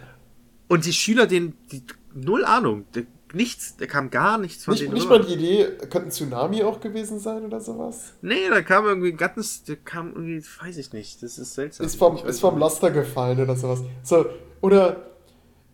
[0.68, 1.84] Und die Schüler, denen, die,
[2.14, 2.86] null Ahnung,
[3.34, 5.20] nichts, da kam gar nichts von Nicht, denen nicht rüber.
[5.20, 8.14] mal die Idee, könnte ein Tsunami auch gewesen sein oder sowas?
[8.22, 11.86] Nee, da kam irgendwie ein ganz, der kam irgendwie, weiß ich nicht, das ist seltsam.
[11.86, 12.58] Ist vom, ist vom.
[12.58, 13.82] Laster gefallen oder sowas.
[14.04, 14.26] So,
[14.62, 15.08] oder,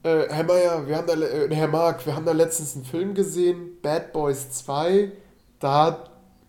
[0.03, 3.13] äh, Herr Meier, wir haben da, äh, Herr Mark, wir haben da letztens einen Film
[3.13, 5.11] gesehen, Bad Boys 2,
[5.59, 6.05] da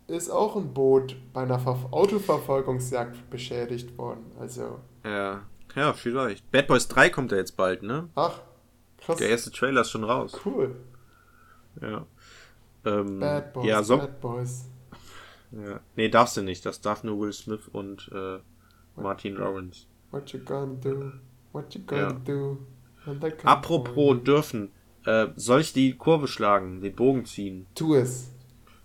[0.06, 4.24] ist auch ein Boot bei einer Ver Autoverfolgungsjagd beschädigt worden.
[4.38, 5.42] Also, Ja,
[5.76, 6.50] ja, vielleicht.
[6.50, 8.08] Bad Boys 3 kommt ja jetzt bald, ne?
[8.14, 8.40] ach,
[8.98, 10.32] krass, Der erste Trailer ist schon raus.
[10.44, 10.76] cool.
[11.80, 12.06] Ja.
[12.84, 14.64] Ähm, Bad Boys, ja, so, Bad Boys.
[15.52, 15.80] ja.
[15.96, 16.64] Nee, darfst du nicht.
[16.64, 18.38] Das darf nur Will Smith und äh,
[19.00, 19.86] Martin Lawrence.
[20.10, 21.12] What you gonna do?
[21.52, 22.12] What you gonna Ja.
[22.12, 22.58] do?
[23.44, 24.70] Apropos dürfen.
[25.06, 27.66] Äh, soll ich die Kurve schlagen, den Bogen ziehen?
[27.74, 28.30] Tu es.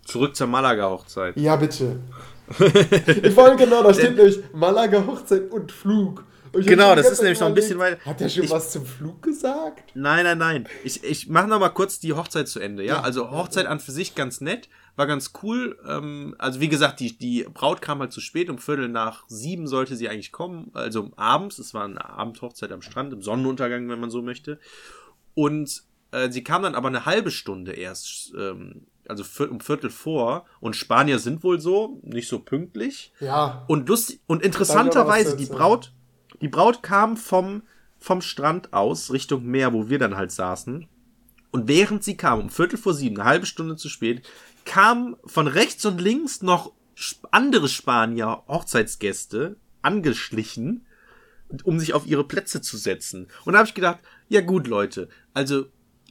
[0.06, 1.36] Zurück zur Malaga-Hochzeit.
[1.36, 1.99] Ja, bitte.
[2.60, 6.24] ich wollte genau, da steht nämlich Malaga Hochzeit und Flug.
[6.56, 8.86] Genau, das ist nämlich noch ein bisschen überlegt, weit- Hat der schon ich- was zum
[8.86, 9.91] Flug gesagt?
[9.95, 10.68] Nein, nein, nein.
[10.84, 12.84] Ich, ich mache noch mal kurz die Hochzeit zu Ende.
[12.84, 13.02] Ja, Ja.
[13.02, 15.77] also Hochzeit an für sich ganz nett, war ganz cool.
[15.88, 18.49] Ähm, also wie gesagt, die, die Braut kam halt zu spät.
[18.49, 20.72] Um Viertel nach sieben sollte sie eigentlich kommen.
[20.73, 21.60] Also abends.
[21.60, 24.60] Es war eine Abendhochzeit am Strand, im Sonnenuntergang, wenn man so möchte.
[25.34, 30.45] Und äh, sie kam dann aber eine halbe Stunde erst, ähm, also um Viertel vor.
[30.61, 33.11] Und Spanier sind wohl so, nicht so pünktlich.
[33.19, 33.65] Ja.
[33.68, 35.91] Und lustig, und interessanterweise, die Braut,
[36.41, 37.64] die Braut kam vom,
[37.99, 40.88] vom Strand aus Richtung Meer, wo wir dann halt saßen.
[41.52, 44.28] Und während sie kam, um Viertel vor sieben, eine halbe Stunde zu spät,
[44.66, 46.74] kamen von rechts und links noch
[47.32, 50.86] andere Spanier, Hochzeitsgäste, angeschlichen,
[51.64, 53.28] um sich auf ihre Plätze zu setzen.
[53.45, 55.66] Und da habe ich gedacht, ja gut, Leute, also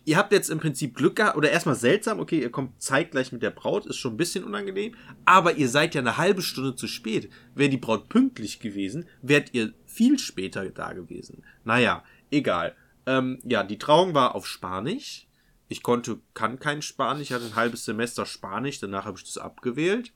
[0.04, 3.42] ihr habt jetzt im Prinzip Glück gehabt, oder erstmal seltsam, okay, ihr kommt zeitgleich mit
[3.42, 4.94] der Braut, ist schon ein bisschen unangenehm,
[5.24, 7.30] aber ihr seid ja eine halbe Stunde zu spät.
[7.54, 11.44] Wäre die Braut pünktlich gewesen, wärt ihr viel später da gewesen.
[11.64, 12.74] Naja, egal.
[13.06, 15.28] Ähm, ja, die Trauung war auf Spanisch.
[15.68, 19.38] Ich konnte, kann kein Spanisch, ich hatte ein halbes Semester Spanisch, danach habe ich das
[19.38, 20.12] abgewählt.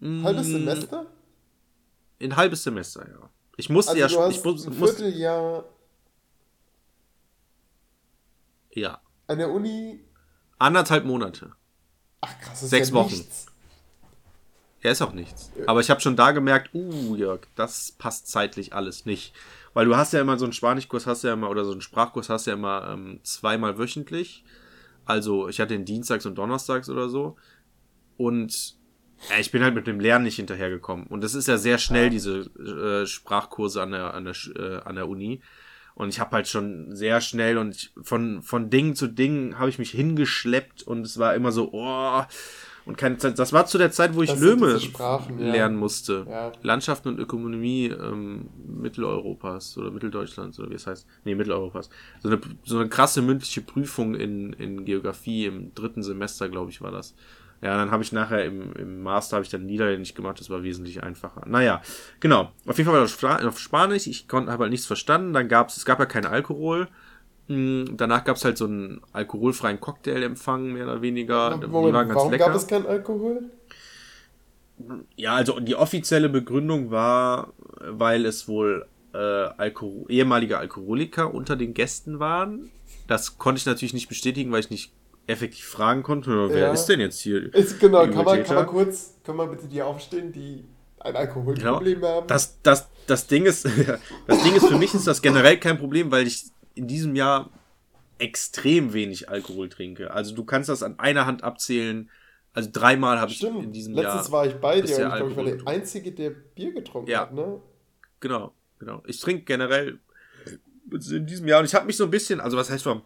[0.00, 1.06] Halbes Semester?
[2.20, 3.30] Ein halbes Semester, ja.
[3.56, 5.64] Ich musste Also ja du hast ich muss, ein Vierteljahr
[8.70, 10.04] ja, an der Uni.
[10.58, 11.52] anderthalb Monate.
[12.20, 13.14] Ach krass, das ist Sechs ja Wochen.
[13.14, 13.46] nichts.
[14.84, 15.50] Ja, ist auch nichts.
[15.66, 19.34] Aber ich habe schon da gemerkt, uh, Jörg, das passt zeitlich alles nicht.
[19.72, 22.28] Weil du hast ja immer so einen Spanischkurs, hast ja immer, oder so einen Sprachkurs
[22.28, 24.44] hast ja immer ähm, zweimal wöchentlich.
[25.06, 27.36] Also ich hatte den Dienstags und Donnerstags oder so.
[28.18, 28.76] Und
[29.30, 31.06] ja, ich bin halt mit dem Lernen nicht hinterhergekommen.
[31.06, 34.96] Und das ist ja sehr schnell, diese äh, Sprachkurse an der, an der, äh, an
[34.96, 35.40] der Uni.
[35.94, 39.70] Und ich habe halt schon sehr schnell und ich, von, von Ding zu Ding habe
[39.70, 42.22] ich mich hingeschleppt und es war immer so, oh,
[42.86, 43.38] und keine Zeit.
[43.38, 45.52] Das war zu der Zeit, wo ich Das diese Sprachen, ja.
[45.52, 46.26] lernen musste.
[46.28, 46.52] Ja.
[46.62, 51.06] Landschaften und Ökonomie ähm, Mitteleuropas oder Mitteldeutschlands oder wie es heißt.
[51.24, 51.88] Nee, Mitteleuropas.
[52.22, 56.82] So eine, so eine krasse mündliche Prüfung in, in Geografie im dritten Semester, glaube ich,
[56.82, 57.14] war das.
[57.62, 60.62] Ja, dann habe ich nachher im, im Master habe ich dann Niederländisch gemacht, das war
[60.62, 61.44] wesentlich einfacher.
[61.46, 61.80] Naja,
[62.20, 62.52] genau.
[62.66, 65.32] Auf jeden Fall war das auf Spanisch, ich konnte habe halt nichts verstanden.
[65.32, 66.88] Dann gab es, es gab ja keinen Alkohol.
[67.48, 71.56] Mm, Danach gab es halt so einen alkoholfreien Cocktailempfang, mehr oder weniger.
[71.68, 72.46] Moment, waren ganz warum lecker.
[72.46, 73.50] gab es keinen Alkohol?
[75.16, 81.74] Ja, also die offizielle Begründung war, weil es wohl äh, Alko ehemalige Alkoholiker unter den
[81.74, 82.70] Gästen waren.
[83.06, 84.92] Das konnte ich natürlich nicht bestätigen, weil ich nicht
[85.26, 86.48] effektiv fragen konnte.
[86.50, 86.72] Wer Ja.
[86.72, 87.54] ist denn jetzt hier?
[87.54, 90.64] Ist, genau, kann man, kann man kurz, kann man bitte die aufstehen, die
[90.98, 92.08] ein Alkoholproblem Genau.
[92.16, 92.26] haben?
[92.26, 93.64] Das, das, das Ding ist,
[94.26, 97.50] das Ding ist, für mich ist das generell kein Problem, weil ich in diesem Jahr
[98.18, 100.10] extrem wenig Alkohol trinke.
[100.10, 102.10] Also du kannst das an einer Hand abzählen.
[102.52, 104.32] Also dreimal habe ich in diesem letztens Jahr.
[104.32, 107.22] war ich bei dir und ich glaube, ich war der Einzige, der Bier getrunken Ja.
[107.22, 107.60] hat, ne?
[108.20, 109.02] Genau, genau.
[109.06, 109.98] Ich trinke generell
[110.92, 113.02] in diesem Jahr und ich habe mich so ein bisschen, also was heißt vom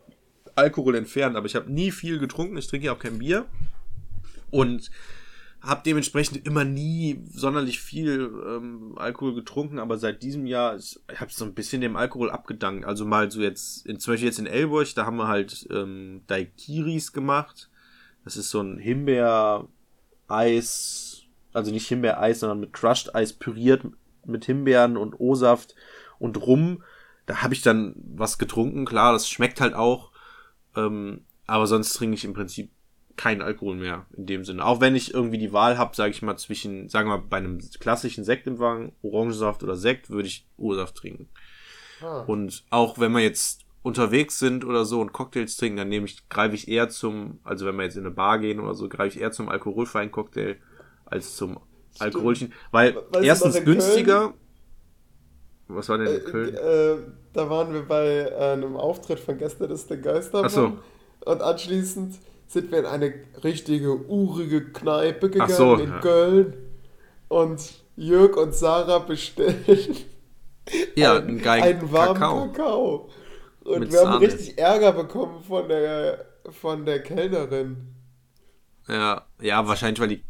[0.55, 2.57] Alkohol entfernt, aber ich habe nie viel getrunken.
[2.59, 3.47] Ich trinke ja auch kein Bier
[4.51, 4.91] und
[5.69, 11.21] habe dementsprechend immer nie sonderlich viel ähm, Alkohol getrunken, aber seit diesem Jahr ist- ich
[11.21, 12.87] habe so ein bisschen dem Alkohol abgedankt.
[12.87, 16.23] Also mal so jetzt, in, zum Beispiel jetzt in Elburg, da haben wir halt ähm,
[16.27, 17.69] Daiquiris gemacht.
[18.25, 19.69] Das ist so ein Himbeereis,
[21.53, 23.83] also nicht Himbeereis, sondern mit Crushed Eis püriert
[24.25, 25.75] mit Himbeeren und O-Saft
[26.19, 26.83] und Rum.
[27.27, 30.13] Da habe ich dann was getrunken, klar, das schmeckt halt auch.
[30.77, 32.71] Ähm, aber sonst trinke ich im Prinzip
[33.19, 34.65] keinen Alkohol mehr in dem Sinne.
[34.65, 37.37] Auch wenn ich irgendwie die Wahl habe, sage ich mal, zwischen, sagen wir mal, bei
[37.37, 41.29] einem klassischen Sektempfang, Orangensaft oder Sekt, würde ich O-Saft trinken.
[42.01, 42.21] Ah.
[42.27, 46.29] Und auch wenn wir jetzt unterwegs sind oder so und Cocktails trinken, dann nehme ich,
[46.29, 49.17] greife ich eher zum, also wenn wir jetzt in eine Bar gehen oder so, greife
[49.17, 50.57] ich eher zum alkoholfreien Cocktail
[51.05, 51.59] als zum
[51.99, 52.53] alkoholischen.
[52.71, 54.35] Weil Weißt erstens günstiger.
[55.69, 56.55] Was war denn in Äh, Köln?
[56.55, 56.97] äh,
[57.33, 60.47] da waren wir bei äh, einem Auftritt von Gäste des der Geistermann.
[60.47, 60.79] Ach so.
[61.25, 62.15] Und anschließend
[62.49, 63.15] sind wir in eine
[63.45, 66.01] richtige urige Kneipe gegangen so, in ja.
[66.01, 66.55] Köln.
[67.29, 69.65] Und Jörg und Sarah bestellen
[70.97, 72.47] Ja, einen, einen warmen Kakao.
[72.53, 73.11] Kakao.
[73.65, 74.27] Und Mit wir haben Sahne.
[74.27, 77.95] richtig Ärger bekommen von der, von der Kellnerin.
[78.89, 80.25] Ja, ja, wahrscheinlich, weil die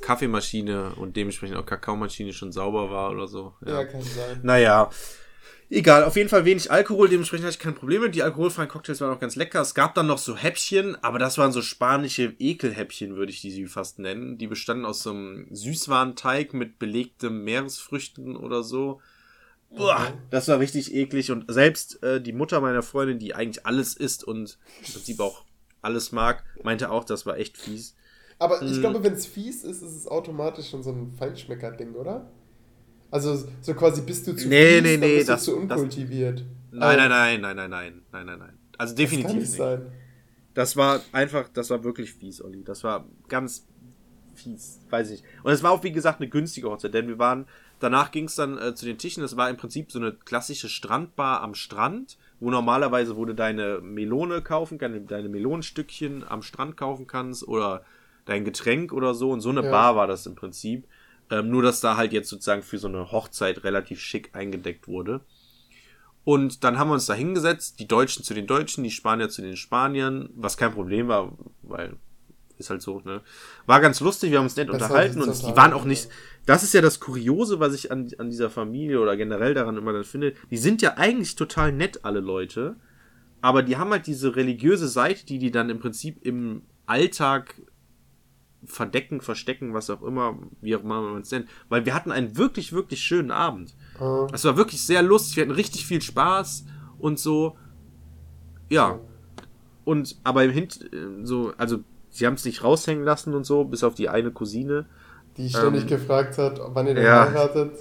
[0.00, 3.54] Kaffeemaschine und dementsprechend auch Kakaomaschine schon sauber war oder so.
[3.64, 4.40] Ja, kann sein.
[4.42, 4.90] Naja,
[5.70, 6.04] egal.
[6.04, 8.14] Auf jeden Fall wenig Alkohol, dementsprechend hatte ich kein Problem mit.
[8.14, 9.60] Die alkoholfreien Cocktails waren auch ganz lecker.
[9.60, 13.66] Es gab dann noch so Häppchen, aber das waren so spanische Ekelhäppchen, würde ich die
[13.66, 14.38] fast nennen.
[14.38, 19.00] Die bestanden aus so einem Süßwarenteig mit belegtem Meeresfrüchten oder so.
[19.74, 21.30] Boah, das war richtig eklig.
[21.30, 25.44] Und selbst äh, die Mutter meiner Freundin, die eigentlich alles isst und im Prinzip auch
[25.80, 27.94] alles mag, meinte auch, das war echt fies.
[28.38, 28.72] Aber Mhm.
[28.72, 32.30] ich glaube, wenn es fies ist, ist es automatisch schon so ein Feinschmecker-Ding, oder?
[33.12, 35.78] Also so quasi bist du zu Nee, fies, nee, nee, bist das- du zu das-
[35.78, 36.44] unkultiviert.
[36.72, 38.58] Nein, Aber nein, nein, nein, nein, nein, nein, nein, nein.
[38.78, 39.58] Also Das definitiv kann nicht nicht.
[39.58, 39.82] sein.
[40.54, 42.64] Das war einfach, das war wirklich fies, Olli.
[42.64, 43.66] Das war ganz
[44.34, 45.32] fies, weiß ich nicht.
[45.44, 47.46] Und es war auch, wie gesagt, eine günstige Hochzeit, denn wir waren
[47.80, 49.22] danach ging es dann äh, zu den Tischen.
[49.22, 53.80] Das war im Prinzip so eine klassische Strandbar am Strand, wo normalerweise wo du deine
[53.82, 57.84] Melone kaufen kannst, deine Melonenstückchen am Strand kaufen kannst oder
[58.24, 59.30] dein Getränk oder so.
[59.30, 59.70] Und so eine Ja.
[59.70, 60.86] Bar war das im Prinzip.
[61.32, 65.22] Ähm, nur, dass da halt jetzt sozusagen für so eine Hochzeit relativ schick eingedeckt wurde.
[66.24, 69.40] Und dann haben wir uns da hingesetzt, die Deutschen zu den Deutschen, die Spanier zu
[69.40, 71.32] den Spaniern, was kein Problem war,
[71.62, 71.96] weil
[72.58, 73.22] ist halt so, ne?
[73.66, 76.08] War ganz lustig, wir haben uns nett Besser unterhalten und das die waren auch nicht.
[76.44, 79.94] Das ist ja das Kuriose, was ich an, an dieser Familie oder generell daran immer
[79.94, 80.34] dann finde.
[80.50, 82.76] Die sind ja eigentlich total nett, alle Leute.
[83.40, 87.60] Aber die haben halt diese religiöse Seite, die die dann im Prinzip im Alltag
[88.64, 91.48] verdecken, verstecken, was auch immer, wie auch immer man es nennt.
[91.68, 93.74] Weil wir hatten einen wirklich, wirklich schönen Abend.
[94.00, 96.64] Äh, Es war wirklich sehr lustig, wir hatten richtig viel Spaß
[96.98, 97.56] und so.
[98.70, 98.98] Ja.
[99.84, 100.88] Und aber im Hint
[101.24, 101.78] so, also
[102.10, 104.86] sie haben es nicht raushängen lassen und so, bis auf die eine Cousine.
[105.36, 107.24] die ständig Ähm, gefragt hat, wann ihr denn ja.
[107.26, 107.72] heiratet.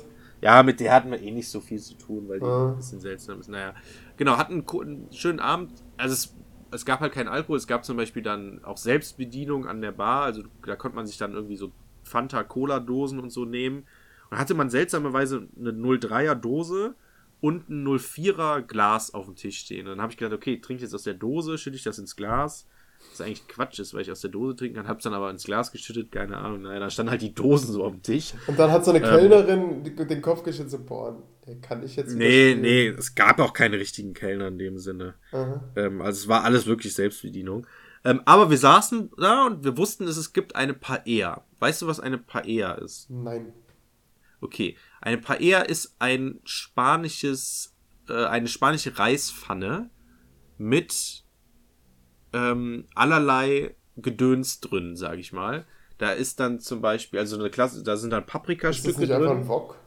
[0.42, 2.70] Ja, mit der hatten wir eh nicht so viel zu tun, weil die Ah.
[2.70, 3.50] ein bisschen seltsam ist.
[3.50, 3.76] Naja,
[4.18, 5.72] genau, hatten einen schönen Abend.
[5.98, 6.34] Also es,
[6.72, 10.24] es gab halt keinen Alkohol, es gab zum Beispiel dann auch Selbstbedienung an der Bar.
[10.24, 11.72] Also da konnte man sich dann irgendwie so
[12.04, 13.86] Fanta-Cola-Dosen und so nehmen.
[14.30, 16.96] Und hatte man seltsamerweise eine 03er Dose
[17.42, 19.88] und ein 04er Glas auf dem Tisch stehen.
[19.88, 22.16] Und dann habe ich gedacht, okay, trinke jetzt aus der Dose, schütte ich das ins
[22.16, 22.68] Glas.
[23.12, 24.88] Was eigentlich Quatsch ist, weil ich aus der Dose trinken kann.
[24.88, 26.62] Hab's dann aber ins Glas geschüttet, keine Ahnung.
[26.62, 28.34] Naja, da standen halt die Dosen so auf dem Tisch.
[28.48, 29.06] Und dann hat so eine Ähm.
[29.06, 32.62] Kellnerin die- den Kopf geschüttet, so, boah, ey, kann ich jetzt Nee, spielen?
[32.62, 35.16] nee, es gab auch keine richtigen Kellner in dem Sinne.
[35.76, 37.68] Ähm, also es war alles wirklich Selbstbedienung.
[38.04, 41.44] Ähm, aber wir saßen da und wir wussten, dass es gibt eine Paella.
[41.60, 43.10] Weißt du, was eine Paella ist?
[43.10, 43.54] Nein.
[44.40, 47.76] Okay, eine Paella ist ein spanisches,
[48.10, 49.90] äh, eine spanische Reispfanne
[50.58, 51.24] mit
[52.34, 55.66] ähm, allerlei Gedöns drin, sag ich mal.
[55.98, 58.26] Da ist dann zum Beispiel, also eine Klasse, da sind dann
[58.68, 59.78] Ist das Paprikastücke nicht einfach ein Wok?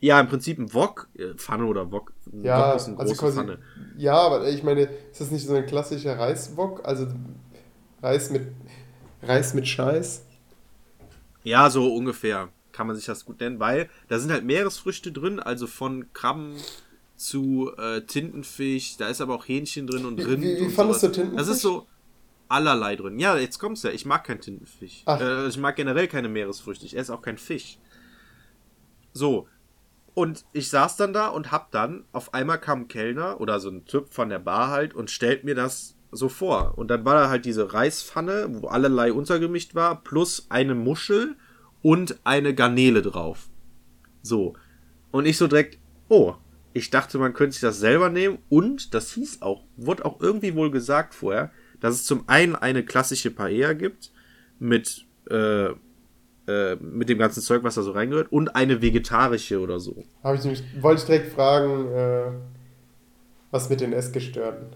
[0.00, 2.12] Ja, im Prinzip ein Wok, äh, Pfanne oder Wok.
[2.26, 3.60] Ein Ja, Wok ist eine also große Pfanne.
[3.96, 6.86] ja, aber ich meine, ist das nicht so ein klassischer Reiswok?
[6.86, 7.06] Also
[8.02, 8.48] Reis mit
[9.22, 10.22] Reis mit Scheiß?
[11.42, 15.40] Ja, so ungefähr kann man sich das gut nennen, weil da sind halt Meeresfrüchte drin,
[15.40, 16.68] also von Krabben
[17.20, 20.42] zu äh, Tintenfisch, da ist aber auch Hähnchen drin und Wie- Rind.
[20.42, 21.12] wie- wie und fandest sowas.
[21.16, 21.46] du Tintenfisch?
[21.46, 21.86] Das ist so
[22.48, 23.18] allerlei drin.
[23.18, 25.04] Ja, jetzt kommt's ja, ich mag kein Tintenfisch.
[25.06, 27.78] Äh, ich mag generell keine Meeresfrüchte, ich esse auch kein Fisch.
[29.12, 29.46] So.
[30.14, 33.70] Und ich saß dann da und hab dann, auf einmal kam ein Kellner oder so
[33.70, 36.76] ein Typ von der Bar halt und stellt mir das so vor.
[36.76, 41.36] Und dann war da halt diese Reispfanne, wo allerlei untergemischt war, plus eine Muschel
[41.82, 43.48] und eine Garnele drauf.
[44.22, 44.54] So.
[45.12, 45.78] Und ich so direkt,
[46.08, 46.34] oh,
[46.72, 48.38] ich dachte, man könnte sich das selber nehmen.
[48.48, 52.84] Und das hieß auch, wurde auch irgendwie wohl gesagt vorher, dass es zum einen eine
[52.84, 54.12] klassische Paella gibt
[54.58, 55.70] mit, äh,
[56.46, 60.04] äh, mit dem ganzen Zeug, was da so reingehört, und eine vegetarische oder so.
[60.22, 62.30] Habe ich nämlich, wollte ich direkt fragen, äh,
[63.50, 64.66] was mit den Essgestörten?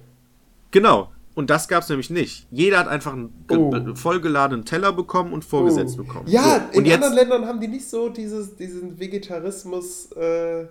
[0.70, 1.12] Genau.
[1.36, 2.46] Und das gab's nämlich nicht.
[2.52, 3.94] Jeder hat einfach einen Oh.
[3.96, 6.04] vollgeladenen Teller bekommen und vorgesetzt Oh.
[6.04, 6.28] bekommen.
[6.28, 10.66] Ja, so, und in anderen Ländern haben die nicht so dieses, diesen Vegetarismus äh,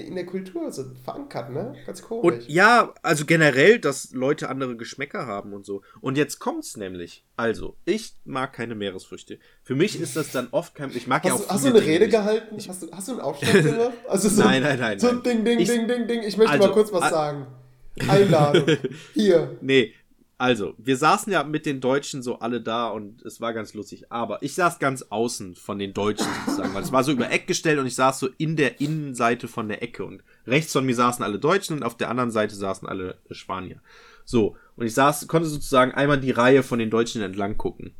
[0.00, 1.74] in der Kultur so verankert, ne?
[1.86, 2.24] Ganz komisch.
[2.24, 5.82] Und ja, also generell, dass Leute andere Geschmäcker haben und so.
[6.00, 7.24] Und jetzt kommt's nämlich.
[7.36, 9.38] Also, ich mag keine Meeresfrüchte.
[9.62, 10.90] Für mich ist das dann oft kein.
[10.90, 12.10] Ich mag ja Hast, auch du- hast du eine Rede Dinge nicht.
[12.12, 12.56] gehalten?
[12.68, 13.92] Hast du, hast du einen Aufstand gemacht?
[14.08, 15.22] Also so, Nein, nein, nein, So nein.
[15.22, 16.22] Ding, Ding, Ich- Ding, Ding, Ding.
[16.22, 17.46] Ich möchte Also, mal kurz was sagen.
[18.08, 18.66] Einladung.
[19.14, 19.56] Hier.
[19.60, 19.92] Nee,
[20.36, 24.10] also, wir saßen ja mit den Deutschen so alle da und es war ganz lustig.
[24.10, 27.46] Aber ich saß ganz außen von den Deutschen sozusagen, weil es war so über Eck
[27.46, 30.04] gestellt und ich saß so in der Innenseite von der Ecke.
[30.04, 33.80] Und rechts von mir saßen alle Deutschen und auf der anderen Seite saßen alle Spanier.
[34.24, 37.94] So, und ich saß, konnte sozusagen einmal die Reihe von den Deutschen entlang gucken.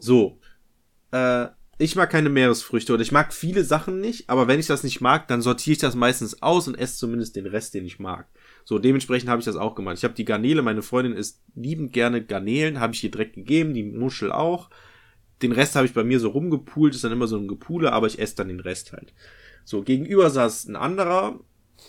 [0.00, 0.40] So,
[1.12, 1.46] äh,
[1.78, 5.00] ich mag keine Meeresfrüchte oder ich mag viele Sachen nicht, aber wenn ich das nicht
[5.00, 8.26] mag, dann sortiere ich das meistens aus und esse zumindest den Rest, den ich mag.
[8.68, 9.96] So, dementsprechend habe ich das auch gemacht.
[9.96, 13.72] Ich habe die Garnele, meine Freundin isst liebend gerne Garnelen, habe ich ihr direkt gegeben,
[13.72, 14.68] die Muschel auch.
[15.40, 18.08] Den Rest habe ich bei mir so rumgepult, ist dann immer so ein Gepule, aber
[18.08, 19.14] ich esse dann den Rest halt.
[19.64, 21.40] So, gegenüber saß ein anderer,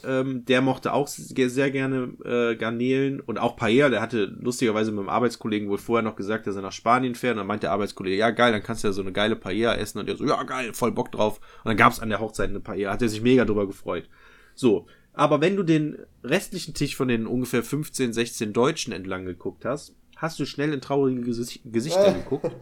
[0.05, 3.89] ähm, der mochte auch sehr, gerne äh, Garnelen und auch Paella.
[3.89, 7.33] Der hatte lustigerweise mit einem Arbeitskollegen wohl vorher noch gesagt, dass er nach Spanien fährt.
[7.33, 9.75] Und dann meinte der Arbeitskollege, ja geil, dann kannst du ja so eine geile Paella
[9.75, 9.99] essen.
[9.99, 11.41] Und er so, ja geil, voll Bock drauf.
[11.57, 12.93] Und dann gab es an der Hochzeit eine Paella.
[12.93, 14.07] Hat er sich mega drüber gefreut.
[14.55, 19.65] So, aber wenn du den restlichen Tisch von den ungefähr 15, 16 Deutschen entlang geguckt
[19.65, 22.55] hast, hast du schnell in traurige Gesicht Gesichter geguckt.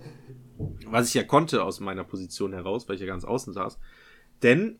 [0.85, 3.79] Was ich ja konnte aus meiner Position heraus, weil ich ja ganz außen saß.
[4.43, 4.79] Denn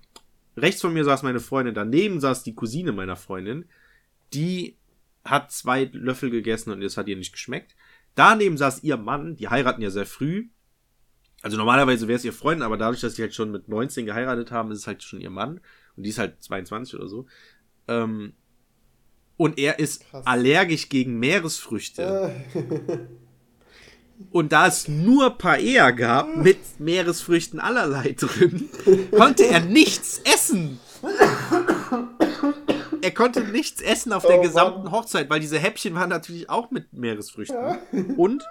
[0.56, 3.64] rechts von mir saß meine Freundin, daneben saß die Cousine meiner Freundin,
[4.32, 4.76] die
[5.24, 7.74] hat zwei Löffel gegessen und es hat ihr nicht geschmeckt.
[8.14, 10.48] Daneben saß ihr Mann, die heiraten ja sehr früh.
[11.42, 14.50] Also normalerweise wäre es ihr Freund, aber dadurch, dass sie halt schon mit 19 geheiratet
[14.50, 15.60] haben, ist es halt schon ihr Mann.
[15.98, 17.26] Und die ist halt 22 oder so.
[17.88, 18.32] Ähm,
[19.36, 20.24] und er ist Krass.
[20.26, 22.32] allergisch gegen Meeresfrüchte.
[22.54, 22.98] Äh,
[24.30, 28.68] Und da es nur Paella gab mit Meeresfrüchten allerlei drin,
[29.12, 30.80] konnte er nichts essen.
[33.00, 34.92] Er konnte nichts essen auf der Oh, gesamten Mann.
[34.92, 37.56] Hochzeit, weil diese Häppchen waren natürlich auch mit Meeresfrüchten.
[38.16, 38.42] Und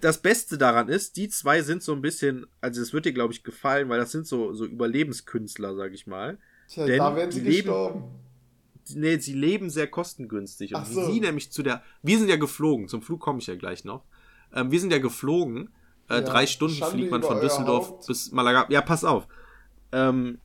[0.00, 3.32] das Beste daran ist, die zwei sind so ein bisschen, also es wird dir, glaube
[3.32, 6.38] ich, gefallen, weil das sind so, so Überlebenskünstler, sag ich mal.
[6.70, 8.04] Tja, Denn da werden sie leben- gestorben.
[8.94, 10.74] Nee, sie leben sehr kostengünstig.
[10.74, 11.04] Und so.
[11.10, 11.82] sie nämlich zu der.
[12.02, 14.02] Wir sind ja geflogen, zum Flug komme ich ja gleich noch.
[14.54, 15.70] Ähm, wir sind ja geflogen.
[16.08, 18.06] Äh, Ja, drei Stunden Schande fliegt man von Düsseldorf Haupt.
[18.08, 18.66] bis Malaga.
[18.68, 19.28] Ja, pass auf.
[19.92, 20.38] Ähm,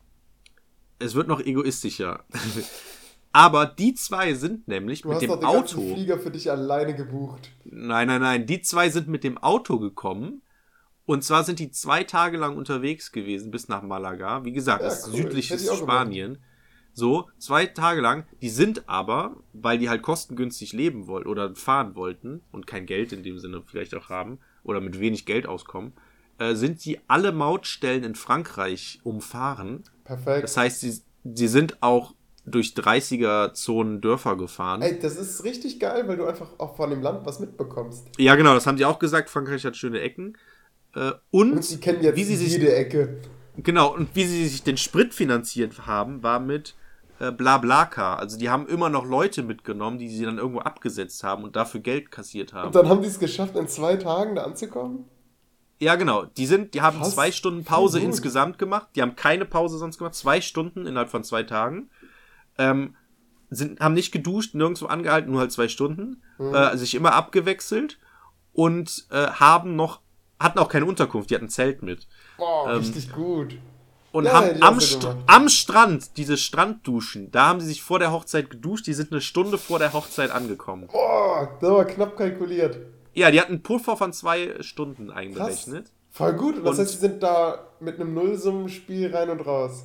[0.99, 2.23] es wird noch egoistischer.
[3.31, 5.93] Aber die zwei sind nämlich Du mit hast dem doch den ganzen Auto.
[5.93, 7.51] Flieger für dich alleine gebucht.
[7.65, 8.45] Nein, nein, nein.
[8.45, 10.41] Die zwei sind mit dem Auto gekommen.
[11.05, 14.43] Und zwar sind die zwei Tage lang unterwegs gewesen bis nach Malaga.
[14.43, 15.15] Wie gesagt, Ja, das cool.
[15.17, 15.79] südliches gemacht.
[15.83, 16.39] Spanien.
[16.93, 18.25] So, zwei Tage lang.
[18.41, 23.11] Die sind aber, weil die halt kostengünstig leben wollten oder fahren wollten und kein Geld
[23.11, 25.93] in dem Sinne vielleicht auch haben oder mit wenig Geld auskommen,
[26.39, 29.83] äh, sind sie alle Mautstellen in Frankreich umfahren.
[30.05, 30.43] Perfekt.
[30.43, 32.15] Das heißt, sie, sie sind auch
[32.45, 34.81] durch 30er-Zonen Dörfer gefahren.
[34.81, 38.07] Ey, das ist richtig geil, weil du einfach auch von dem Land was mitbekommst.
[38.17, 39.29] Ja, genau, das haben die auch gesagt.
[39.29, 40.37] Frankreich hat schöne Ecken.
[40.95, 43.21] Äh, und, Und sie kennen jetzt wie sie sich, jede Ecke.
[43.57, 46.75] genau, und wie sie sich den Sprit finanziert haben, war mit
[47.19, 48.19] äh, Blablacar.
[48.19, 51.81] Also die haben immer noch Leute mitgenommen, die sie dann irgendwo abgesetzt haben und dafür
[51.81, 52.67] Geld kassiert haben.
[52.67, 55.05] Und dann haben die es geschafft, in zwei Tagen da anzukommen?
[55.79, 56.23] ja, genau.
[56.23, 57.13] Die sind, die haben Krass.
[57.15, 58.07] zwei Stunden Pause gut.
[58.07, 58.87] insgesamt gemacht.
[58.95, 60.15] Die haben keine Pause sonst gemacht.
[60.15, 61.89] Zwei Stunden innerhalb von zwei Tagen.
[62.57, 62.95] Ähm,
[63.49, 66.21] sind, haben nicht geduscht, nirgendwo angehalten, nur halt zwei Stunden.
[66.39, 67.99] Äh, sich immer abgewechselt
[68.53, 69.99] und äh, haben noch,
[70.39, 72.07] hatten auch keine Unterkunft, die hatten ein Zelt mit.
[72.37, 73.57] Boah, Ähm, richtig gut.
[74.11, 78.13] Und Ja, haben am, St am Strand, diese Strandduschen, da haben sie sich vor der
[78.13, 80.87] Hochzeit geduscht, die sind eine Stunde vor der Hochzeit angekommen.
[80.87, 82.77] Boah, das war knapp kalkuliert.
[83.13, 85.91] Ja, die hatten einen Puffer von zwei Stunden einberechnet.
[86.11, 86.55] Voll gut.
[86.57, 89.83] Und das Und- heißt, sie sind da mit einem Nullsummenspiel rein und raus.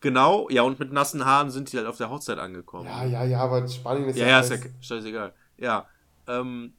[0.00, 2.86] Genau, ja, und mit nassen Haaren sind die halt auf der Hochzeit angekommen.
[2.86, 4.66] Ja, ja, ja, aber Spanien ist ja, ja, ja, ist ja heiß.
[4.80, 5.32] scheißegal.
[5.56, 5.86] Ja,
[6.26, 6.74] ähm,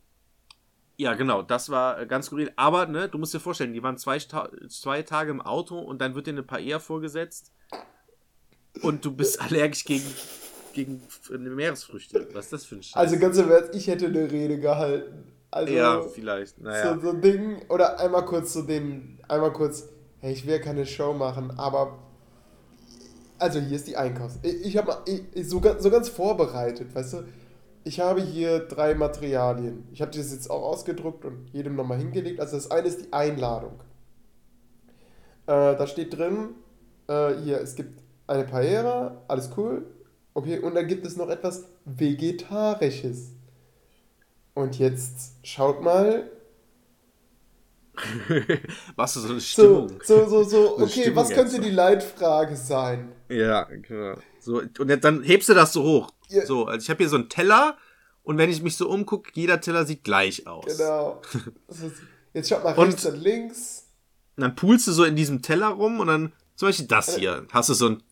[0.98, 2.52] ja, genau, das war äh, ganz skurril.
[2.56, 6.16] Aber, ne, du musst dir vorstellen, die waren zwei, zwei Tage im Auto und dann
[6.16, 7.52] wird dir eine Paella vorgesetzt
[8.82, 10.06] und du bist allergisch gegen,
[10.74, 12.28] gegen F- Meeresfrüchte.
[12.34, 12.96] Was ist das für ein Scheiß?
[12.96, 15.32] Also ganz im Ernst, ich hätte eine Rede gehalten.
[15.52, 16.96] Also ja, vielleicht, naja.
[16.96, 19.88] so, so ein Ding, oder einmal kurz so den, einmal kurz,
[20.20, 21.98] hey, ich will keine Show machen, aber
[23.38, 24.40] also hier ist die Einkaufs.
[24.44, 24.98] Ich, ich habe
[25.44, 27.18] so, so ganz vorbereitet, weißt du?
[27.86, 29.88] Ich habe hier drei Materialien.
[29.92, 32.40] Ich habe das jetzt auch ausgedruckt und jedem nochmal hingelegt.
[32.40, 33.80] Also das eine ist die Einladung.
[35.46, 36.56] Äh, da steht drin,
[37.08, 39.86] äh, hier, es gibt eine Paella, alles cool.
[40.34, 43.34] Okay, und dann gibt es noch etwas Vegetarisches.
[44.56, 46.32] Und jetzt schaut mal,
[48.96, 50.00] Was ist so eine so, Stimmung?
[50.04, 53.12] so, so, so, Eine okay, was könnte die Leitfrage sein?
[53.30, 54.16] Ja, genau.
[54.46, 56.12] So, und jetzt- dann hebst du das so hoch.
[56.30, 56.46] Ja.
[56.46, 57.78] So, also ich habe hier so einen Teller
[58.24, 60.66] und wenn ich mich so umgucke, jeder Teller sieht gleich aus.
[60.66, 61.22] Genau.
[62.34, 63.82] Jetzt schaut mal Und- rechts und links.
[64.38, 67.46] Und dann pulst du so in diesem Teller rum und dann zum Beispiel das hier.
[67.52, 68.04] Hast du so einen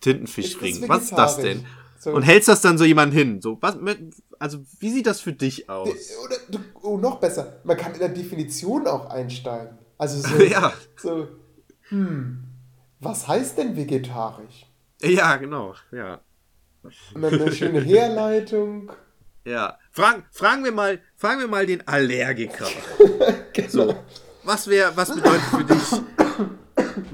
[0.00, 0.82] Tintenfischring.
[0.82, 1.66] Ist Was ist das denn?
[1.98, 2.12] So.
[2.12, 3.42] Und hältst das dann so jemand hin.
[3.42, 3.76] So, was,
[4.38, 5.88] also, wie sieht das für dich aus?
[6.24, 6.36] Oder,
[6.80, 9.76] oh, noch besser, man kann in der Definition auch einsteigen.
[9.98, 11.28] Also so, ja, so,
[11.90, 12.42] hm,
[13.00, 14.64] was heißt denn vegetarisch?
[15.08, 15.74] ja, genau.
[15.92, 16.20] Ja.
[17.14, 18.90] Eine schöne Herleitung.
[19.42, 19.78] Ja.
[19.90, 22.66] Fragen, fragen, wir mal, fragen wir mal den Allergiker.
[23.68, 23.94] So.
[24.44, 26.02] Was wäre, was bedeutet für dich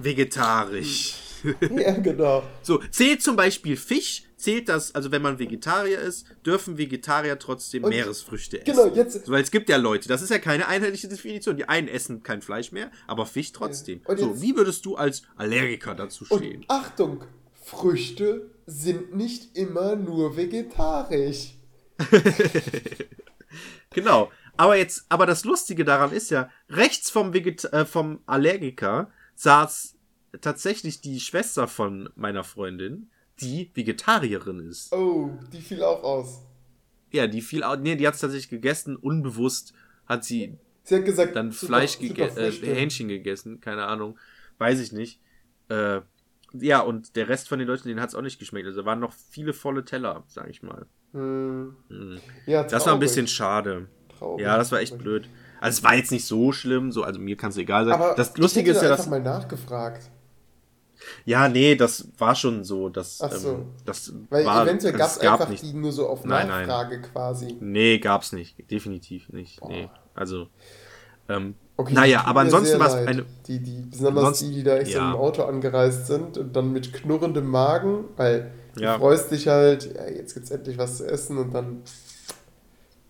[0.03, 1.15] vegetarisch?
[1.61, 2.43] Ja, genau.
[2.63, 7.85] So, zählt zum Beispiel Fisch, zählt das, also wenn man Vegetarier ist, dürfen Vegetarier trotzdem
[7.85, 8.77] Und- Meeresfrüchte essen.
[8.77, 11.57] Genau, jetzt, So, weil es gibt ja Leute, das ist ja keine einheitliche Definition.
[11.57, 14.01] Die einen essen kein Fleisch mehr, aber Fisch trotzdem.
[14.07, 16.63] Und so, wie würdest du als Allergiker dazu stehen?
[16.63, 17.25] und Achtung,
[17.67, 21.55] Früchte sind nicht immer nur vegetarisch.
[23.91, 24.31] Genau.
[24.57, 29.97] Aber jetzt, aber das Lustige daran ist ja, rechts vom, Veget äh, vom Allergiker saß
[30.41, 33.11] tatsächlich die Schwester von meiner Freundin,
[33.41, 34.93] die Vegetarierin ist.
[34.93, 36.43] Oh, die fiel auch aus.
[37.11, 39.73] Ja, die viel, au- nee, die hat es tatsächlich gegessen, unbewusst
[40.07, 42.51] hat sie Sie hat gesagt, dann Fleisch gegessen, äh.
[42.75, 44.19] Hähnchen gegessen, keine Ahnung,
[44.59, 45.21] weiß ich nicht.
[45.69, 46.01] Äh,
[46.61, 48.67] ja, und der Rest von den Leuten, denen hat es auch nicht geschmeckt.
[48.67, 50.87] Also waren noch viele volle Teller, sag ich mal.
[51.13, 51.77] Hm.
[51.89, 52.19] Hm.
[52.47, 53.89] Ja, Das war ein bisschen schade.
[54.19, 54.45] Traurig.
[54.45, 55.29] Ja, das war echt blöd.
[55.61, 57.95] Also es war jetzt nicht so schlimm, so, also mir kann es egal sein.
[57.95, 59.11] Aber das Lustige ich ist ja, einfach dass.
[59.11, 60.11] mal nachgefragt.
[61.25, 62.89] Ja, nee, das war schon so.
[62.89, 63.53] Das, Ach so.
[63.53, 65.63] ähm, das Weil war, eventuell es gab es gab einfach nicht.
[65.63, 66.67] die nur so auf Nein, nein.
[66.67, 67.57] Nachfrage quasi.
[67.61, 68.71] Nee, gab's nicht.
[68.71, 69.63] Definitiv nicht.
[69.65, 69.89] Nee.
[70.15, 70.49] Also.
[71.29, 73.27] Ähm, Okay, naja, aber ansonsten war es eine.
[73.47, 75.11] Die, die, besonders die, die da extra ja.
[75.11, 78.95] im Auto angereist sind und dann mit knurrendem Magen, weil Ja.
[78.95, 81.83] du freust dich halt, ja, jetzt gibt's endlich was zu essen und dann.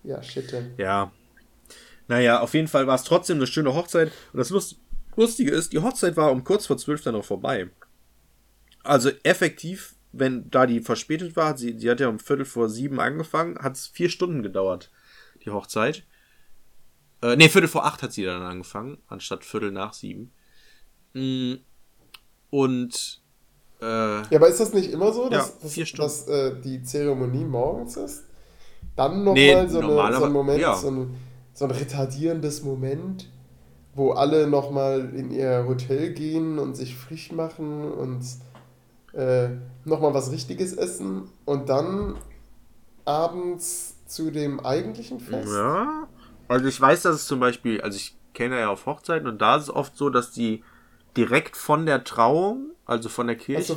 [0.03, 0.53] Ja, shit.
[0.77, 1.11] Ja.
[2.09, 4.11] Naja, auf jeden Fall war es trotzdem eine schöne Hochzeit.
[4.33, 4.77] Und das Lust
[5.17, 7.69] Lustige ist, die Hochzeit war um kurz vor zwölf dann noch vorbei.
[8.83, 12.99] Also effektiv, wenn da die verspätet war, sie, sie hat ja um Viertel vor sieben
[12.99, 14.91] angefangen, hat es vier Stunden gedauert,
[15.43, 16.03] die Hochzeit.
[17.21, 20.31] Äh, nee, Viertel vor acht hat sie dann angefangen, anstatt Viertel nach sieben.
[21.13, 21.55] Mm,
[22.49, 23.21] Und
[23.81, 27.45] äh, Ja, aber ist das nicht immer so, dass, Ja, dass, dass äh, die Zeremonie
[27.45, 28.23] morgens ist?
[28.95, 30.75] Dann nochmal Nee, so, eine, so ein Moment, ja.
[30.75, 31.15] so, ein,
[31.53, 33.29] so ein retardierendes Moment,
[33.93, 38.23] wo alle nochmal in ihr Hotel gehen und sich frisch machen und
[39.13, 39.49] äh,
[39.85, 42.15] nochmal was Richtiges essen und dann
[43.05, 45.49] abends zu dem eigentlichen Fest.
[45.51, 46.06] Ja.
[46.47, 49.57] Also ich weiß, dass es zum Beispiel, also ich kenne ja auf Hochzeiten und da
[49.57, 50.63] ist es oft so, dass die
[51.15, 53.75] direkt von der Trauung, also von der Kirche,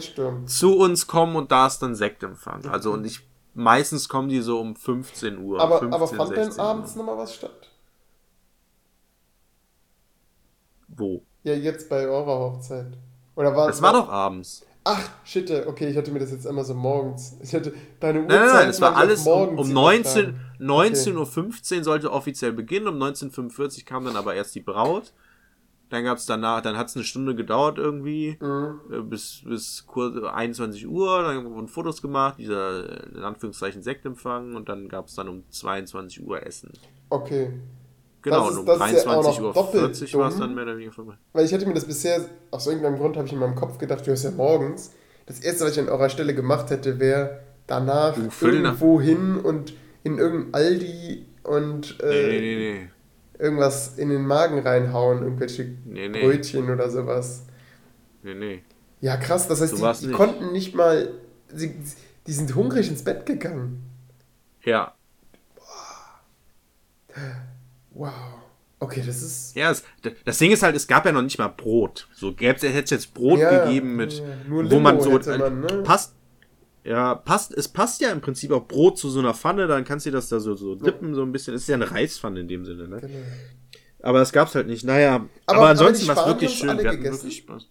[0.00, 0.46] stürmen.
[0.46, 2.66] zu uns kommen und da ist dann Sektempfang.
[2.66, 3.20] Also und ich
[3.54, 5.60] meistens kommen die so um 15 Uhr.
[5.60, 6.68] Aber, 15, aber fand denn 16 Uhr.
[6.70, 7.70] abends nochmal was statt?
[10.88, 11.22] Wo?
[11.42, 12.98] Ja, jetzt bei eurer Hochzeit.
[13.34, 14.64] Oder war Es war doch abends.
[14.84, 17.36] Ach, shit, okay, ich hatte mir das jetzt immer so morgens.
[17.40, 18.36] Ich hatte deine Uhrzeit.
[18.36, 20.40] Nein, nein, nein, es war alles um, morgens um 19, übertragen.
[20.60, 25.12] 19.15 Uhr sollte offiziell beginnen, um 19.45 Uhr kam dann aber erst die Braut.
[25.90, 28.80] Dann gab's danach, dann hat es eine Stunde gedauert irgendwie, Mhm.
[28.90, 34.54] äh, bis, bis kurz 21 Uhr, dann wurden Fotos gemacht, dieser, äh, in Anführungszeichen, Sektempfang
[34.56, 36.72] und dann gab's dann um 22 Uhr Essen.
[37.10, 37.52] Okay.
[38.22, 40.38] Genau, Das ist- und um das ja auch 23 noch Uhr doppelt 40 war es
[40.38, 41.14] dann mehr oder weniger vorbei.
[41.32, 42.20] Weil ich hatte mir das bisher,
[42.50, 44.92] aus irgendeinem Grund habe ich in meinem Kopf gedacht, du hast ja morgens.
[45.26, 49.74] Das erste, was ich an eurer Stelle gemacht hätte, wäre danach nach- irgendwo hin und
[50.04, 52.88] in irgendein Aldi und äh, Nee, nee, nee,
[53.38, 55.66] irgendwas in den Magen reinhauen, irgendwelche.
[56.22, 57.42] Brötchen oder sowas.
[58.22, 58.62] Nee, nee.
[59.00, 61.12] Ja, krass, das heißt, die, die konnten nicht mal,
[61.48, 61.74] sie,
[62.26, 63.82] die sind hungrig ins Bett gegangen.
[64.64, 64.94] Ja.
[67.94, 68.12] Wow.
[68.80, 69.54] Okay, das ist.
[69.54, 69.84] Ja, es,
[70.24, 72.08] das Ding ist halt, es gab ja noch nicht mal Brot.
[72.14, 75.10] So gäbe es hätte es jetzt Brot Ja, gegeben mit, ja, nur wo man so
[75.10, 75.82] man, ne?
[75.84, 76.14] passt.
[76.84, 80.04] Ja, passt, es passt ja im Prinzip auch Brot zu so einer Pfanne, dann kannst
[80.06, 81.54] du das da so, so dippen, so ein bisschen.
[81.54, 83.00] Es ist ja eine Reispfanne in dem Sinne, ne?
[83.00, 83.18] Genau.
[84.02, 84.82] Aber das gab's halt nicht.
[84.84, 86.76] Naja, aber, Aber- ansonsten war es wirklich schön.
[86.76, 87.68] Wir hatten wirklich Spaß.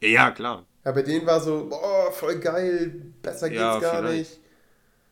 [0.00, 0.64] Ja, klar.
[0.82, 4.18] Ja, bei denen war so, boah, voll geil, besser geht's Ja, gar vielleicht.
[4.30, 4.40] nicht.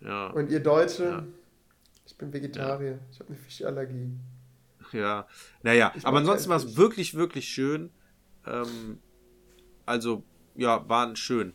[0.01, 1.25] Ja, Und ihr Deutsche, Ja.
[2.07, 4.13] ich bin Vegetarier, ich habe eine Fischallergie.
[4.93, 5.27] Ja.
[5.63, 7.91] Naja, Ich aber ansonsten war es wirklich, wirklich schön.
[8.47, 8.99] Ähm,
[9.85, 10.23] also,
[10.55, 11.53] ja, waren schön.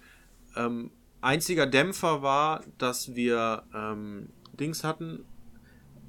[0.56, 0.92] Ähm,
[1.22, 4.30] einziger Dämpfer war, dass wir ähm,
[4.60, 5.26] Dings hatten.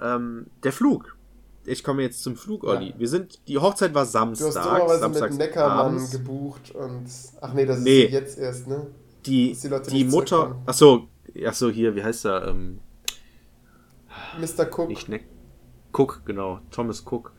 [0.01, 1.17] Ähm, der Flug.
[1.65, 2.91] Ich komme jetzt zum Flug, Olli.
[2.91, 2.99] Ja.
[2.99, 4.47] Wir sind, die Hochzeit war Du Samstag.
[4.57, 7.07] hast dummerweise mit Neckermann gebucht und,
[7.41, 8.03] ach nee, das Nee.
[8.03, 8.89] ist jetzt erst, ne?
[9.27, 11.07] Die, die die Mutter, ach so,
[11.47, 12.49] ach so, hier, wie heißt er?
[12.49, 12.81] Ähm,
[14.41, 14.65] Mr.
[14.67, 14.89] Cook.
[14.89, 15.25] nicht Neck.
[15.93, 16.61] Cook, genau.
[16.71, 17.33] Thomas Cook.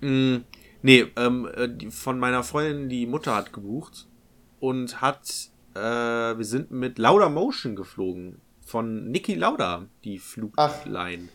[0.00, 0.38] Mm,
[0.82, 4.06] nee, ähm, äh, von meiner Freundin, die Mutter hat gebucht
[4.60, 8.40] und hat, äh, wir sind mit Lauda Motion geflogen.
[8.64, 11.28] Von Niki Lauda, die Flugline.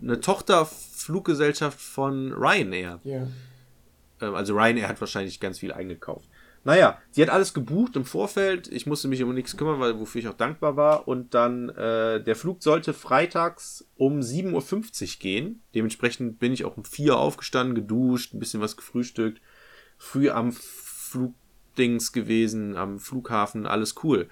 [0.00, 3.00] Eine Tochterfluggesellschaft von Ryanair.
[3.04, 3.26] Ja.
[4.20, 6.28] Ähm, also Ryanair hat wahrscheinlich ganz viel eingekauft.
[6.64, 8.68] Naja, sie hat alles gebucht im Vorfeld.
[8.68, 11.08] Ich musste mich um nichts kümmern, weil wofür ich auch dankbar war.
[11.08, 15.62] Und dann, äh, der Flug sollte freitags um 7.50 Uhr gehen.
[15.74, 19.40] Dementsprechend bin ich auch um 4 Uhr aufgestanden, geduscht, ein bisschen was gefrühstückt.
[19.98, 24.28] Früh am Flugdings gewesen, am Flughafen, alles cool.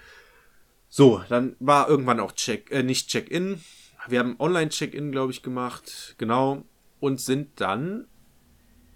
[0.89, 3.61] So, dann war irgendwann auch Check, äh, nicht Check-in.
[4.09, 6.15] Wir haben Online-Check-in, glaube ich, gemacht.
[6.19, 6.65] Genau.
[7.01, 8.07] Und sind dann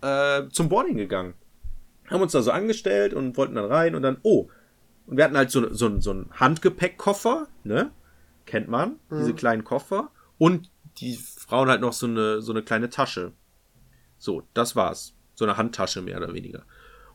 [0.03, 1.35] äh, zum Boarding gegangen.
[2.09, 4.49] Haben uns da so angestellt und wollten dann rein und dann, oh.
[5.07, 7.91] Und wir hatten halt so, so, so einen Handgepäckkoffer, ne?
[8.47, 10.11] Kennt man, diese kleinen Koffer.
[10.39, 13.33] Und die Frauen halt noch so eine, so eine kleine Tasche.
[14.19, 15.15] So, das war's.
[15.35, 16.65] So eine Handtasche mehr oder weniger.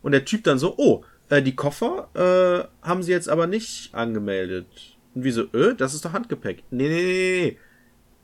[0.01, 3.93] Und der Typ dann so, oh, äh, die Koffer äh, haben sie jetzt aber nicht
[3.93, 4.67] angemeldet.
[5.15, 6.63] Und wie so, äh, das ist doch Handgepäck.
[6.71, 7.57] Nee, nee, nee, nee.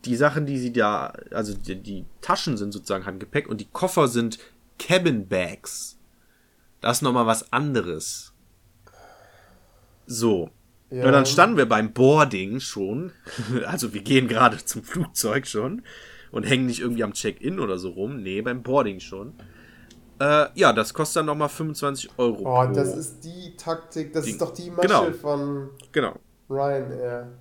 [0.05, 4.07] Die Sachen, die sie da, also die, die Taschen sind sozusagen Handgepäck und die Koffer
[4.07, 4.37] sind
[4.77, 5.94] Cabin Bags.
[6.85, 8.31] Das ist nochmal was anderes.
[10.05, 10.51] So.
[10.91, 11.07] Ja.
[11.07, 13.11] Und dann standen wir beim Boarding schon.
[13.65, 15.81] Also wir gehen gerade zum Flugzeug schon.
[16.31, 18.21] und hängen nicht irgendwie am Check-in oder so rum.
[18.21, 19.33] Nee, beim Boarding schon.
[20.19, 22.43] Äh, ja, das kostet dann nochmal 25 Euro.
[22.45, 25.11] Oh, das ist die Taktik, das Die- ist doch die Masche genau.
[25.13, 26.19] von Genau.
[26.51, 27.31] Ryanair.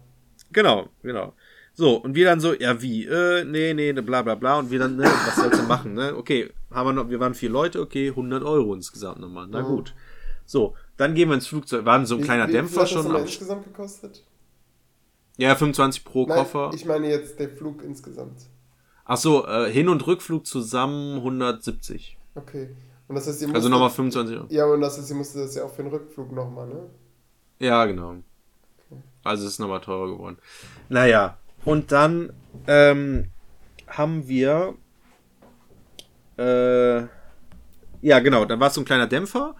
[0.52, 1.34] Genau, genau.
[1.76, 3.04] So, und wir dann so, ja, wie?
[3.04, 4.58] Äh, nee, nee, bla bla bla.
[4.60, 6.14] Und wir dann, ne, was sollst du machen, ne?
[6.16, 9.48] Okay, haben wir noch, wir waren vier Leute, okay, 100 Euro insgesamt nochmal.
[9.50, 9.66] Na Mhm.
[9.66, 9.94] gut.
[10.46, 11.84] So, dann gehen wir ins Flugzeug.
[11.84, 12.98] War so ein Wie- kleiner wie, Dämpfer hat schon.
[12.98, 14.22] Das nochmal am- insgesamt gekostet?
[15.36, 16.70] ja, 25 pro Nein, Koffer.
[16.74, 18.42] ich meine jetzt der Flug insgesamt.
[19.04, 22.16] Ach so, äh, Hin- und Rückflug zusammen 170.
[22.36, 22.68] Okay.
[23.08, 24.46] Und das heißt, ihr Also musstet- nochmal 25 Euro.
[24.48, 26.82] Ja, und das heißt, ihr musstet das ja auch für den Rückflug nochmal, ne?
[27.58, 28.14] Ja, genau.
[29.24, 30.38] Also es ist nochmal teurer geworden.
[30.88, 32.32] Naja, und dann
[32.66, 33.30] ähm,
[33.86, 34.74] haben wir.
[36.36, 37.06] Äh,
[38.02, 39.54] ja, genau, dann war es so ein kleiner Dämpfer.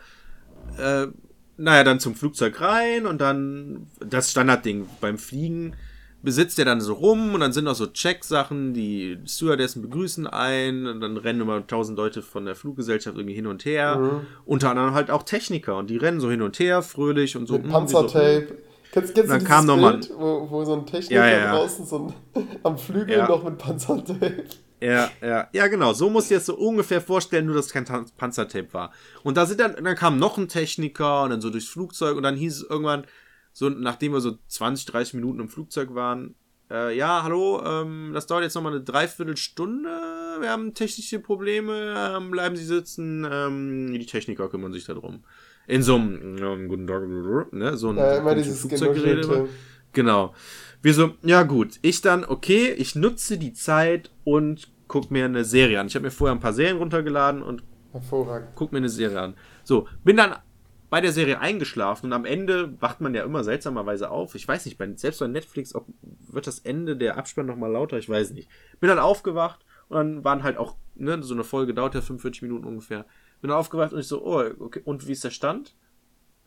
[0.78, 1.06] Äh,
[1.56, 5.76] naja, dann zum Flugzeug rein und dann das Standardding beim Fliegen
[6.24, 10.86] besitzt er dann so rum und dann sind noch so Check-Sachen, die Stewardessen begrüßen ein
[10.86, 13.96] und dann rennen immer tausend Leute von der Fluggesellschaft irgendwie hin und her.
[13.96, 14.26] Mhm.
[14.46, 17.54] Unter anderem halt auch Techniker und die rennen so hin und her, fröhlich und so.
[17.54, 18.56] Mit hm, Panzertape.
[18.94, 21.36] Kennst, kennst du Dann dieses kam noch mal- Bild, wo, wo so ein Techniker Ja,
[21.46, 23.26] ja, draußen so ein, am Flügel Ja.
[23.28, 24.44] noch mit Panzertape?
[24.80, 25.92] Ja, ja, ja, genau.
[25.94, 27.84] So musst du dir das so ungefähr vorstellen, nur dass es kein
[28.16, 28.92] Panzertape war.
[29.24, 32.22] Und da sind dann, dann kam noch ein Techniker und dann so durchs Flugzeug und
[32.22, 33.04] dann hieß es irgendwann,
[33.52, 36.36] so nachdem wir so 20, 30 Minuten im Flugzeug waren,
[36.70, 39.88] äh, ja, hallo, ähm, das dauert jetzt nochmal eine Dreiviertelstunde.
[40.40, 45.24] Wir haben technische Probleme, ähm, bleiben Sie sitzen, ähm, die Techniker kümmern sich darum.
[45.66, 47.02] In so einem, ja, guten Tag,
[47.52, 48.68] ne, so ein Ja, immer dieses.
[48.68, 49.48] Genuschelte.
[49.92, 50.34] Genau.
[50.82, 55.44] Wir so, ja gut, ich dann, okay, ich nutze die Zeit und guck mir eine
[55.44, 55.86] Serie an.
[55.86, 57.62] Ich habe mir vorher ein paar Serien runtergeladen und
[58.54, 59.34] guck mir eine Serie an.
[59.62, 60.34] So, bin dann
[60.90, 64.34] bei der Serie eingeschlafen und am Ende wacht man ja immer seltsamerweise auf.
[64.34, 67.98] Ich weiß nicht, bei, selbst bei Netflix ob, wird das Ende der Abspann nochmal lauter,
[67.98, 68.48] ich weiß nicht.
[68.78, 72.42] Bin dann aufgewacht und dann waren halt auch, ne, so eine Folge dauert ja 45
[72.42, 73.06] Minuten ungefähr.
[73.44, 75.74] Bin aufgewacht und ich so, oh, okay, und wie ist der Stand?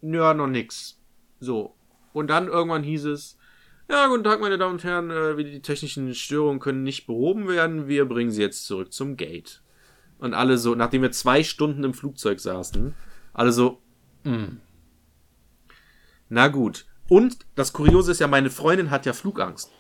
[0.02, 0.99] Ja, noch nix.
[1.40, 1.76] So.
[2.11, 3.38] Und dann irgendwann hieß es,
[3.88, 7.88] ja, guten Tag, meine Damen und Herren, äh, die technischen Störungen können nicht behoben werden.
[7.88, 9.61] Wir bringen sie jetzt zurück zum Gate.
[10.18, 12.95] Und alle so, nachdem wir zwei Stunden im Flugzeug saßen,
[13.32, 13.80] alle so,
[14.24, 14.57] mm.
[16.30, 16.88] na gut.
[17.07, 19.72] Und das Kuriose ist ja, meine Freundin hat ja Flugangst.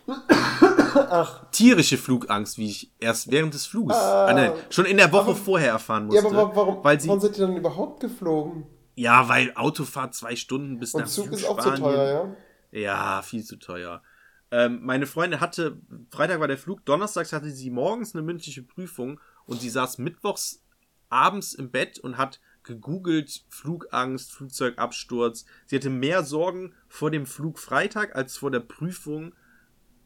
[0.95, 4.29] Ach, Tierische Flugangst, wie ich erst während des Fluges, Ah.
[4.29, 6.37] äh, nein, schon in der Woche Warum- vorher erfahren ja, musste.
[6.37, 8.65] aber wa- warum, weil sie, warum seid ihr dann überhaupt geflogen?
[8.95, 12.35] ja, weil Autofahrt zwei Stunden bis Und nach Zug ist auch zu teuer,
[12.71, 12.79] ja?
[12.79, 14.01] Ja, viel zu teuer.
[14.49, 19.19] Ähm, meine Freundin hatte, Freitag war der Flug, donnerstags hatte sie morgens eine mündliche Prüfung
[19.45, 20.63] und sie saß mittwochs
[21.09, 25.45] abends im Bett und hat gegoogelt Flugangst, Flugzeugabsturz.
[25.67, 29.33] Sie hatte mehr Sorgen vor dem Flug Freitag als vor der Prüfung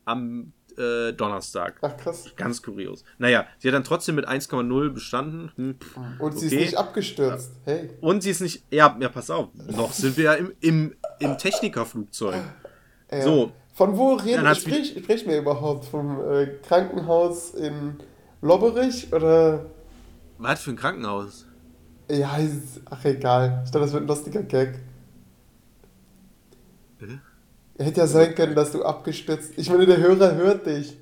[0.06, 1.76] am äh, Donnerstag.
[1.82, 2.26] Ach, krass.
[2.36, 3.04] Ganz kurios.
[3.18, 5.52] Naja, sie hat dann trotzdem mit 1,0 bestanden.
[5.56, 5.76] Hm,
[6.20, 6.62] Und sie ist okay.
[6.62, 7.52] nicht abgestürzt.
[7.66, 7.90] Hey.
[8.02, 8.64] Und sie ist nicht.
[8.72, 9.50] Ja, ja, pass auf.
[9.54, 12.36] Noch sind wir ja im, im, im Technikerflugzeug.
[13.12, 13.22] Ja.
[13.22, 13.52] So.
[13.74, 14.56] Von wo reden wir?
[14.56, 15.86] Sprich, sprechen wir überhaupt?
[15.86, 17.96] Vom äh, Krankenhaus in
[18.42, 19.66] Lobberich oder.
[20.38, 21.46] Was für ein Krankenhaus?
[22.10, 23.62] Ja, ist, ach egal.
[23.64, 24.80] Ich dachte, das wird ein lustiger Gag.
[27.00, 27.22] Bitte?
[27.82, 29.54] Hätte ja sein können, dass du abgestürzt.
[29.58, 30.98] Ich meine, der Hörer hört dich.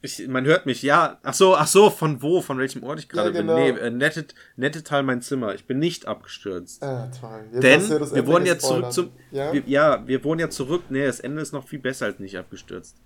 [0.00, 1.18] Ich, man hört mich, ja.
[1.24, 2.40] Ach so, ach so, von wo?
[2.40, 3.56] Von welchem Ort ich gerade Ja, genau.
[3.56, 3.74] bin?
[3.74, 5.54] Nee, äh, nettet, nettet Teil mein Zimmer.
[5.54, 6.82] Ich bin nicht abgestürzt.
[6.84, 7.46] Ah, toll.
[7.52, 9.10] Jetzt Denn ja wir wurden ja zurück zum.
[9.32, 9.52] Ja?
[9.52, 10.84] Wir, ja, wir wurden ja zurück.
[10.88, 12.96] Nee, das Ende ist noch viel besser als nicht abgestürzt.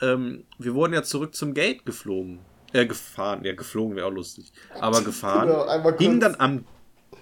[0.00, 2.38] Ähm, wir wurden ja zurück zum Gate geflogen.
[2.72, 3.44] Äh, gefahren.
[3.44, 4.52] Ja, geflogen wäre auch lustig.
[4.78, 5.48] Aber gefahren.
[5.48, 6.02] Genau, einmal kurz.
[6.02, 6.64] Hing dann am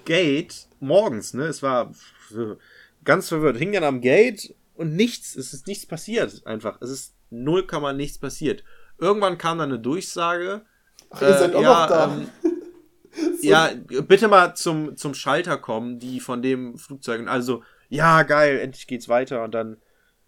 [0.05, 1.44] Gate morgens, ne?
[1.44, 1.93] Es war
[3.05, 3.56] ganz verwirrt.
[3.56, 5.36] Hing dann am Gate und nichts.
[5.36, 6.46] Es ist nichts passiert.
[6.46, 6.80] Einfach.
[6.80, 8.64] Es ist null Komma nichts passiert.
[8.98, 10.62] Irgendwann kam dann eine Durchsage.
[11.10, 12.14] Ach, ihr seid auch noch da.
[12.14, 12.28] ähm,
[13.42, 13.70] ja,
[14.02, 17.26] bitte mal zum, zum Schalter kommen, die von dem Flugzeug.
[17.28, 19.44] Also, ja, geil, endlich geht's weiter.
[19.44, 19.78] Und dann,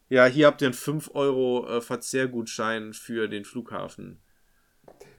[0.09, 4.21] ja, hier habt ihr einen 5 Euro äh, Verzehrgutschein für den Flughafen.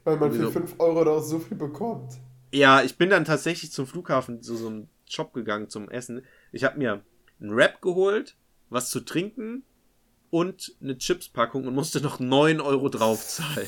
[0.03, 0.51] Weil man für Wieso?
[0.51, 2.13] 5 Euro da auch so viel bekommt.
[2.53, 6.23] Ja, ich bin dann tatsächlich zum Flughafen, zu so einem Shop gegangen zum Essen.
[6.51, 7.03] Ich habe mir
[7.41, 8.35] einen Wrap geholt,
[8.69, 9.63] was zu trinken
[10.29, 13.67] und eine Chipspackung und musste noch 9 Euro draufzahlen.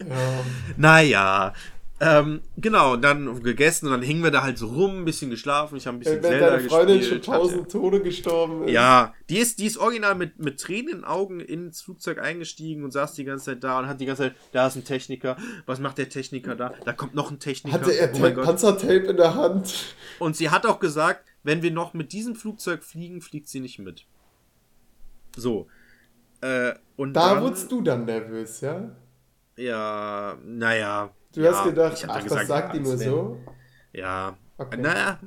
[0.00, 0.44] Ja.
[0.76, 1.54] Naja,
[2.00, 5.76] ähm, genau, dann gegessen und dann hingen wir da halt so rum, ein bisschen geschlafen.
[5.76, 7.28] Ich habe ein bisschen Wenn Zelda deine Freundin schon gespielt.
[7.28, 8.72] hatte- tausend Tode gestorben ist.
[8.72, 12.82] Ja, die ist, die ist original mit, mit Tränen in den Augen ins Flugzeug eingestiegen
[12.82, 15.36] und saß die ganze Zeit da und hat die ganze Zeit, da ist ein Techniker,
[15.66, 16.74] was macht der Techniker da?
[16.84, 17.78] Da kommt noch ein Techniker.
[17.78, 18.42] Hatte er oh.
[18.42, 19.94] Panzertape in der Hand.
[20.18, 23.78] Und sie hat auch gesagt, wenn wir noch mit diesem Flugzeug fliegen, fliegt sie nicht
[23.78, 24.06] mit.
[25.36, 25.68] So.
[26.40, 28.90] Äh, Und Da dann, wurdest du dann nervös, ja?
[29.56, 31.10] Ja, naja.
[31.32, 33.40] Du ja, hast gedacht, ach, gesagt, das sagt ja, die nur so?
[33.92, 34.36] Ja.
[34.56, 34.80] Okay.
[34.80, 35.18] Naja,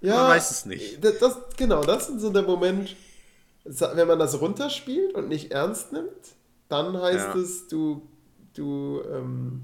[0.00, 1.02] Ja, man weiß es nicht.
[1.04, 2.94] Das, das, genau, das ist so der Moment,
[3.64, 6.34] wenn man das runterspielt und nicht ernst nimmt,
[6.68, 7.40] dann heißt Ja.
[7.40, 8.06] es, du,
[8.54, 9.62] du, ähm,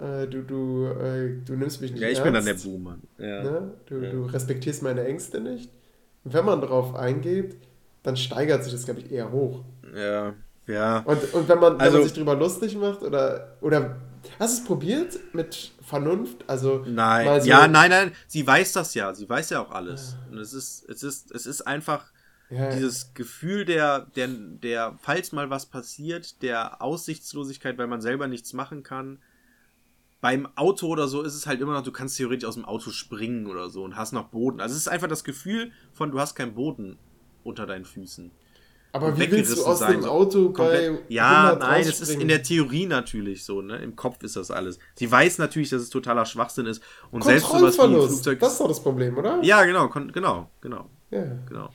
[0.00, 2.24] äh, du, du, äh, du nimmst mich nicht Ja, ich ernst.
[2.24, 2.98] bin dann der Boomer.
[3.18, 3.42] Ja.
[3.42, 3.70] Ne?
[3.86, 4.10] Du, Ja.
[4.10, 5.70] du respektierst meine Ängste nicht.
[6.24, 7.56] Und wenn man drauf eingeht,
[8.02, 9.62] dann steigert sich das, glaube ich, eher hoch.
[9.94, 10.34] Ja.
[10.66, 10.98] Ja.
[11.00, 13.96] Und, und wenn, man, wenn Also- man sich drüber lustig macht oder, oder
[14.38, 16.44] hast du es probiert mit Vernunft?
[16.46, 20.16] Also Nein, so- ja, nein, nein, sie weiß das ja, sie weiß ja auch alles.
[20.30, 22.12] Und es ist, es ist, es ist einfach
[22.50, 28.26] Ja, dieses Gefühl der, der, der, falls mal was passiert, der Aussichtslosigkeit, weil man selber
[28.28, 29.18] nichts machen kann.
[30.20, 32.90] Beim Auto oder so ist es halt immer noch, du kannst theoretisch aus dem Auto
[32.90, 34.60] springen oder so und hast noch Boden.
[34.60, 36.98] Also es ist einfach das Gefühl von, du hast keinen Boden
[37.42, 38.30] unter deinen Füßen.
[38.92, 41.00] aber wie willst du aus sein, dem so Auto bei Komplett.
[41.10, 43.78] Ja, 100 nein, es ist in der Theorie natürlich so, ne?
[43.78, 44.78] Im Kopf ist das alles.
[44.94, 46.82] Sie weiß natürlich, dass es totaler Schwachsinn ist.
[47.10, 47.92] Und selbst sowas wie ein.
[47.94, 48.40] Flugzeug.
[48.40, 49.42] Das ist doch das Problem, oder?
[49.42, 51.24] ja, genau, genau, genau, Ja.
[51.48, 51.70] genau.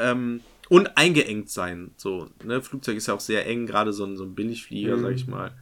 [0.00, 1.92] Ähm, und eingeengt sein.
[1.96, 2.62] So, ne?
[2.62, 5.02] Flugzeug ist ja auch sehr eng, gerade so ein, so ein Billigflieger, Mhm.
[5.02, 5.52] sag ich mal.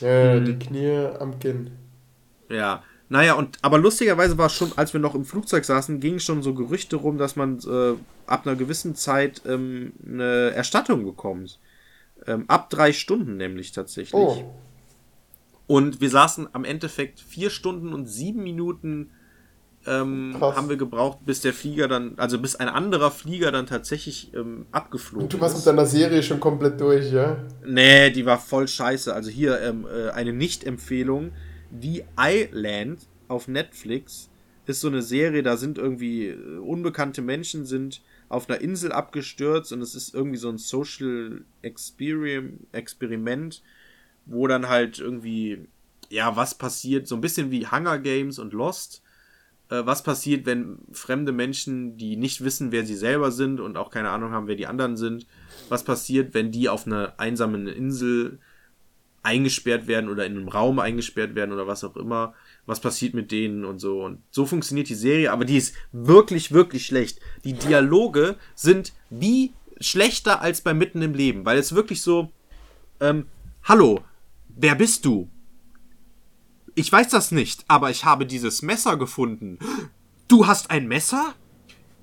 [0.00, 0.44] Ja, Mhm.
[0.44, 1.70] die Knie am Kinn.
[2.48, 2.82] Ja.
[3.08, 6.42] Naja, und aber lustigerweise war es schon, als wir noch im Flugzeug saßen, gingen schon
[6.42, 7.94] so Gerüchte rum, dass man äh,
[8.26, 11.60] ab einer gewissen Zeit ähm, eine Erstattung bekommt.
[12.26, 14.14] Ähm, ab drei Stunden nämlich tatsächlich.
[14.14, 14.54] Oh,
[15.66, 19.10] Und wir saßen am Endeffekt vier Stunden und sieben Minuten
[19.86, 24.32] ähm, haben wir gebraucht, bis der Flieger dann, also bis ein anderer Flieger dann tatsächlich
[24.34, 25.66] ähm, abgeflogen und du warst mit ist.
[25.66, 27.36] deiner Serie schon komplett durch, ja?
[27.66, 29.12] Nee, die war voll scheiße.
[29.12, 31.32] Also hier ähm, äh, eine Nicht-Empfehlung.
[31.70, 34.30] Die Island auf Netflix
[34.66, 39.72] ist so eine Serie, da sind irgendwie äh, unbekannte Menschen sind auf einer Insel abgestürzt
[39.72, 43.62] und es ist irgendwie so ein Social Experiment, Experiment
[44.26, 45.68] wo dann halt irgendwie,
[46.08, 49.02] ja, was passiert, so ein bisschen wie Hunger Games und Lost.
[49.70, 53.90] Äh, was passiert, wenn fremde Menschen, die nicht wissen, wer sie selber sind und auch
[53.90, 55.26] keine Ahnung haben, wer die anderen sind,
[55.68, 58.38] was passiert, wenn die auf einer einsamen Insel
[59.22, 62.34] eingesperrt werden oder in einem Raum eingesperrt werden oder was auch immer.
[62.66, 64.02] Was passiert mit denen und so.
[64.02, 67.20] Und so funktioniert die Serie, aber die ist wirklich, wirklich schlecht.
[67.44, 72.30] Die Dialoge sind wie schlechter als bei Mitten im Leben, weil es wirklich so,
[73.00, 73.26] ähm,
[73.64, 74.02] hallo,
[74.48, 75.28] wer bist du?
[76.74, 79.58] Ich weiß das nicht, aber ich habe dieses Messer gefunden.
[80.28, 81.34] Du hast ein Messer?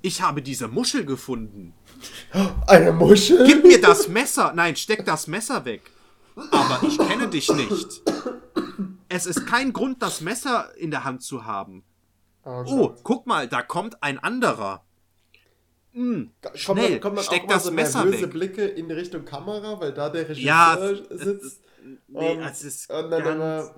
[0.00, 1.74] Ich habe diese Muschel gefunden.
[2.66, 3.44] Eine Muschel?
[3.46, 4.52] Gib mir das Messer.
[4.54, 5.82] Nein, steck das Messer weg.
[6.50, 8.02] Aber ich kenne dich nicht.
[9.08, 11.84] Es ist kein Grund, das Messer in der Hand zu haben.
[12.44, 13.00] Oh, Oh, Gott.
[13.04, 14.84] guck mal, da kommt ein anderer.
[15.92, 18.30] Hm, schnell, kommt dann steck das so Messer weg.
[18.30, 21.60] Blicke in Richtung Kamera, weil da der Regisseur Ja, es- es- sitzt.
[22.08, 23.74] Nee, und, es ist und dann ganz- immer,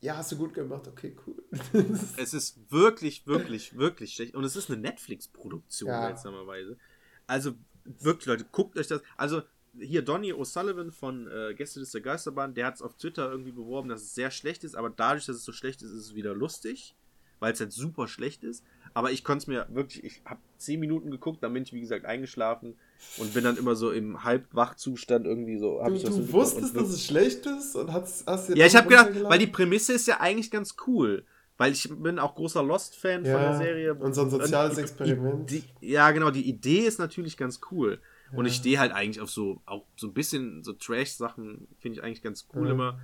[0.00, 1.42] ja, hast du gut gemacht, okay, cool.
[2.16, 4.34] Es ist wirklich, wirklich, wirklich schlecht.
[4.34, 6.06] Und es ist eine Netflix-Produktion, Ja.
[6.06, 6.78] seltsamerweise.
[7.26, 7.52] Also,
[7.84, 9.02] wirklich, Leute, guckt euch das.
[9.16, 9.42] Also,
[9.78, 13.88] hier Donny O'Sullivan von äh, Gästeliste der Geisterbahn, der hat es auf Twitter irgendwie beworben,
[13.88, 16.34] dass es sehr schlecht ist, aber dadurch, dass es so schlecht ist, ist es wieder
[16.34, 16.96] lustig,
[17.38, 18.64] weil es halt super schlecht ist.
[18.94, 21.80] Aber ich konnte es mir wirklich, ich habe zehn Minuten geguckt, dann bin ich, wie
[21.80, 22.76] gesagt, eingeschlafen
[23.18, 25.80] und bin dann immer so im Halbwachzustand irgendwie so.
[25.82, 28.76] hab Du, du wusstest, und dass es schlecht ist und hast, hast dir ja, ich
[28.76, 31.24] habe gedacht, weil die Prämisse ist ja eigentlich ganz cool.
[31.58, 33.94] Weil ich bin auch großer Lost-Fan von Ja, der Serie.
[33.94, 35.50] und so ein soziales die- Experiment.
[35.50, 38.00] Die, ja, genau, die Idee ist natürlich ganz cool.
[38.32, 38.50] Und Ja.
[38.50, 42.22] ich stehe halt eigentlich auf so, auch so ein bisschen so Trash-Sachen, finde ich eigentlich
[42.22, 42.72] ganz cool Ja.
[42.72, 42.98] immer.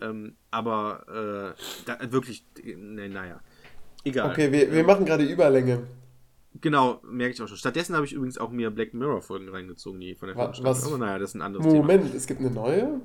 [0.00, 3.40] Ähm, aber äh, da, wirklich, ne, naja.
[4.02, 4.30] Egal.
[4.32, 5.84] Okay, wir, wir machen gerade Überlänge.
[6.60, 7.56] Genau, merke ich auch schon.
[7.56, 10.88] Stattdessen habe ich übrigens auch mir Black Mirror-Folgen reingezogen, die von der was- Staffel.
[10.88, 11.78] Aber naja, das ist ein anderes Thema.
[11.78, 13.00] Moment, es gibt eine neue?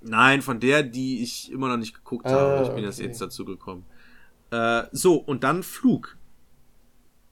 [0.00, 2.62] Nein, von der, die ich immer noch nicht geguckt Ah, habe.
[2.64, 3.02] Ich bin okay.
[3.04, 3.84] jetzt dazu gekommen.
[4.50, 6.16] Äh, so, und dann Flug.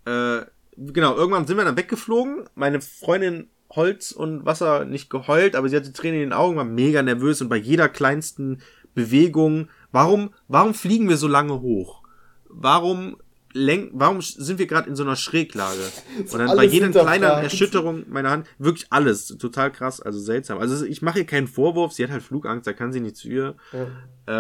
[0.05, 0.43] Äh,
[0.77, 2.45] genau, irgendwann sind wir dann weggeflogen.
[2.55, 6.65] Meine Freundin Holz und Wasser nicht geheult, aber sie hatte Tränen in den Augen, war
[6.65, 8.61] mega nervös und bei jeder kleinsten
[8.95, 12.03] Bewegung, warum, warum fliegen wir so lange hoch?
[12.49, 13.17] Warum
[13.53, 15.81] lenk, warum sind wir gerade in so einer Schräglage?
[16.19, 17.25] Und dann bei jeder kleinen.
[17.25, 20.59] Erschütterung meiner Hand, wirklich alles, total krass, also seltsam.
[20.59, 23.57] Also ich mache ihr keinen Vorwurf, sie hat halt Flugangst, da kann sie nichts für.
[23.73, 23.87] Ja.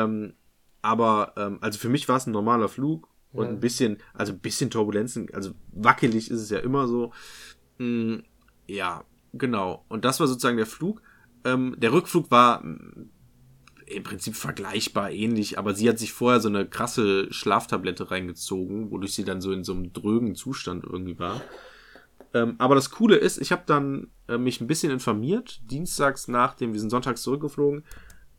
[0.04, 0.34] Ähm,
[0.82, 3.50] aber, ähm, also für mich war es ein normaler Flug und Ja.
[3.50, 7.12] ein bisschen, also ein bisschen Turbulenzen, also wackelig ist es ja immer so.
[7.78, 8.18] Mm,
[8.66, 9.04] ja,
[9.34, 9.84] genau.
[9.88, 11.02] Und das war sozusagen der Flug.
[11.44, 12.62] Ähm, der Rückflug war
[13.90, 19.14] im Prinzip vergleichbar ähnlich, aber sie hat sich vorher so eine krasse Schlaftablette reingezogen, wodurch
[19.14, 21.40] sie dann so in so einem drögen Zustand irgendwie war.
[22.32, 26.54] Ähm, aber das Coole ist, ich habe dann äh, mich ein bisschen informiert, dienstags nach
[26.54, 27.84] dem, wir sind sonntags zurückgeflogen.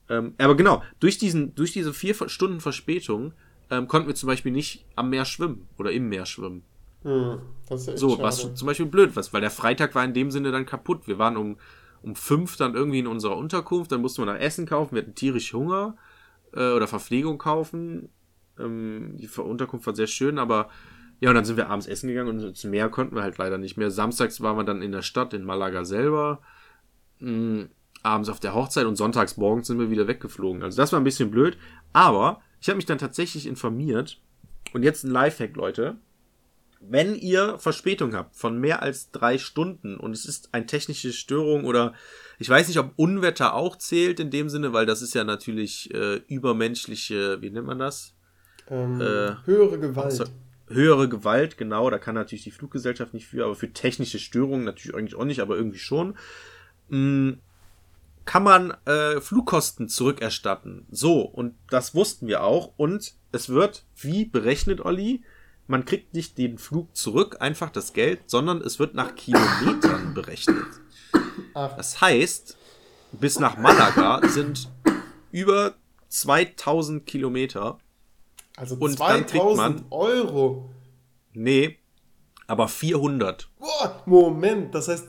[0.09, 3.33] Ähm, aber genau, durch, diesen, durch diese vier Stunden Verspätung
[3.69, 6.63] ähm, konnten wir zum Beispiel nicht am Meer schwimmen oder im Meer schwimmen.
[7.03, 8.23] Hm, So, schade.
[8.23, 11.07] was zum Beispiel blöd was, weil der Freitag war in dem Sinne dann kaputt.
[11.07, 11.57] Wir waren um,
[12.01, 15.15] um fünf dann irgendwie in unserer Unterkunft, dann mussten wir nach Essen kaufen, wir hatten
[15.15, 15.95] tierisch Hunger
[16.53, 18.09] äh, oder Verpflegung kaufen.
[18.59, 20.69] Ähm, die Unterkunft war sehr schön, aber
[21.19, 23.59] ja, und dann sind wir abends essen gegangen und ins Meer konnten wir halt leider
[23.59, 23.91] nicht mehr.
[23.91, 26.41] Samstags waren wir dann in der Stadt, in Malaga selber,
[27.19, 27.67] mh,
[28.01, 30.63] abends auf der Hochzeit und sonntags morgens sind wir wieder weggeflogen.
[30.63, 31.57] Also das war ein bisschen blöd,
[31.93, 34.19] aber ich habe mich dann tatsächlich informiert
[34.73, 35.97] und jetzt ein Lifehack, Leute
[36.81, 41.65] wenn ihr Verspätung habt von mehr als drei Stunden und es ist eine technische Störung
[41.65, 41.93] oder
[42.39, 45.93] ich weiß nicht, ob Unwetter auch zählt in dem Sinne, weil das ist ja natürlich
[45.93, 48.13] äh, übermenschliche, wie nennt man das?
[48.69, 50.11] ähm, äh, höhere Gewalt.
[50.13, 50.25] so-
[50.67, 54.95] Höhere Gewalt, genau, da kann natürlich die Fluggesellschaft nicht für, aber für technische Störungen natürlich
[54.97, 56.15] eigentlich auch nicht, aber irgendwie schon.
[56.87, 57.31] Mm,
[58.23, 60.85] Kann man äh, Flugkosten zurückerstatten.
[60.89, 62.71] So, und das wussten wir auch.
[62.77, 65.23] Und es wird, wie berechnet, Olli,
[65.71, 70.65] man kriegt nicht den Flug zurück, einfach das Geld, sondern es wird nach Kilometern berechnet.
[71.53, 72.57] Ach, Das heißt,
[73.13, 74.69] bis nach Malaga sind
[75.31, 75.75] über
[76.09, 77.77] 2000 Kilometer.
[78.57, 80.69] also und dann kriegt 2000 man- Euro.
[81.33, 81.77] Nee,
[82.47, 83.49] aber 400.
[83.57, 85.07] Boah, Moment, das heißt,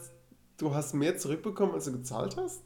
[0.59, 2.63] du hast mehr zurückbekommen, als du gezahlt hast?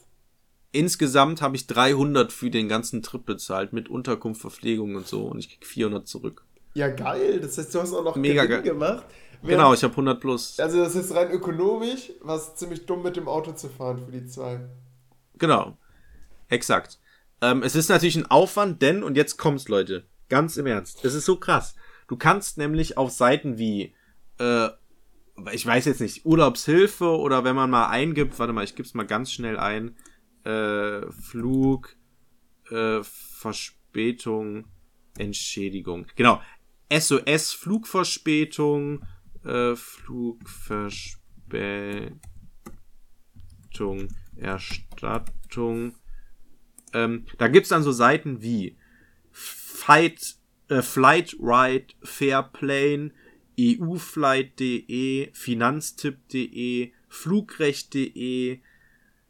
[0.73, 5.25] Insgesamt habe ich 300 für den ganzen Trip bezahlt, mit Unterkunft, Verpflegung und so.
[5.25, 6.45] Und ich krieg 400 zurück.
[6.77, 7.41] Ja, geil.
[7.41, 8.75] Das heißt, du hast auch noch Mega Gewinn geil.
[8.75, 9.07] gemacht.
[9.43, 10.61] Genau, ich habe 100 plus.
[10.61, 14.13] Also das ist rein ökonomisch, war es ziemlich dumm mit dem Auto zu fahren für
[14.13, 14.61] die zwei.
[15.39, 15.79] Genau.
[16.49, 16.99] Exakt.
[17.41, 21.15] Ähm, es ist natürlich ein Aufwand, denn, und jetzt kommt's, Leute, ganz im Ernst, es
[21.15, 21.77] ist so krass.
[22.09, 23.95] Du kannst nämlich auf Seiten wie,
[24.39, 24.69] äh,
[25.53, 29.07] ich weiß jetzt nicht, Urlaubshilfe oder wenn man mal eingibt, warte mal, ich gib's mal
[29.07, 29.97] ganz schnell ein,
[30.45, 31.97] äh, Flug,
[32.71, 34.67] äh, Verspätung,
[35.19, 36.07] Entschädigung.
[36.17, 36.41] Genau.
[36.91, 39.05] SOS Flugverspätung,
[39.45, 42.19] äh, Flugverspätung,
[44.37, 45.95] Erstattung.
[46.93, 48.77] Ähm, da gibt's dann so Seiten wie
[49.33, 50.37] Fight,
[50.69, 53.13] äh, Flight Ride, Fairplane,
[53.59, 58.61] euflight.de, finanztipp.de, flugrecht.de,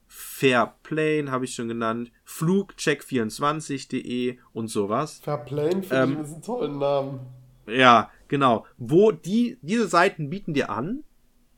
[0.08, 5.20] Fairplane habe ich schon genannt, flugcheck24.de und sowas.
[5.22, 7.20] Fairplane finde Ähm, ich einen tollen Namen.
[7.66, 8.66] Ja, genau.
[8.78, 11.04] Wo die, diese Seiten bieten dir an,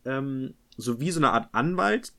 [0.05, 2.13] ähm, so wie so eine Art Anwalt,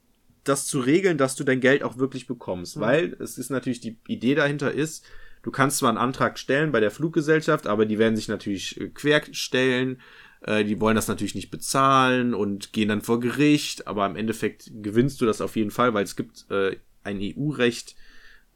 [0.43, 2.77] das zu regeln, dass du dein Geld auch wirklich bekommst.
[2.77, 2.81] Mhm.
[2.81, 5.05] Weil es ist natürlich, die Idee dahinter ist,
[5.43, 8.89] du kannst zwar einen Antrag stellen bei der Fluggesellschaft, aber die werden sich natürlich äh,
[8.89, 10.01] querstellen.
[10.41, 14.71] Äh, die wollen das natürlich nicht bezahlen und gehen dann vor Gericht, aber im Endeffekt
[14.81, 17.95] gewinnst du das auf jeden Fall, weil es gibt äh, ein EU-Recht,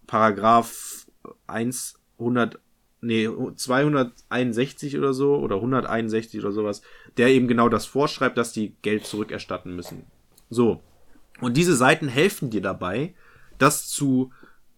[0.08, 1.08] Paragraph
[1.48, 2.60] 100,
[3.04, 6.82] nee, 261 oder so oder 161 oder sowas,
[7.18, 10.06] der eben genau das vorschreibt, dass die Geld zurückerstatten müssen.
[10.50, 10.82] So.
[11.42, 13.14] Und diese Seiten helfen dir dabei,
[13.58, 14.32] das zu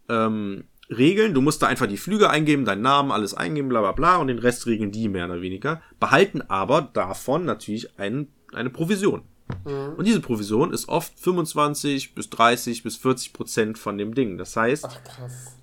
[0.10, 1.34] ähm, regeln.
[1.34, 4.28] Du musst da einfach die Flüge eingeben, deinen Namen, alles eingeben, bla bla bla, und
[4.28, 5.82] den Rest regeln die mehr oder weniger.
[6.00, 9.24] Behalten aber davon natürlich einen, eine Provision.
[9.64, 14.40] Und diese Provision ist oft 25 bis 30 bis 40 Prozent von dem Ding.
[14.40, 15.56] Das heißt, Ach krass.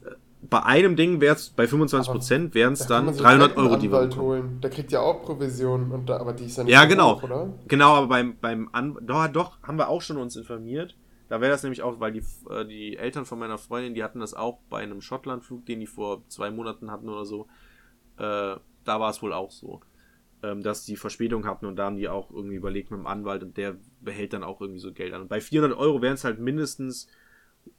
[0.52, 3.40] Bei einem Ding wäre es, bei 25 Prozent wären es Da dann man sich 300
[3.40, 4.60] direkt einen Euro, die wir Anwalt holen.
[4.60, 7.16] Der kriegt ja auch Provisionen, und da, aber die ist ja nicht Ja, genau.
[7.16, 7.48] hoch, oder?
[7.68, 10.94] Genau, aber beim, beim An doch, doch, haben wir auch schon uns informiert.
[11.30, 14.20] Da wäre das nämlich auch, weil die, äh, die Eltern von meiner Freundin, die hatten
[14.20, 17.46] das auch bei einem Schottlandflug, den die vor zwei Monaten hatten oder so.
[18.18, 19.80] Äh, da war es wohl auch so,
[20.42, 23.42] ähm, dass die Verspätung hatten und da haben die auch irgendwie überlegt mit dem Anwalt
[23.42, 25.22] und der behält dann auch irgendwie so Geld an.
[25.22, 27.08] Und bei 400 Euro wären es halt mindestens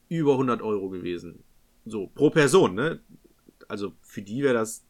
[0.10, 1.44] über 100 Euro gewesen.
[1.86, 3.02] So, pro Person, ne?
[3.68, 4.86] Also für die wäre das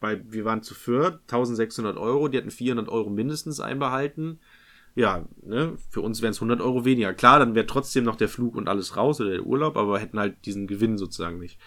[0.00, 4.38] bei, wir waren zu viert, 1600 Euro, die hatten 400 Euro mindestens einbehalten.
[4.94, 7.14] Ja, ne, für uns wären es 100 Euro weniger.
[7.14, 10.18] Klar, dann wäre trotzdem noch der Flug und alles raus oder der Urlaub, aber hätten
[10.18, 11.58] halt diesen Gewinn sozusagen nicht.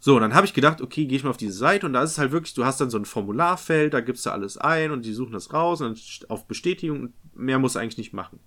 [0.00, 2.02] So, und dann habe ich gedacht, okay, gehe ich mal auf diese Seite und da
[2.02, 4.90] ist es halt wirklich, du hast dann so ein Formularfeld, da gibst du alles ein
[4.90, 8.38] und die suchen das raus und dann auf Bestätigung mehr muss eigentlich nicht machen.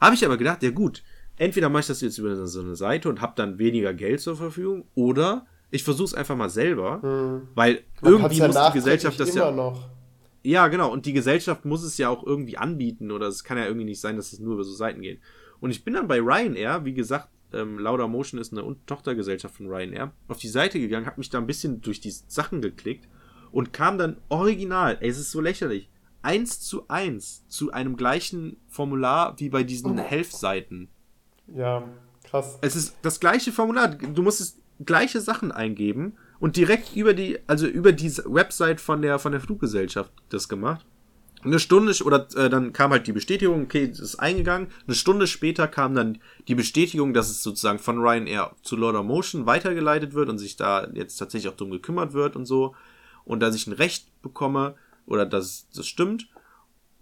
[0.00, 1.02] Habe ich aber gedacht, ja gut,
[1.36, 4.36] entweder mache ich das jetzt über so eine Seite und habe dann weniger Geld zur
[4.36, 7.00] Verfügung oder ich versuche es einfach mal selber,
[7.54, 8.12] weil Hm.
[8.12, 9.88] Man kann's irgendwie ja muss die Gesellschaft das ja noch.
[10.42, 10.92] ja, genau.
[10.92, 14.00] Und die Gesellschaft muss es ja auch irgendwie anbieten oder es kann ja irgendwie nicht
[14.00, 15.20] sein, dass es nur über so Seiten geht.
[15.60, 19.68] Und ich bin dann bei Ryanair, wie gesagt, ähm, Lauda Motion ist eine Tochtergesellschaft von
[19.68, 23.08] Ryanair, auf die Seite gegangen, habe mich da ein bisschen durch die Sachen geklickt
[23.50, 25.88] und kam dann original, ey, es ist so lächerlich,
[26.22, 30.88] eins zu eins zu einem gleichen Formular wie bei diesen Helfseiten.
[31.54, 31.84] Ja,
[32.24, 32.58] krass.
[32.62, 33.88] Es ist das gleiche Formular.
[33.88, 39.02] Du musst es gleiche Sachen eingeben und direkt über die, also über diese Website von
[39.02, 40.84] der, von der Fluggesellschaft das gemacht.
[41.44, 44.68] Eine Stunde oder äh, dann kam halt die Bestätigung, okay, das ist eingegangen.
[44.86, 49.44] Eine Stunde später kam dann die Bestätigung, dass es sozusagen von Ryanair zu Lauder Motion
[49.46, 52.76] weitergeleitet wird und sich da jetzt tatsächlich auch drum gekümmert wird und so.
[53.24, 54.76] Und dass ich ein Recht bekomme
[55.06, 56.28] oder dass das stimmt.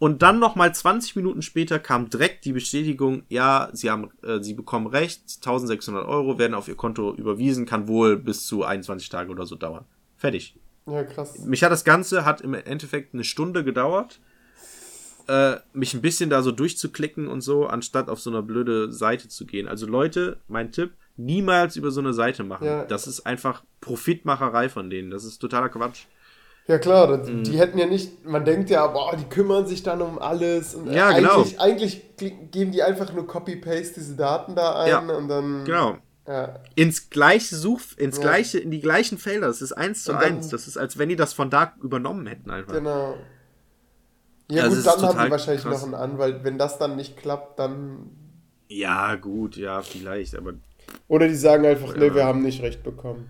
[0.00, 4.54] Und dann nochmal 20 Minuten später kam direkt die Bestätigung, ja, sie haben, äh, sie
[4.54, 9.30] bekommen Recht, 1600 Euro werden auf ihr Konto überwiesen, kann wohl bis zu 21 Tage
[9.30, 9.84] oder so dauern.
[10.16, 10.56] Fertig.
[10.86, 11.40] Ja, krass.
[11.40, 14.20] Mich hat das Ganze, hat im Endeffekt eine Stunde gedauert,
[15.28, 19.28] äh, mich ein bisschen da so durchzuklicken und so, anstatt auf so eine blöde Seite
[19.28, 19.68] zu gehen.
[19.68, 22.64] Also Leute, mein Tipp, niemals über so eine Seite machen.
[22.64, 22.86] Ja.
[22.86, 25.10] Das ist einfach Profitmacherei von denen.
[25.10, 26.06] Das ist totaler Quatsch.
[26.70, 27.42] Ja klar, das, Mhm.
[27.42, 30.74] die hätten ja nicht, man denkt ja, boah, die kümmern sich dann um alles.
[30.76, 31.38] Und Ja, genau.
[31.38, 35.64] eigentlich, eigentlich kli- geben die einfach nur Copy-Paste diese Daten da ein Ja, und dann.
[35.64, 35.96] Genau.
[36.28, 38.22] Ja, ins gleiche Such, ins Ja.
[38.22, 39.48] gleiche, in die gleichen Felder.
[39.48, 40.48] Das ist eins zu dann- eins.
[40.48, 42.72] Das ist, als wenn die das von da übernommen hätten einfach.
[42.74, 43.14] genau.
[44.48, 45.74] Ja Also gut, dann haben die wahrscheinlich krass.
[45.80, 46.44] noch einen Anwalt.
[46.44, 48.10] Wenn das dann nicht klappt, dann.
[48.68, 50.52] Ja, gut, ja, vielleicht, aber
[51.08, 52.14] Oder die sagen einfach, nee, Ja.
[52.14, 53.28] wir haben nicht recht bekommen.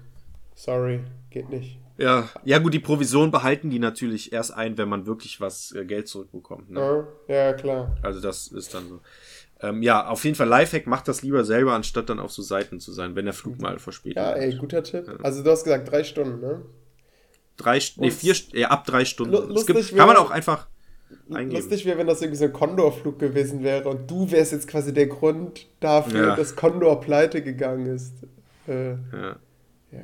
[0.55, 1.01] Sorry,
[1.31, 1.79] geht nicht.
[2.01, 5.85] Ja, ja gut, die Provision behalten die natürlich erst ein, wenn man wirklich was äh,
[5.85, 6.71] Geld zurückbekommt.
[6.71, 7.07] Ne?
[7.29, 7.97] Ja, ja klar.
[8.03, 9.01] Also das ist dann so.
[9.63, 12.81] Ähm, ja, auf jeden Fall Lifehack, macht das lieber selber, anstatt dann auf so Seiten
[12.81, 15.07] zu sein, wenn der Flug mal verspätet Ja, ey, guter Tipp.
[15.23, 16.63] Also du hast gesagt, drei Stunden, ne?
[17.59, 19.35] Drei, nee, Und- vier, ja, ab drei Stunden.
[19.35, 20.67] Lu- es gibt, lustig kann man auch einfach
[21.31, 21.61] eingeben.
[21.61, 24.95] Lustig wäre, wenn das irgendwie so ein Condor-Flug gewesen wäre und du wärst jetzt quasi
[24.95, 26.37] der Grund dafür, Ja.
[26.37, 28.15] dass Condor pleite gegangen ist.
[28.67, 29.37] Äh, Ja,
[29.93, 30.01] ja.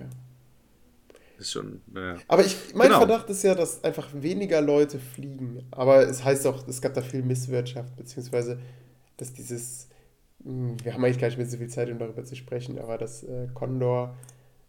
[1.38, 2.16] Ist schon, naja.
[2.28, 2.98] Aber ich, mein Genau.
[2.98, 5.64] Verdacht ist ja, dass einfach weniger Leute fliegen.
[5.70, 8.58] Aber es heißt auch, es gab da viel Misswirtschaft, beziehungsweise,
[9.16, 9.88] dass dieses,
[10.44, 12.98] hm, wir haben eigentlich gar nicht mehr so viel Zeit, um darüber zu sprechen, aber
[12.98, 14.16] dass äh, Condor,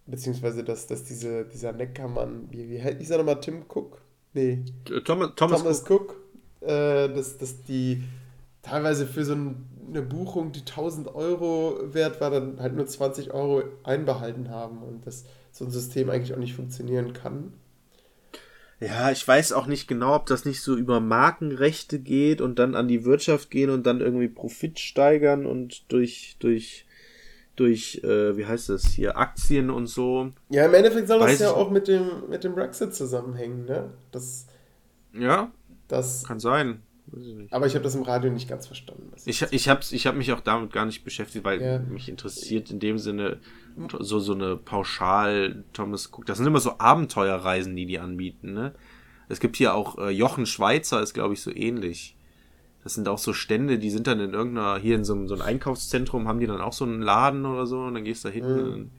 [0.05, 4.01] beziehungsweise dass, dass diese, dieser Neckermann, wie, wie hieß er nochmal, Tim Cook?
[4.33, 6.15] Nee, Äh, Thomas, Thomas, Thomas Cook,
[6.61, 8.03] äh, dass, dass die
[8.61, 13.33] teilweise für so ein, eine Buchung, die 1000 Euro wert war, dann halt nur 20
[13.33, 15.23] Euro einbehalten haben und dass
[15.57, 17.53] so ein System eigentlich auch nicht funktionieren kann.
[18.79, 22.75] Ja, ich weiß auch nicht genau, ob das nicht so über Markenrechte geht und dann
[22.75, 26.85] an die Wirtschaft gehen und dann irgendwie Profit steigern und durch, durch,
[27.55, 30.31] durch, äh, wie heißt das hier, Aktien und so.
[30.49, 33.65] Ja, im Endeffekt soll das Weiß ja ich auch mit dem, mit dem Brexit zusammenhängen,
[33.65, 33.89] ne?
[34.11, 34.45] Das,
[35.11, 35.51] Ja,
[35.87, 36.83] das, kann sein.
[37.09, 37.53] Weiß ich nicht.
[37.53, 39.07] aber ich habe das im Radio nicht ganz verstanden.
[39.11, 41.79] was Ich, ich habe ich hab mich auch damit gar nicht beschäftigt, weil Ja.
[41.79, 43.37] mich interessiert in dem Sinne
[43.99, 46.25] so, so eine Pauschal Thomas Cook.
[46.25, 48.53] Das sind immer so Abenteuerreisen, die die anbieten.
[48.53, 48.73] Ne?
[49.29, 52.15] Es gibt hier auch äh, Jochen Schweizer, ist glaube ich so ähnlich.
[52.83, 55.33] Das sind auch so Stände, die sind dann in irgendeiner, hier in so, einem- so
[55.35, 58.29] einem Einkaufszentrum, haben die dann auch so einen Laden oder so und dann gehst du
[58.29, 58.91] da hin und dann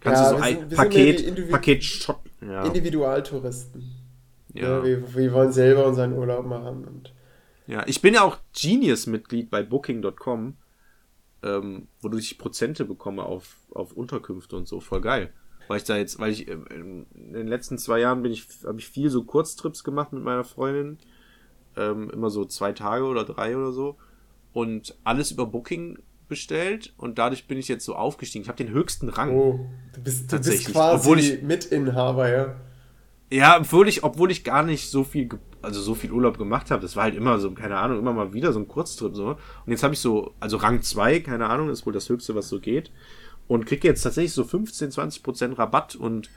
[0.00, 2.20] kannst Ja, du so ein sind- Paket, Paket Shop.
[2.40, 3.82] Ja, Individualtouristen.
[4.54, 4.78] ja.
[4.78, 4.84] Ja.
[4.84, 6.84] wir, wir wollen selber unseren Urlaub machen.
[6.84, 7.12] Und,
[7.66, 10.56] Ja, ich bin ja auch Genius-Mitglied bei Booking.com,
[11.42, 14.80] ähm, wodurch ich Prozente bekomme auf, auf Unterkünfte und so.
[14.80, 15.32] Voll geil.
[15.68, 18.78] Weil ich da jetzt, weil ich ähm, in den letzten zwei Jahren bin ich, habe
[18.80, 20.98] ich viel so Kurztrips gemacht mit meiner Freundin.
[21.76, 23.96] Ähm, immer so zwei Tage oder drei oder so.
[24.52, 25.98] Und alles über Booking
[26.28, 28.42] bestellt und dadurch bin ich jetzt so aufgestiegen.
[28.42, 29.34] Ich habe den höchsten Rang.
[29.36, 32.56] oh, du bist, du bist quasi Obwohl ich- Mitinhaber, ja.
[33.32, 35.28] Ja, obwohl ich, obwohl ich gar nicht so viel,
[35.62, 36.82] also so viel Urlaub gemacht habe.
[36.82, 39.28] Das war halt immer so, keine Ahnung, immer mal wieder so ein Kurztrip so.
[39.28, 39.38] Und
[39.72, 42.60] jetzt habe ich so, also Rang 2, keine Ahnung, ist wohl das Höchste, was so
[42.60, 42.90] geht.
[43.48, 46.30] Und kriege jetzt tatsächlich so 15, 20 Prozent Rabatt und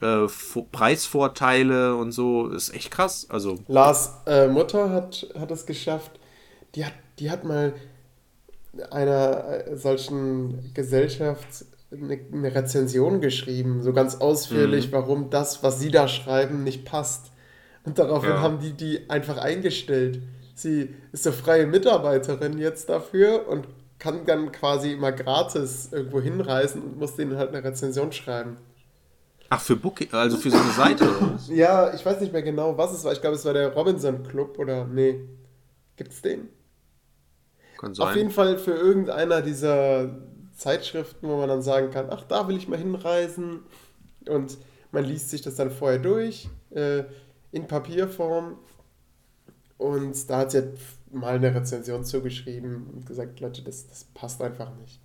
[0.00, 2.48] äh, Vo- Preisvorteile und so.
[2.48, 3.26] Ist echt krass.
[3.30, 6.12] Also, Lars äh, Mutter hat, hat es geschafft.
[6.74, 7.74] Die hat, die hat mal
[8.90, 14.92] einer äh, solchen Gesellschaft eine, eine Rezension geschrieben, so ganz ausführlich, Mhm.
[14.92, 17.30] warum das, was sie da schreiben, nicht passt.
[17.84, 18.40] Und daraufhin Ja.
[18.40, 20.20] haben die die einfach eingestellt.
[20.54, 23.66] Sie ist eine freie Mitarbeiterin jetzt dafür und
[23.98, 28.56] kann dann quasi immer gratis irgendwo hinreisen und muss denen halt eine Rezension schreiben.
[29.48, 31.48] ach, für Booking, also für so eine Seite oder was?
[31.48, 33.12] Ja, ich weiß nicht mehr genau, was es war.
[33.12, 35.20] Ich glaube, es war der Robinson Club oder nee.
[35.96, 36.48] Gibt's den?
[37.78, 38.34] Kann Auf jeden sein.
[38.34, 40.08] Fall für irgendeiner dieser
[40.62, 43.60] Zeitschriften, wo man dann sagen kann, ach, da will ich mal hinreisen.
[44.28, 44.56] Und
[44.92, 47.04] man liest sich das dann vorher durch, äh,
[47.50, 48.58] in Papierform.
[49.78, 50.78] Und da hat sie halt
[51.10, 55.00] mal eine Rezension zugeschrieben und gesagt, Leute, das, das passt einfach nicht.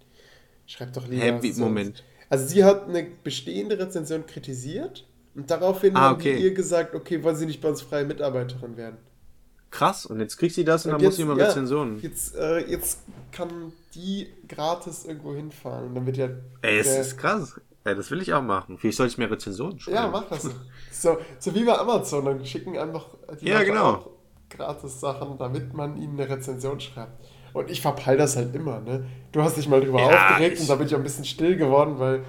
[0.68, 1.42] Schreibt doch lieber.
[1.54, 2.04] So- Moment.
[2.30, 6.36] Also sie hat eine bestehende Rezension kritisiert und daraufhin Ah, haben okay.
[6.36, 8.98] die ihr gesagt, okay, wollen Sie nicht bei uns freie Mitarbeiterin werden?
[9.70, 12.02] krass, und jetzt kriegt sie das und, Und dann muss jetzt- sie immer ja, Rezensionen.
[12.02, 13.00] Jetzt, äh, jetzt
[13.32, 15.88] kann die gratis irgendwo hinfahren.
[15.88, 16.30] Und dann wird ja.
[16.62, 17.60] Ey, es ist krass.
[17.84, 18.78] Ey, das will ich auch machen.
[18.78, 19.94] Vielleicht soll ich mehr Rezensionen schreiben.
[19.94, 20.50] Ja, mach das.
[20.92, 23.06] So, so wie bei Amazon, dann schicken einfach
[23.42, 24.14] die Ja, Leute genau.
[24.50, 27.24] gratis Sachen, damit man ihnen eine Rezension schreibt.
[27.54, 29.06] Und ich verpeil das halt immer, ne?
[29.32, 31.56] Du hast dich mal drüber Ja, aufgeregt und da bin ich auch ein bisschen still
[31.58, 32.26] geworden, weil.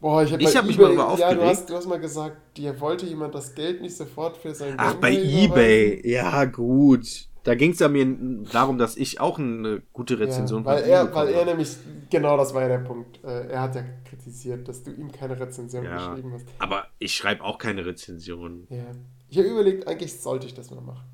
[0.00, 1.44] Boah, ich, hab Ich bei hab mich mal drüber Ja, du aufgeregt.
[1.44, 4.94] hast, du hast mal gesagt, dir wollte jemand das Geld nicht sofort für sein Ach,
[4.96, 6.02] bei Gameboy Ebay.
[6.04, 7.28] Ja, gut.
[7.44, 8.06] Da ging es ja mir
[8.52, 10.18] darum, dass ich auch eine gute.
[10.18, 11.76] Rezension Ja, weil, er, weil er nämlich,
[12.10, 13.22] genau das war ja der Punkt.
[13.24, 16.46] Äh, Er hat ja kritisiert, dass du ihm keine Rezension Ja, geschrieben hast.
[16.58, 18.66] aber ich schreibe auch keine Rezension.
[18.70, 18.84] Ja.
[19.28, 21.06] Ich habe überlegt, eigentlich sollte ich das mal machen.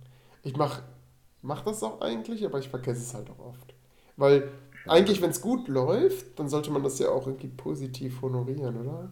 [0.43, 0.83] Ich mach,
[1.43, 3.75] mach das auch eigentlich, aber ich vergesse es halt auch oft.
[4.17, 4.51] Weil
[4.87, 9.11] eigentlich, wenn es gut läuft, dann sollte man das ja auch irgendwie positiv honorieren, oder?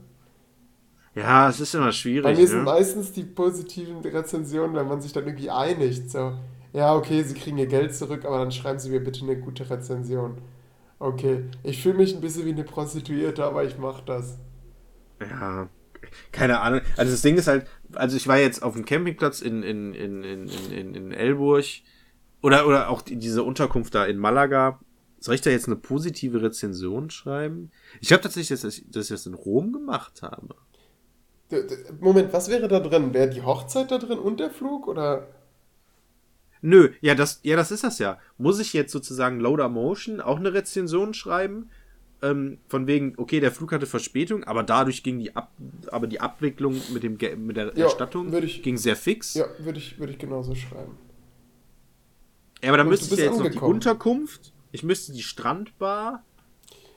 [1.15, 2.37] Ja, es ist immer Bei schwierig.
[2.37, 2.65] mir sind Ne?
[2.65, 6.11] meistens die positiven Rezensionen, wenn man sich dann irgendwie einigt.
[6.11, 6.33] So,
[6.77, 9.69] ja, okay, sie kriegen ihr Geld zurück, aber dann schreiben sie mir bitte eine gute
[9.71, 10.43] Rezension.
[10.99, 14.37] Okay, ich fühle mich ein bisschen wie eine Prostituierte, aber ich mache das.
[15.19, 15.71] Ja,
[16.33, 16.83] keine Ahnung.
[16.99, 20.23] Also das Ding ist halt, also ich war jetzt auf dem Campingplatz in, in, in,
[20.23, 21.65] in, in, in, in Elburg
[22.43, 24.79] oder, oder auch die, diese Unterkunft da in Malaga.
[25.19, 27.71] Soll ich da jetzt eine positive Rezension schreiben?
[28.03, 30.55] Ich glaube tatsächlich, dass ich, dass ich das in Rom gemacht habe.
[32.01, 33.15] Moment, was wäre da drin?
[33.15, 34.87] Wäre die Hochzeit da drin und der Flug?
[34.89, 35.27] Oder?
[36.67, 38.19] Nö, ja, das, ja, das ist das ja.
[38.39, 41.71] Muss ich jetzt sozusagen Loader Motion auch eine Rezension schreiben?
[42.23, 45.53] Ähm, von wegen, okay, der Flug hatte Verspätung, aber dadurch ging die Ab
[45.93, 49.35] aber die Abwicklung mit dem Ge- mit der Ja, Erstattung ich- ging sehr fix.
[49.35, 50.99] Ja, würde ich, würde ich genauso schreiben.
[52.63, 53.75] Ja, aber dann Und müsste ich ja jetzt noch die angekommen.
[53.75, 54.53] Unterkunft.
[54.73, 56.25] Ich müsste die Strandbar.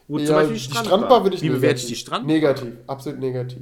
[0.08, 2.34] Gut, ja, die Strandbar würde ich Wie bewerte ich die Strandbar?
[2.34, 3.62] Negativ, absolut negativ.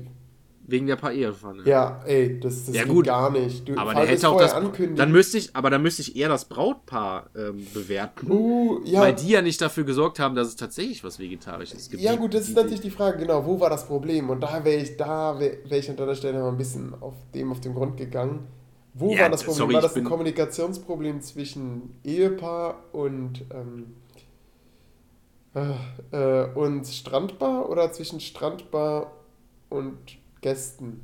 [0.69, 1.64] Wegen der Paella-Pfanne.
[1.65, 3.06] Ja, ey, das, das Ja, geht gut.
[3.06, 3.69] gar nicht.
[3.69, 4.53] Du, aber der hätte auch das.
[4.53, 4.98] ankündigen.
[4.98, 8.30] Dann müsste ich, aber dann müsste ich eher das Brautpaar ähm, bewerten.
[8.30, 12.03] Uh, ja, Weil die ja nicht dafür gesorgt haben, dass es tatsächlich was Vegetarisches gibt.
[12.03, 14.30] ja gut, das ist natürlich die Frage, genau, wo war das Problem?
[14.30, 17.14] Und da wäre ich, da wäre wär ich an deiner Stelle mal ein bisschen auf
[17.34, 18.48] dem auf den Grund gegangen.
[18.94, 19.57] Wo Ja, war das Problem?
[19.60, 23.94] sorry, war das ein Kommunikationsproblem zwischen Ehepaar und, ähm,
[25.56, 25.72] äh,
[26.11, 29.14] äh, und Strandbar oder zwischen Strandbar
[29.69, 29.98] und
[30.41, 31.01] Gästen?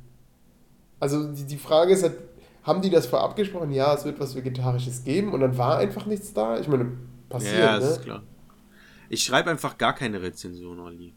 [1.00, 2.16] Also die, die Frage ist halt,
[2.62, 3.72] haben die das vorab gesprochen?
[3.72, 6.58] Ja, es wird was Vegetarisches geben und dann war einfach nichts da?
[6.58, 6.92] Ich meine,
[7.28, 7.80] passiert, Ja, ne?
[7.80, 8.22] das ist klar.
[9.10, 11.12] Ich schreibe einfach gar keine Rezension, Olli.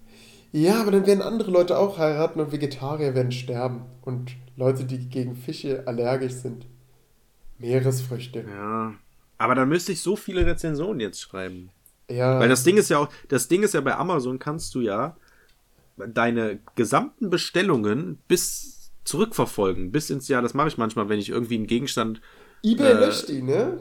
[0.51, 3.81] Ja, aber dann werden andere Leute auch heiraten und Vegetarier werden sterben.
[4.01, 6.65] Und Leute, die gegen Fische allergisch sind.
[7.59, 8.45] Meeresfrüchte.
[8.47, 8.93] Ja.
[9.37, 11.69] Aber dann müsste ich so viele Rezensionen jetzt schreiben.
[12.09, 12.39] Ja.
[12.39, 15.17] Weil das Ding ist ja auch, das Ding ist ja bei Amazon kannst du ja
[15.97, 20.41] deine gesamten Bestellungen bis zurückverfolgen, bis ins Jahr.
[20.41, 22.21] Das mache ich manchmal, wenn ich irgendwie einen Gegenstand.
[22.63, 23.79] eBay äh, löscht die, ne?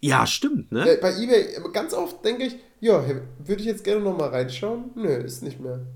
[0.00, 0.88] Ja, stimmt, ne?
[0.96, 3.04] Äh, Bei eBay, ganz oft denke ich, ja,
[3.38, 4.90] würde ich jetzt gerne nochmal reinschauen?
[4.96, 5.86] Nö, ist nicht mehr.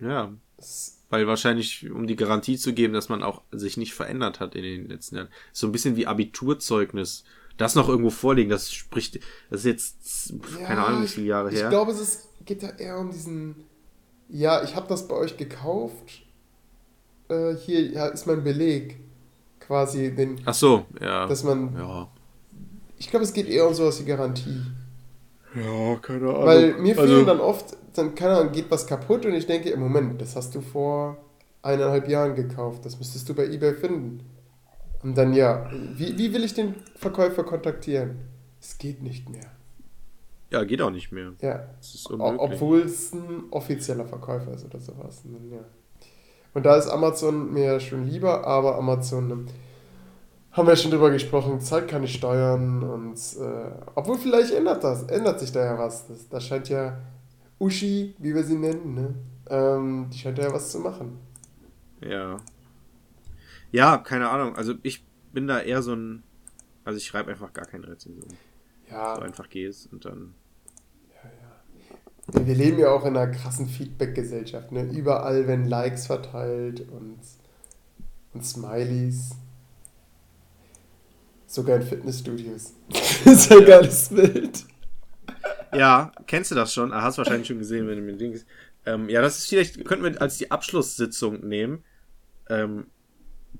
[0.00, 0.32] Ja.
[0.58, 4.54] Es- Weil wahrscheinlich, um die Garantie zu geben, dass man auch sich nicht verändert hat
[4.54, 5.28] in den letzten Jahren.
[5.52, 7.24] So ein bisschen wie Abiturzeugnis.
[7.60, 9.16] Das noch irgendwo vorliegen, das spricht,
[9.50, 10.32] das ist jetzt,
[10.64, 11.64] keine Ja, Ahnung, wie ich- viele Jahre her.
[11.64, 13.54] Ich glaube, es ist, geht da eher um diesen,
[14.30, 16.22] ja, ich habe das bei euch gekauft.
[17.28, 18.98] Äh, hier ja, ist mein Beleg.
[19.60, 21.26] Quasi den, Ach so, ja.
[21.26, 22.08] dass man, ja.
[22.98, 24.62] ich glaube, es geht eher um sowas wie Garantie.
[25.54, 26.46] Ja, keine Ahnung.
[26.46, 29.68] Weil mir Also- fehlen dann oft, dann keine Ahnung, geht was kaputt und ich denke,
[29.70, 31.18] im Moment, das hast du vor
[31.62, 34.20] eineinhalb Jahren gekauft, das müsstest du bei eBay finden.
[35.02, 38.18] Und dann ja, wie, wie will ich den Verkäufer kontaktieren?
[38.60, 39.50] Es geht nicht mehr.
[40.50, 41.32] Ja, geht auch nicht mehr.
[41.40, 41.64] Ja,
[42.18, 45.22] obwohl es ein offizieller Verkäufer ist oder sowas.
[45.24, 45.64] Und, dann, ja.
[46.54, 49.46] und da ist Amazon mir schon lieber, aber Amazon, ähm,
[50.52, 55.38] haben wir schon drüber gesprochen, zahlt keine Steuern und äh, obwohl vielleicht ändert das, ändert
[55.38, 56.08] sich da ja was.
[56.08, 56.98] Das, da scheint ja
[57.58, 59.14] Uschi, wie wir sie nennen, ne?
[59.48, 61.18] ähm, die scheint ja was zu machen.
[62.00, 62.36] Ja.
[63.72, 64.56] Ja, keine Ahnung.
[64.56, 66.22] Also ich bin da eher so ein.
[66.84, 68.32] Also ich schreibe einfach gar keine Rezension.
[68.90, 70.34] Ja, So einfach gehst und dann.
[72.32, 74.72] wir leben ja auch in einer krassen Feedback-Gesellschaft.
[74.72, 74.84] Ne?
[74.90, 77.20] Überall werden Likes verteilt und,
[78.32, 79.30] und Smileys.
[81.46, 82.74] Sogar in Fitnessstudios.
[82.88, 84.64] das ist ein geiles Bild.
[85.72, 86.92] Ja, kennst du das schon?
[86.92, 88.44] Ah, hast wahrscheinlich schon gesehen, wenn du mir Dings.
[88.86, 91.84] Ähm, ja, das ist vielleicht, könnten wir als die Abschlusssitzung nehmen.
[92.48, 92.86] Ähm,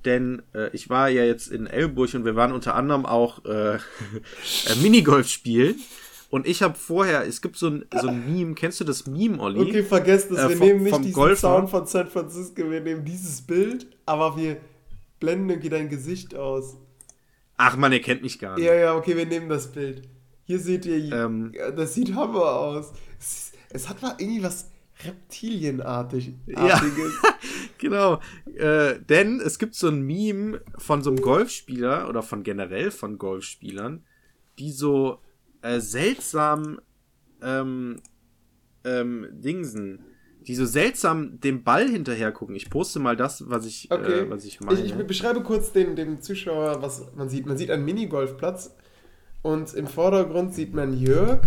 [0.05, 3.75] denn äh, ich war ja jetzt in Elburg und wir waren unter anderem auch äh,
[3.77, 3.79] äh,
[4.83, 5.77] Minigolf spielen.
[6.31, 9.41] Und ich habe vorher, es gibt so ein, so ein Meme, kennst du das Meme,
[9.41, 9.61] Olli?
[9.63, 10.39] Okay, vergesst es.
[10.39, 11.37] Äh, wir vom- nehmen nicht diesen Golfer.
[11.41, 14.59] Sound von San Francisco, wir nehmen dieses Bild, aber wir
[15.19, 16.77] blenden irgendwie dein Gesicht aus.
[17.57, 18.65] Ach man, ihr kennt mich gar nicht.
[18.65, 20.03] Ja, ja, okay, wir nehmen das Bild.
[20.45, 21.53] Hier seht ihr, Ähm.
[21.77, 22.93] das sieht Hammer aus.
[23.19, 24.70] Es, es hat mal irgendwie was
[25.05, 26.35] Reptilienartig.
[26.47, 26.81] Ja.
[27.79, 28.21] Genau.
[28.59, 33.17] Äh, denn es gibt so ein Meme von so einem Golfspieler oder von generell von
[33.17, 34.05] Golfspielern,
[34.59, 35.19] die so
[35.63, 36.79] äh, seltsam
[37.43, 38.03] ähm,
[38.85, 40.05] ähm, Dingsen,
[40.47, 42.55] die so seltsam dem Ball hinterher gucken.
[42.55, 44.21] Ich poste mal das, was ich, Okay.
[44.21, 44.79] äh, was ich meine.
[44.79, 47.47] Ich, ich beschreibe kurz dem, dem Zuschauer, was man sieht.
[47.47, 48.75] Man sieht einen Minigolfplatz
[49.41, 51.41] und im Vordergrund sieht man Jörg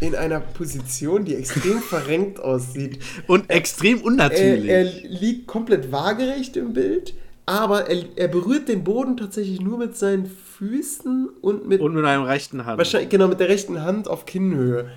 [0.00, 2.98] in einer Position, die extrem verrenkt aussieht.
[3.26, 4.68] Und extrem Er, unnatürlich.
[4.70, 7.14] er liegt komplett waagerecht im Bild,
[7.46, 12.04] aber er, er berührt den Boden tatsächlich nur mit seinen Füßen und mit und mit
[12.04, 12.78] einem rechten Hand.
[12.78, 14.90] wahrscheinlich genau mit der rechten Hand auf Kinnhöhe.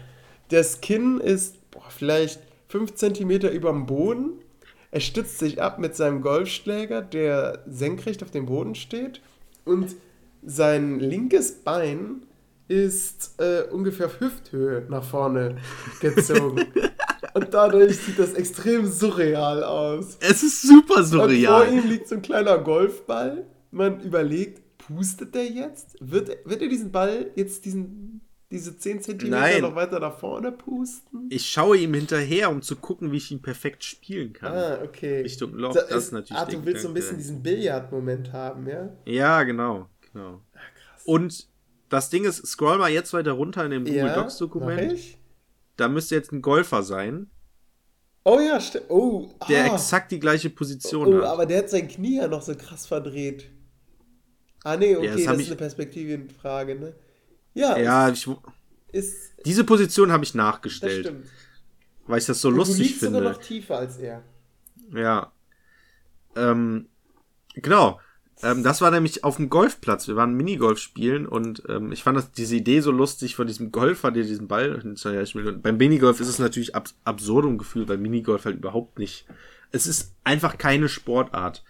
[0.50, 2.40] Das Kinn ist boah, vielleicht
[2.70, 4.34] 5 cm über dem Boden.
[4.92, 9.22] Er stützt sich ab mit seinem Golfschläger, der senkrecht auf dem Boden steht.
[9.66, 9.96] Und
[10.46, 12.24] sein linkes Bein
[12.74, 15.58] ist äh, ungefähr auf Hüfthöhe nach vorne
[16.00, 16.66] gezogen.
[17.36, 20.18] Und dadurch sieht das extrem surreal aus.
[20.20, 21.72] Es ist super Und vor surreal.
[21.74, 23.45] ihm liegt so ein kleiner Golfball.
[23.72, 25.95] Man überlegt, pustet der jetzt?
[26.00, 28.22] Wird, wird er diesen Ball jetzt diesen,
[28.52, 31.28] diese 10 cm noch weiter nach vorne pusten?
[31.32, 34.54] Ich schaue ihm hinterher, um zu gucken, wie ich ihn perfekt spielen kann.
[34.54, 35.22] Ah, okay.
[35.22, 37.16] Richtung Loch, So, das ist natürlich Ah, du willst so ein Gedanke.
[37.16, 38.90] bisschen diesen Billard-Moment haben, ja?
[39.06, 40.41] Ja, genau, genau.
[40.54, 41.02] krass.
[41.06, 41.48] Und
[41.94, 44.99] das Ding ist, scroll mal jetzt weiter runter in dem Google ja, Docs Dokument.
[45.78, 47.30] Da müsste jetzt ein Golfer sein,
[48.26, 48.86] Oh ja, stimmt.
[48.90, 49.76] Oh, der ah.
[49.76, 51.26] exakt die gleiche Position Oh, hat.
[51.26, 53.49] aber der hat sein Knie ja noch so krass verdreht.
[54.64, 56.95] Ah, nee, okay, das das, hab ist eine Perspektivenfrage, ne?
[57.53, 58.36] Ja, ja, ist, ich,
[58.94, 61.28] ist diese Position habe ich das nachgestellt, stimmt.
[62.07, 63.32] weil ich das so Und du lustig liegst sogar finde.
[63.34, 64.24] noch tiefer als er.
[64.94, 65.34] Ja.
[66.38, 66.88] Ähm,
[67.56, 67.99] genau.
[68.44, 70.07] Ähm, das war nämlich auf dem Golfplatz.
[70.07, 73.72] Wir waren Minigolf spielen und ähm, ich fand das, diese Idee so lustig von diesem
[73.72, 75.48] Golfer, der diesen Ball hinterher spielt.
[75.48, 79.26] Und beim Minigolf ist es natürlich ab absurdum Gefühl, weil Minigolf halt überhaupt nicht.
[79.72, 81.64] Es ist einfach keine Sportart.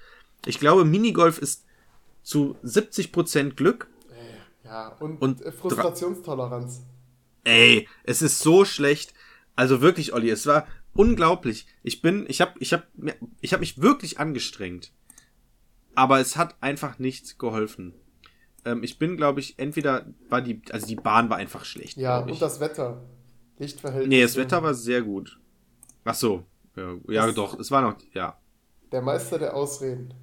[0.46, 1.64] Ich glaube, Minigolf ist
[2.24, 3.88] zu 70% Glück.
[4.64, 6.82] Ja, und, Und äh, Frustrationstoleranz.
[7.44, 9.14] Ey, es ist so schlecht.
[9.56, 11.68] Also wirklich, Olli, es war unglaublich.
[11.84, 12.84] Ich bin, ich habe, ich habe,
[13.42, 14.92] ich habe mich wirklich angestrengt,
[15.96, 17.94] aber es hat einfach nicht geholfen.
[18.66, 21.98] Ähm, ich bin, glaube ich, entweder war die, also die Bahn war einfach schlecht.
[21.98, 22.34] Ja, glaub ich.
[22.34, 23.02] und das Wetter.
[23.60, 24.10] Lichtverhältnis.
[24.10, 25.40] nee, das Wetter war sehr gut.
[26.06, 26.44] Ach so,
[26.76, 28.38] ja, ja doch, es war noch, ja.
[28.92, 30.14] Der Meister der Ausreden.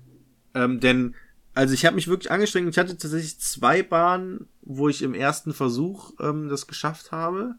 [0.55, 1.15] Ähm, denn,
[1.55, 2.69] also ich habe mich wirklich angestrengt.
[2.69, 7.55] Ich hatte tatsächlich zwei Bahnen, wo ich im ersten Versuch ähm, das geschafft habe.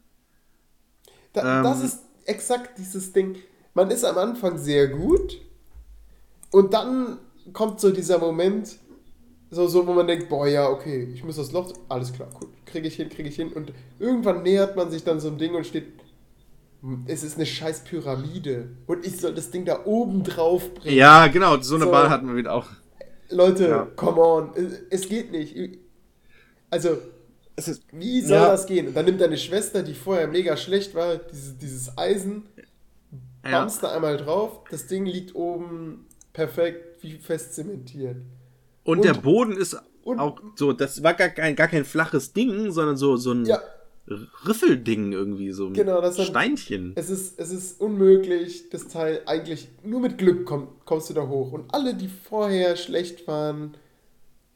[1.33, 1.63] Da, Ähm.
[1.63, 3.37] das ist exakt dieses Ding.
[3.73, 5.39] Man ist am Anfang sehr gut
[6.51, 7.17] und dann
[7.53, 8.77] kommt so dieser Moment,
[9.49, 12.49] so, so wo man denkt, boah, ja, okay, ich muss das Loch, alles klar, gut,
[12.65, 13.51] kriege ich hin, kriege ich hin.
[13.53, 15.85] Und irgendwann nähert man sich dann so einem Ding und steht,
[17.05, 20.95] es ist eine scheiß Pyramide und ich soll das Ding da oben drauf bringen.
[20.97, 21.91] Ja, genau, so eine So.
[21.91, 22.67] Bahn hatten wir wieder auch.
[23.29, 23.87] Leute, Ja.
[23.95, 24.51] come on,
[24.89, 25.55] es- geht nicht.
[26.69, 26.97] Also,
[27.57, 28.47] Es ist, wie soll Ja.
[28.47, 28.87] das gehen?
[28.87, 32.43] Und dann nimmt deine Schwester, die vorher mega schlecht war, dieses, dieses Eisen,
[33.43, 33.59] ja.
[33.59, 38.17] bamst da einmal drauf, das Ding liegt oben perfekt wie fest zementiert.
[38.83, 42.33] Und, Und- der Boden ist und- auch so, das war gar kein, gar kein flaches
[42.33, 43.59] Ding, sondern so, so ein Ja,
[44.45, 46.93] Riffelding irgendwie, so ein Genau, das Steinchen.
[46.95, 51.27] es ist, es ist unmöglich, das Teil eigentlich, nur mit Glück komm, kommst du da
[51.27, 51.51] hoch.
[51.51, 53.75] Und alle, die vorher schlecht waren,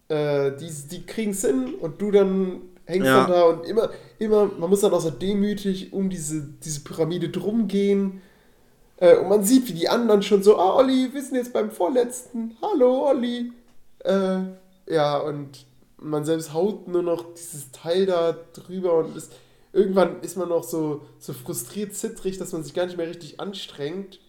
[0.07, 3.21] äh, die, die kriegen es hin und du dann hängst Ja.
[3.23, 3.89] dann da und immer,
[4.19, 8.21] immer, man muss dann auch so demütig um diese, diese Pyramide drum gehen.
[8.97, 11.71] Äh, und man sieht, wie die anderen schon so, ah, Olli, wir sind jetzt beim
[11.71, 12.57] vorletzten.
[12.61, 13.51] Hallo, Olli.
[13.99, 14.39] Äh,
[14.87, 15.65] ja, und
[15.97, 19.33] man selbst haut nur noch dieses Teil da drüber und ist,
[19.73, 23.39] irgendwann ist man noch so, so frustriert, zittrig, dass man sich gar nicht mehr richtig
[23.39, 24.19] anstrengt.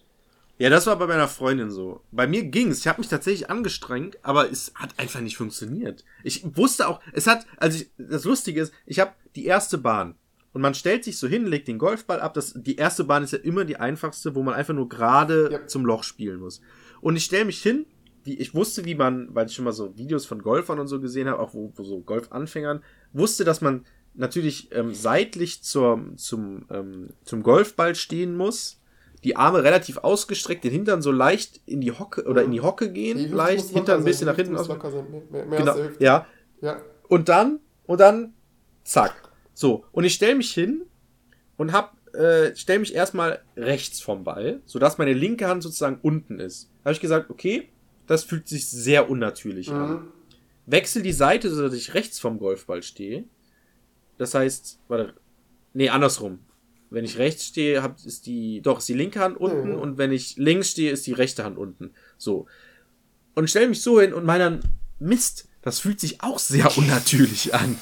[0.59, 2.01] Ja, das war bei meiner Freundin so.
[2.11, 2.79] Bei mir ging's.
[2.79, 6.03] Ich habe mich tatsächlich angestrengt, aber es hat einfach nicht funktioniert.
[6.23, 10.15] Ich wusste auch, es hat, also ich, das Lustige ist, ich habe die erste Bahn
[10.53, 12.33] und man stellt sich so hin, legt den Golfball ab.
[12.33, 15.67] Das, die erste Bahn ist ja immer die einfachste, wo man einfach nur gerade Ja.
[15.67, 16.61] zum Loch spielen muss.
[17.01, 17.85] Und ich stelle mich hin,
[18.23, 20.99] wie, ich wusste, wie man, weil ich schon mal so Videos von Golfern und so
[20.99, 22.81] gesehen habe, auch wo, wo so Golfanfängern,
[23.13, 28.81] wusste, dass man natürlich ähm, seitlich zur, zum, ähm, zum Golfball stehen muss,
[29.23, 32.91] die Arme relativ ausgestreckt, den Hintern so leicht in die Hocke oder in die Hocke
[32.91, 34.67] gehen, Die leicht, Hintern ein bisschen nach die hinten aus.
[34.67, 36.25] mehr, mehr Genau, ja.
[36.61, 36.81] Ja.
[37.07, 38.33] Und dann, und dann,
[38.83, 39.26] zack.
[39.57, 40.83] So, und ich stelle mich hin
[41.57, 46.39] und hab, äh, stell mich erstmal rechts vom Ball, sodass meine linke Hand sozusagen unten
[46.39, 46.69] ist.
[46.83, 47.67] Da habe ich gesagt, okay,
[48.05, 49.89] das fühlt sich sehr unnatürlich an.
[49.89, 50.07] Mhm.
[50.67, 53.23] wechsle die Seite, so dass ich rechts vom Golfball stehe.
[54.19, 55.15] Das heißt, warte,
[55.73, 56.37] nee, andersrum.
[56.91, 59.79] Wenn ich rechts stehe, hab, ist die, doch, ist die linke Hand unten Mhm.
[59.79, 61.95] und wenn ich links stehe, ist die rechte Hand unten.
[62.19, 62.45] So.
[63.33, 64.59] Und stelle mich so hin und meine dann,
[64.99, 67.75] Mist, das fühlt sich auch sehr unnatürlich an.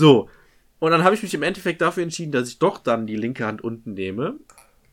[0.00, 0.30] So.
[0.78, 3.46] Und dann habe ich mich im Endeffekt dafür entschieden, dass ich doch dann die linke
[3.46, 4.38] Hand unten nehme.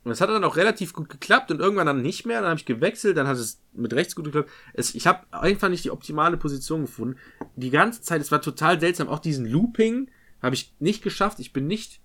[0.03, 2.41] Und es hat dann auch relativ gut geklappt und irgendwann dann nicht mehr.
[2.41, 4.49] Dann habe ich gewechselt, dann hat es mit rechts gut geklappt.
[4.73, 7.17] Es, ich habe einfach nicht die optimale Position gefunden.
[7.55, 9.07] Die ganze Zeit, es war total seltsam.
[9.07, 10.09] Auch diesen Looping
[10.41, 11.39] habe ich nicht geschafft.
[11.39, 12.01] Ich bin nicht,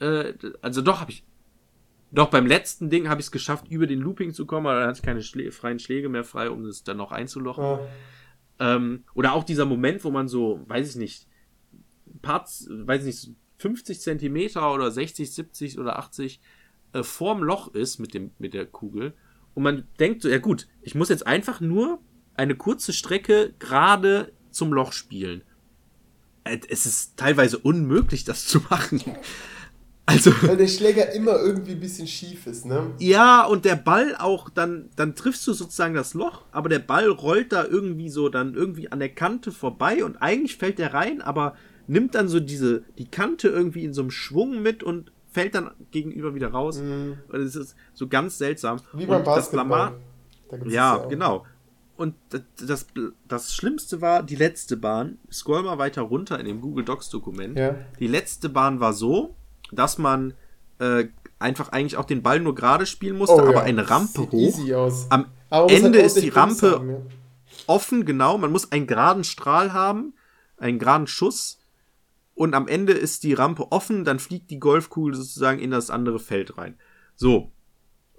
[0.00, 1.24] äh, also doch habe ich,
[2.12, 4.88] doch beim letzten Ding habe ich es geschafft, über den Looping zu kommen, aber dann
[4.88, 7.64] hatte ich keine Schlä freien Schläge mehr frei, um es dann noch einzulochen.
[7.64, 7.80] Ja.
[8.60, 11.26] Ähm, oder auch dieser Moment, wo man so, weiß ich nicht,
[12.24, 16.40] Parts, weiß ich nicht, 50 Zentimeter oder 60, 70 oder 80
[16.92, 19.14] äh, vorm Loch ist mit, dem, mit der Kugel.
[19.54, 22.00] Und man denkt so, ja gut, ich muss jetzt einfach nur
[22.34, 25.42] eine kurze Strecke gerade zum Loch spielen.
[26.44, 29.02] Äh, Es ist teilweise unmöglich, das zu machen.
[30.06, 30.32] Also.
[30.42, 32.92] Weil der Schläger immer irgendwie ein bisschen schief ist, ne?
[32.98, 37.08] Ja, und der Ball auch, dann, dann triffst du sozusagen das Loch, aber der Ball
[37.08, 41.22] rollt da irgendwie so dann irgendwie an der Kante vorbei und eigentlich fällt der rein,
[41.22, 45.54] aber nimmt dann so diese, die Kante irgendwie in so einem Schwung mit und fällt
[45.54, 46.78] dann gegenüber wieder raus.
[46.78, 48.78] Und es ist so ganz seltsam.
[48.92, 48.98] Mhm.
[48.98, 49.66] Wie beim und das Basketball.
[49.66, 49.92] Blamar,
[50.50, 51.08] Da gibt's ja, das auch.
[51.08, 51.46] genau.
[51.96, 52.86] Und das, das,
[53.28, 55.18] das Schlimmste war die letzte Bahn.
[55.30, 57.56] Scroll mal weiter runter in dem Google Docs Dokument.
[57.58, 57.76] Ja.
[58.00, 59.36] Die letzte Bahn war so,
[59.70, 60.34] dass man
[60.80, 61.04] äh,
[61.38, 63.60] einfach eigentlich auch den Ball nur gerade spielen musste, Oh, aber ja.
[63.62, 64.32] eine Rampe hoch.
[64.32, 65.06] easy aus.
[65.10, 66.96] Am Aber Ende halt ist die Rampe haben, ja.
[67.68, 68.38] offen, genau.
[68.38, 70.14] Man muss einen geraden Strahl haben,
[70.56, 71.58] einen geraden Schuss.
[72.34, 76.18] Und am Ende ist die Rampe offen, dann fliegt die Golfkugel sozusagen in das andere
[76.18, 76.76] Feld rein.
[77.14, 77.52] So.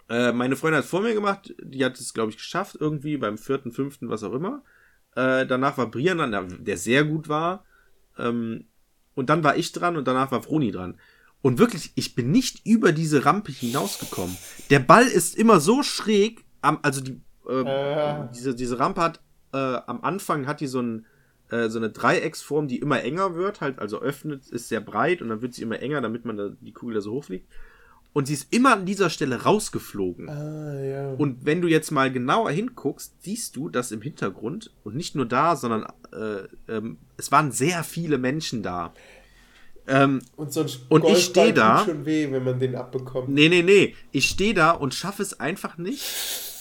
[0.08, 3.18] Äh, meine Freundin hat es vor mir gemacht, die hat es, glaube ich, geschafft, irgendwie
[3.18, 4.64] beim vierten, fünften, was auch immer.
[5.16, 7.66] Äh, danach war Brian dran, der, sehr gut war.
[8.18, 8.66] Ähm,
[9.16, 11.00] und dann war ich dran und danach war Froni dran.
[11.42, 14.38] Und wirklich, ich bin nicht über diese Rampe hinausgekommen.
[14.70, 18.28] Der Ball ist immer so schräg, am, also die, äh, Äh.
[18.34, 19.22] diese, diese Rampe hat
[19.54, 21.06] äh, am Anfang hat die so, ein,
[21.50, 25.30] äh, so eine Dreiecksform, die immer enger wird, halt, also öffnet, ist sehr breit und
[25.30, 27.48] dann wird sie immer enger, damit man da, die Kugel da so hochfliegt.
[28.14, 30.30] Und sie ist immer an dieser Stelle rausgeflogen.
[30.30, 31.14] Ah, ja.
[31.16, 35.26] Und wenn du jetzt mal genauer hinguckst, siehst du, dass im Hintergrund, und nicht nur
[35.26, 38.94] da, sondern äh, ähm, es waren sehr viele Menschen da.
[39.88, 41.16] Ähm, Und so ein Und ich Golfball
[41.46, 43.28] steh da- Tut schon weh, wenn man den abbekommt.
[43.30, 43.94] nee, nee, nee.
[44.12, 46.02] Ich stehe da und schaffe es einfach nicht,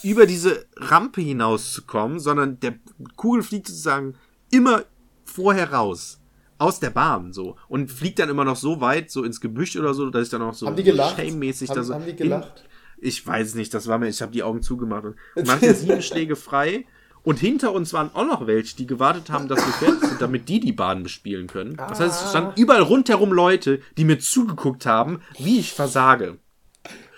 [0.03, 2.75] über diese Rampe hinauszukommen, sondern der
[3.15, 4.15] Kugel fliegt sozusagen
[4.51, 4.85] immer
[5.23, 6.21] vorher raus.
[6.57, 7.57] Aus der Bahn so.
[7.67, 10.41] Und fliegt dann immer noch so weit, so ins Gebüsch oder so, dass ich dann
[10.41, 11.93] auch so shame-mäßig da so.
[11.93, 12.63] haben die gelacht?
[12.97, 15.03] Ich weiß nicht, das war mir, ich habe die Augen zugemacht.
[15.03, 16.85] Und man hatte sieben Schläge frei.
[17.23, 20.47] Und hinter uns waren auch noch welche, die gewartet haben, dass wir fertig sind, damit
[20.47, 21.75] die die Bahn bespielen können.
[21.75, 26.37] Das heißt, es standen überall rundherum Leute, die mir zugeguckt haben, wie ich versage.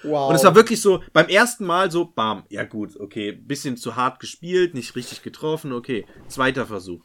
[0.04, 0.30] Wow.
[0.30, 3.98] Und es war wirklich so, beim ersten Mal so, bam, ja gut, okay, bisschen zu
[3.98, 7.04] hart gespielt, nicht richtig getroffen, okay, zweiter Versuch.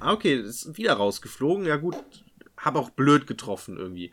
[0.00, 1.96] Ah, okay, ist wieder rausgeflogen, ja gut,
[2.56, 4.12] hab auch blöd getroffen irgendwie.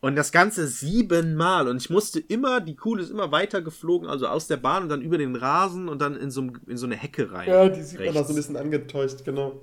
[0.00, 1.68] Und das Ganze siebenmal.
[1.68, 4.88] Und ich musste immer, die Kuhle ist immer weiter geflogen, also aus der Bahn und
[4.88, 7.48] dann über den Rasen und dann in so, in so eine Hecke rein.
[7.48, 8.28] ja, die sieht man da rechts.
[8.28, 9.60] so ein bisschen angetäuscht, genau.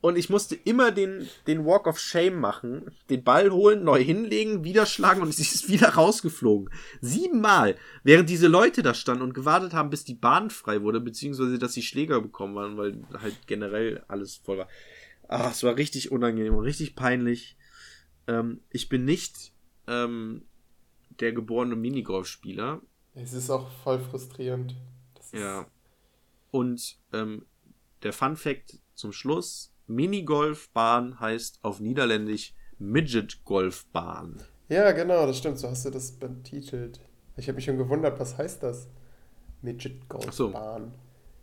[0.00, 4.64] Und ich musste immer den, den Walk of Shame machen, den Ball holen, neu hinlegen,
[4.64, 6.70] wieder schlagen und sie ist wieder rausgeflogen.
[7.00, 7.76] Siebenmal.
[8.02, 11.72] Während diese Leute da standen und gewartet haben, bis die Bahn frei wurde, beziehungsweise dass
[11.72, 14.68] die Schläger bekommen waren, weil halt generell alles voll war.
[15.28, 17.56] Ach, es war richtig unangenehm und richtig peinlich.
[18.26, 19.52] Ähm, ich bin nicht
[19.86, 20.42] ähm,
[21.20, 22.80] der geborene Minigolfspieler.
[23.14, 24.76] Es ist auch voll frustrierend.
[25.14, 25.66] Das Ja.
[26.50, 27.44] Und ähm,
[28.02, 34.36] der Fun Fact zum Schluss: Minigolfbahn heißt auf Niederländisch Midget Golfbahn.
[34.68, 35.58] ja, genau, das stimmt.
[35.58, 37.00] So hast du das betitelt.
[37.36, 38.88] Ich habe mich schon gewundert, was heißt das?
[39.62, 40.50] Midget Ach so.
[40.50, 40.94] Golfbahn.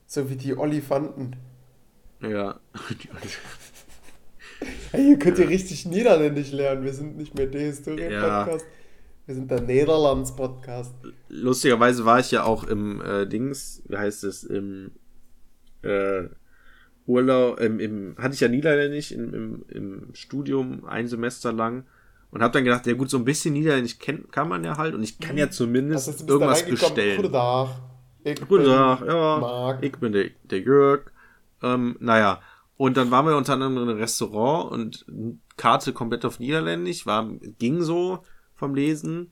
[0.06, 0.30] So.
[0.30, 1.36] wie die Olifanten.
[2.22, 2.60] Ja.
[4.92, 6.84] Hey, hier könnt ihr richtig Niederländisch lernen.
[6.84, 7.68] Wir sind nicht mehr der Ja.
[7.68, 8.66] Historien-Podcast.
[9.28, 10.96] Wir sind der Niederlands-Podcast.
[11.28, 14.92] Lustigerweise war ich ja auch im äh, Dings, wie heißt es, im
[15.84, 16.24] äh,
[17.08, 21.86] Urlaub, im, im, hatte ich ja Niederländisch im, im, im Studium ein Semester lang
[22.32, 24.94] und habe dann gedacht, ja gut, so ein bisschen Niederländisch kennt, kann man ja halt
[24.94, 27.18] und ich kann ja zumindest Also, irgendwas bestellen.
[27.18, 27.70] Guten Tag.
[28.24, 29.40] Ich Guten bin Tag, ja.
[29.40, 29.84] Marc.
[29.84, 31.12] Ich bin der, der Jörg.
[31.64, 32.42] Ähm, naja,
[32.76, 35.06] und dann waren wir unter anderem in einem Restaurant und
[35.56, 37.28] Karte komplett auf Niederländisch, war,
[37.58, 38.20] ging so
[38.54, 39.32] vom Lesen.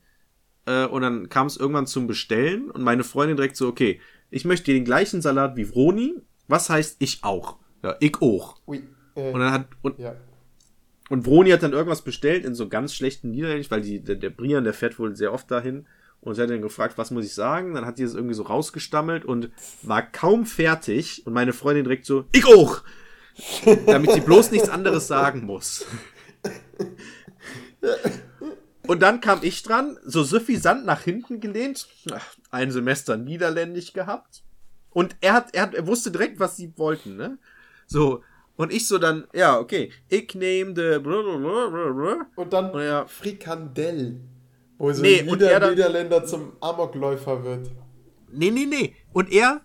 [0.64, 4.00] Äh, und dann kam es irgendwann zum Bestellen und meine Freundin direkt so, okay,
[4.30, 6.14] ich möchte den gleichen Salat wie Vroni
[6.48, 7.56] was heißt ich auch?
[7.86, 8.56] Ja, ich auch.
[8.66, 8.82] Ui,
[9.14, 10.16] äh, Und dann hat, und, ja.
[11.08, 14.30] und Vroni hat dann irgendwas bestellt in so ganz schlechten Niederländisch, weil die, der, der
[14.30, 15.86] Brian, der fährt wohl sehr oft dahin.
[16.20, 17.74] Und sie hat dann gefragt, was muss ich sagen?
[17.74, 19.50] Dann hat die das irgendwie so rausgestammelt und
[19.82, 21.24] war kaum fertig.
[21.24, 22.82] Und meine Freundin direkt so, ich auch!
[23.86, 25.86] Damit sie bloß nichts anderes sagen muss.
[28.88, 31.86] Und dann kam ich dran, so suffisant nach hinten gelehnt,
[32.50, 34.42] ein Semester Niederländisch gehabt.
[34.90, 37.38] Und er hat, er hat, er wusste direkt, was sie wollten, ne?
[37.86, 38.22] So.
[38.56, 40.96] Und ich so dann, ja, okay, ich nehme de.
[40.96, 44.20] Und dann Und er- Frikandel,
[44.78, 47.70] wo so Nee, und er dann- Niederländer zum Amokläufer wird.
[48.32, 48.94] Nee, nee, nee.
[49.12, 49.60] Und er,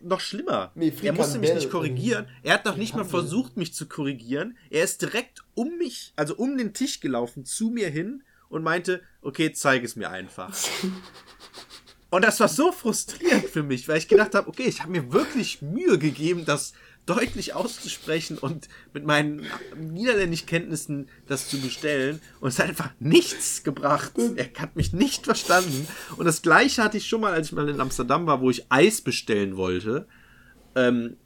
[0.00, 0.72] noch schlimmer.
[0.74, 1.54] Nee, er musste mich Frikandel.
[1.54, 2.26] nicht korrigieren.
[2.42, 3.28] Er hat noch nicht mal Frikandel.
[3.30, 4.56] versucht, mich zu korrigieren.
[4.70, 9.00] Er ist direkt um mich, also um den Tisch gelaufen, zu mir hin und meinte,
[9.22, 10.54] okay, zeig es mir einfach.
[12.10, 15.12] und das war so frustrierend für mich, weil ich gedacht habe, okay, ich habe mir
[15.12, 16.72] wirklich Mühe gegeben, das
[17.06, 19.46] deutlich auszusprechen und mit meinen
[19.78, 24.12] Niederländischkenntnissen das zu bestellen und es hat einfach nichts gebracht.
[24.36, 25.86] Er hat mich nicht verstanden
[26.16, 28.66] und das gleiche hatte ich schon mal, als ich mal in Amsterdam war, wo ich
[28.70, 30.06] Eis bestellen wollte
[30.74, 31.16] ähm,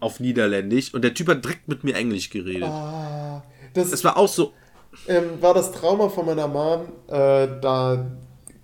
[0.00, 2.68] auf Niederländisch und der Typ hat direkt mit mir Englisch geredet.
[2.68, 3.42] Ah,
[3.74, 4.52] das Es war auch so,
[5.08, 6.88] ähm, war das Trauma von meiner Mom.
[7.08, 8.06] Äh, da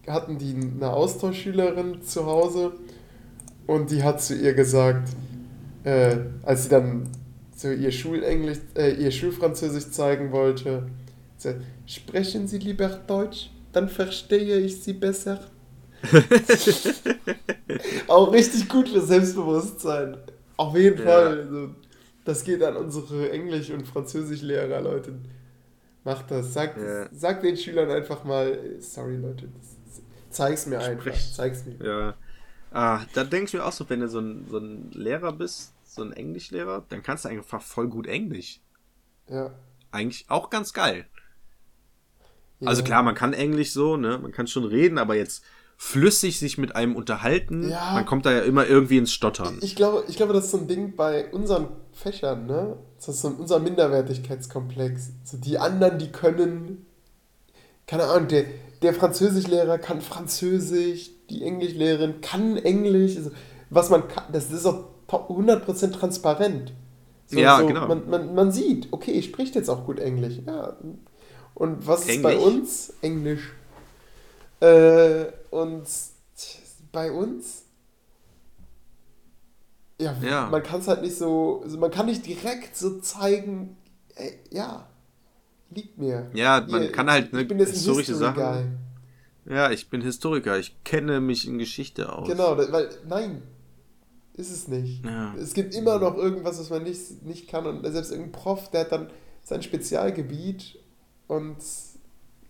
[0.07, 2.73] hatten die eine Austauschschülerin zu Hause
[3.67, 5.09] und die hat zu ihr gesagt,
[5.85, 7.09] äh, als sie dann
[7.57, 10.87] so ihr Schulenglisch, äh, ihr Schulfranzösisch zeigen wollte,
[11.37, 11.55] sie,
[11.87, 15.41] sprechen Sie lieber Deutsch, dann verstehe ich Sie besser.
[18.09, 20.17] Auch richtig gut für Selbstbewusstsein.
[20.57, 21.05] Auf jeden Ja.
[21.05, 21.39] Fall.
[21.41, 21.69] Also,
[22.25, 25.15] das geht an unsere Englisch- und Französischlehrer, Leute.
[26.05, 26.53] Macht das.
[26.53, 27.09] Sagt, Ja.
[27.13, 29.49] sagt den Schülern einfach mal, sorry Leute,
[30.31, 31.07] zeig's mir einfach.
[31.07, 31.77] Sprech- Zeig's mir.
[31.87, 32.15] ja.
[32.73, 35.73] Ah, da denke ich mir auch so, wenn du so ein, so ein Lehrer bist,
[35.85, 38.61] so ein Englischlehrer, dann kannst du einfach voll gut Englisch.
[39.29, 39.51] Ja.
[39.91, 41.07] Eigentlich auch ganz geil.
[42.65, 42.87] Also Ja.
[42.87, 44.19] klar, man kann Englisch so, ne?
[44.19, 45.45] Man kann schon reden, aber jetzt
[45.77, 47.93] flüssig sich mit einem unterhalten, Ja.
[47.93, 49.59] man kommt da ja immer irgendwie ins Stottern.
[49.63, 52.77] Ich glaube, ich glaube, das ist so ein Ding bei unseren Fächern, ne?
[52.97, 55.11] Das ist so unser Minderwertigkeitskomplex.
[55.25, 56.87] So die anderen, die können,
[57.87, 58.45] keine Ahnung, der,
[58.81, 63.17] der Französischlehrer kann Französisch, die Englischlehrerin kann Englisch.
[63.17, 63.31] Also,
[63.71, 66.73] was man kann, das ist auch to- 100% transparent.
[67.27, 67.89] So, Ja, so, genau.
[67.89, 70.35] Man, man, man sieht, okay, ich spricht jetzt auch gut Englisch.
[70.47, 70.77] Ja.
[71.55, 72.47] Und was ist bei Englisch?
[72.47, 72.93] uns?
[73.03, 73.53] Englisch.
[74.61, 75.83] Äh, und
[76.93, 77.63] bei uns?
[80.01, 80.49] Ja, Ja.
[80.51, 83.77] man kann es halt nicht so, also man kann nicht direkt so zeigen,
[84.17, 84.87] ey, ja,
[85.71, 86.31] liegt mir.
[86.35, 88.79] Ja, man kann halt, ne, ich bin jetzt ein historische Sachen-
[89.45, 92.29] Ja, ich bin Historiker, ich kenne mich in Geschichte aus.
[92.29, 93.43] Genau, weil, nein,
[94.35, 95.05] ist es nicht.
[95.05, 95.35] Ja.
[95.35, 98.83] Es gibt immer noch irgendwas, was man nicht, nicht kann und selbst irgendein Prof, der
[98.83, 99.11] hat dann
[99.43, 100.79] sein Spezialgebiet
[101.27, 101.57] und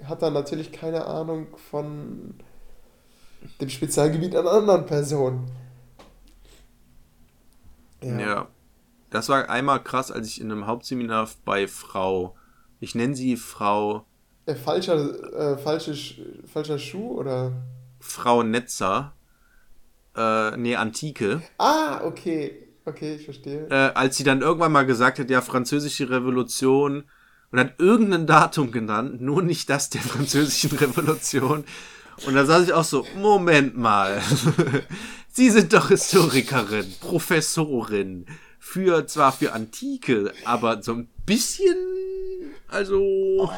[0.05, 2.35] hat dann natürlich keine Ahnung von
[3.61, 5.51] dem Spezialgebiet einer anderen Person.
[8.03, 8.49] Ja.
[9.11, 12.35] Das war einmal krass, als ich in einem Hauptseminar bei Frau,
[12.81, 14.07] ich nenne sie Frau,
[14.47, 17.53] Äh, falscher, äh, falsche, Sch- falscher Schuh oder?
[18.01, 19.13] Frau Netzer,
[20.17, 22.59] äh, nee, Antike, Ah, okay.
[22.85, 23.69] Okay, ich verstehe.
[23.71, 27.05] äh, als sie dann irgendwann mal gesagt hat, ja, französische Revolution
[27.53, 31.65] und hat irgendein Datum genannt, nur nicht das der französischen Revolution.
[32.27, 34.21] Und da saß ich auch so, Moment mal.
[35.29, 38.27] Sie sind doch Historikerin, Professorin,
[38.59, 41.77] für, zwar für Antike, aber so ein bisschen,
[42.73, 42.99] also,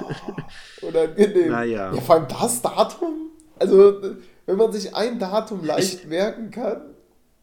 [0.83, 1.51] Unangenehm.
[1.51, 1.93] Naja.
[1.95, 3.31] Ja, vor allem das Datum?
[3.59, 4.01] Also,
[4.47, 6.83] wenn man sich ein Datum leicht merken kann,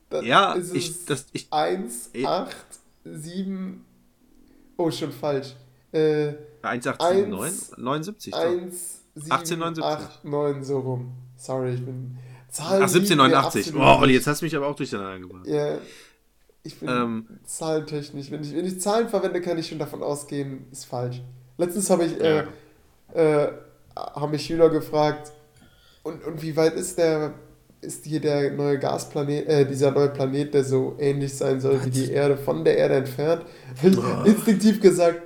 [0.09, 2.55] dann ja, ist es ich, das, ich, 1, Ich- 8,
[3.05, 3.85] 7.
[4.77, 5.55] Oh, schon falsch.
[5.91, 8.39] Äh, 1879, 79, doch.
[8.39, 10.07] 1, 7, 1879.
[10.17, 11.11] 8, 9, so rum.
[11.37, 12.17] Sorry, ich bin.
[12.49, 13.67] Zahlen Ach, liegen mir 1789.
[13.67, 15.47] absolut Oh, Olli, jetzt hast du mich aber auch durcheinander gebracht.
[15.47, 15.77] Ja,
[16.63, 17.27] ich bin Ähm.
[17.45, 18.29] zahlentechnisch.
[18.29, 21.21] Wenn ich, wenn ich Zahlen verwende, kann ich schon davon ausgehen, ist falsch.
[21.61, 22.43] Letztens habe ich, äh,
[23.15, 23.43] Ja.
[23.45, 23.51] äh,
[23.95, 25.31] haben mich Schüler gefragt,
[26.03, 27.33] und, und wie weit ist der,
[27.81, 31.91] ist hier der neue Gasplanet, äh, dieser neue Planet, der so ähnlich sein soll wie
[31.91, 33.45] die Erde, von der Erde entfernt?
[33.83, 35.21] Ich instinktiv gesagt,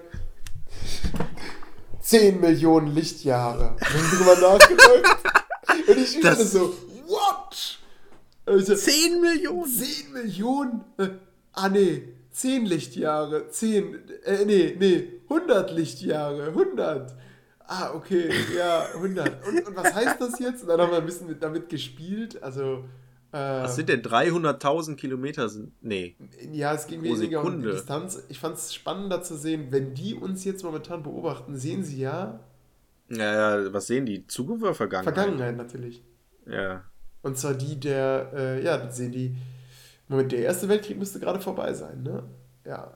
[2.01, 3.75] 10 Millionen Lichtjahre.
[3.79, 5.17] Hab ich drüber nachgedacht.
[5.87, 6.73] Und Schüler Das- so,
[7.07, 7.79] what?
[8.45, 9.71] Und ich so, 10 Millionen?
[9.71, 10.81] 10 Millionen?
[10.97, 11.07] Äh,
[11.53, 12.03] ah, nee.
[12.35, 13.47] 10 Lichtjahre.
[13.47, 13.95] 10.
[14.25, 15.07] Äh, nee, nee.
[15.29, 16.47] 100 Lichtjahre.
[16.47, 17.15] 100.
[17.59, 18.29] Ah, okay.
[18.57, 19.47] Ja, 100.
[19.47, 20.63] Und, und was heißt das jetzt?
[20.63, 22.43] Und dann haben wir ein bisschen mit, damit gespielt.
[22.43, 22.83] Also,
[23.31, 25.47] Was sind denn 300.000 Kilometer?
[25.47, 26.17] Sind, nee.
[26.51, 27.69] Ja, es ging weniger um die.
[27.69, 28.21] Distanz.
[28.27, 32.41] Ich fand es spannender zu sehen, wenn die uns jetzt momentan beobachten, sehen sie ja
[33.09, 34.27] Ja, ja, was sehen die?
[34.27, 35.15] Zukunft oder Vergangenheit?
[35.15, 36.03] Vergangenheit natürlich.
[36.45, 36.83] Ja.
[37.21, 39.35] Und zwar die der, äh, ja, das sehen die.
[40.07, 42.23] Moment, der Erste Weltkrieg müsste gerade vorbei sein, ne?
[42.65, 42.93] Ja.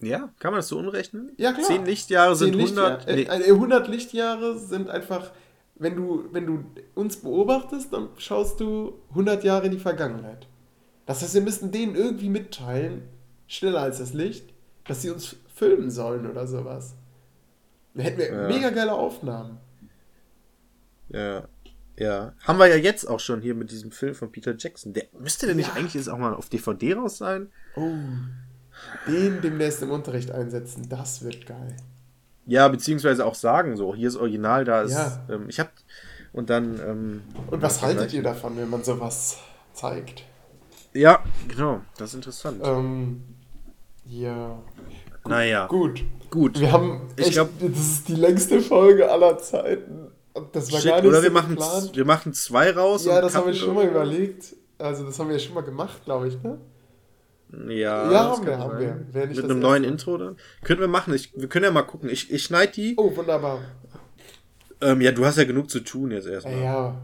[0.00, 1.32] Ja, kann man das so umrechnen?
[1.38, 1.64] Ja, klar.
[1.66, 3.06] 10 Lichtjahre sind Zehn 100.
[3.06, 5.30] Lichtjahre, nee, äh, 100 Lichtjahre sind einfach,
[5.76, 10.46] wenn du, wenn du uns beobachtest, dann schaust du 100 Jahre in die Vergangenheit.
[11.06, 13.02] Das heißt, wir müssen denen irgendwie mitteilen,
[13.46, 14.52] schneller als das Licht,
[14.86, 16.94] dass sie uns filmen sollen oder sowas.
[17.94, 18.48] Dann hätten wir Ja.
[18.48, 19.58] mega geile Aufnahmen.
[21.08, 21.44] ja.
[21.96, 22.32] Ja.
[22.42, 24.92] Haben wir ja jetzt auch schon hier mit diesem Film von Peter Jackson.
[24.92, 25.74] Der müsste der nicht Ja.
[25.74, 27.48] eigentlich jetzt auch mal auf DVD raus sein?
[27.76, 27.90] Oh.
[29.06, 31.76] Den demnächst im Unterricht einsetzen, das wird geil.
[32.46, 34.92] Ja, beziehungsweise auch sagen, so, hier ist Original, da ist.
[34.92, 35.24] Ja.
[35.30, 35.70] Ähm, ich hab.
[36.32, 36.78] Und dann.
[36.80, 39.38] Ähm, Und was haltet ihr davon, wenn man sowas
[39.72, 40.24] zeigt?
[40.92, 42.60] Ja, genau, das ist interessant.
[42.64, 43.22] Ähm,
[44.04, 44.58] ja.
[45.26, 46.04] naja, Gut.
[46.30, 46.58] gut.
[46.60, 50.08] Wir haben Ich echt, glaub- das ist die längste Folge aller Zeiten.
[50.52, 53.04] Das war Shit, gar nicht oder so wir machen, wir machen zwei raus.
[53.04, 54.56] Ja, das haben wir schon mal überlegt.
[54.78, 56.58] Also das haben wir ja schon mal gemacht, glaube ich, ne?
[57.68, 59.26] Ja, Ja, haben wir, haben wir.
[59.26, 59.84] Mit einem neuen.
[59.84, 60.36] Intro dann.
[60.64, 61.14] Können wir machen.
[61.14, 62.08] Ich, wir können ja mal gucken.
[62.08, 62.94] Ich, ich schneide die.
[62.96, 63.60] Oh, wunderbar.
[64.80, 66.60] Ähm, ja, du hast ja genug zu tun jetzt erstmal.
[66.60, 67.00] ja.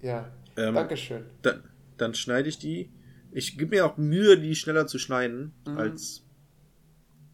[0.00, 0.30] Ja.
[0.56, 1.24] Ähm, Dankeschön.
[1.42, 1.62] Dann,
[1.98, 2.90] dann schneide ich die.
[3.32, 5.78] Ich gebe mir auch Mühe, die schneller zu schneiden, Mhm.
[5.78, 6.22] als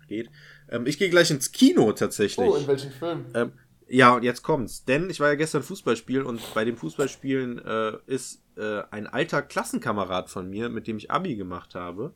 [0.09, 0.31] geht.
[0.69, 2.49] Ähm, ich gehe gleich ins Kino tatsächlich.
[2.49, 3.27] Oh, in welchem Film?
[3.35, 3.53] Ähm,
[3.95, 4.85] ja, und jetzt kommt's.
[4.85, 9.43] Denn ich war ja gestern Fußballspielen und bei dem Fußballspielen äh, ist äh, ein alter
[9.43, 12.15] Klassenkamerad von mir, mit dem ich Abi gemacht habe.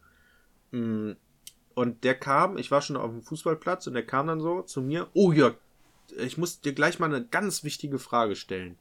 [0.72, 1.12] Mm,
[1.74, 4.80] Und der kam, ich war schon auf dem Fußballplatz und der kam dann so zu
[4.82, 5.56] mir, oh Jörg,
[6.18, 8.78] ich muss dir gleich mal eine ganz wichtige Frage stellen.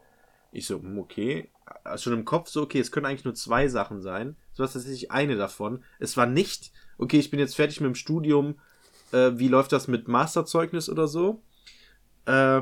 [0.51, 1.49] Ich so, hm, okay.
[1.97, 4.37] Schon im Kopf so, okay, es können eigentlich nur zwei Sachen sein.
[4.53, 5.83] So was tatsächlich eine davon.
[5.99, 8.59] Es war nicht, okay, ich bin jetzt fertig mit dem Studium,
[9.11, 11.41] äh, wie läuft das mit Masterzeugnis oder so?
[12.25, 12.61] Äh,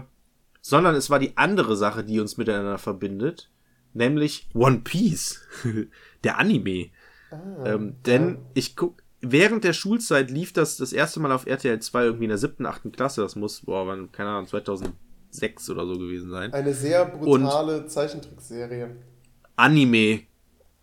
[0.64, 3.52] sondern es war die andere Sache, die uns miteinander verbindet,
[3.94, 5.42] nämlich One Piece,
[6.24, 6.88] der Anime.
[7.30, 8.38] Ah, Ähm, denn ja.
[8.54, 12.30] ich guck, während der Schulzeit lief das das erste Mal auf RTL 2 irgendwie in
[12.30, 13.22] der siebten, achten Klasse.
[13.22, 16.54] Das muss, boah, wann, keine Ahnung, 2006 oder so gewesen sein.
[16.54, 18.96] Eine sehr brutale Zeichentrickserie.
[19.58, 20.22] Anime.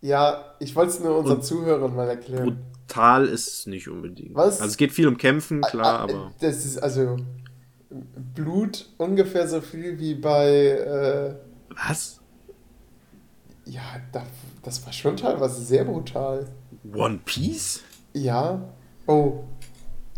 [0.01, 2.59] Ja, ich wollte es nur unseren Zuhörern mal erklären.
[2.87, 4.35] Brutal ist es nicht unbedingt.
[4.35, 4.59] Was?
[4.61, 6.31] Also es geht viel um Kämpfen, klar, Ah, aber.
[6.39, 7.17] Das ist also
[8.35, 10.47] Blut ungefähr so viel wie bei.
[10.49, 11.35] Äh,
[11.85, 12.21] Was?
[13.65, 13.81] ja,
[14.11, 14.23] da,
[14.63, 16.47] das war schon teilweise sehr brutal.
[16.93, 17.81] One Piece?
[18.13, 18.61] Ja.
[19.07, 19.43] Oh.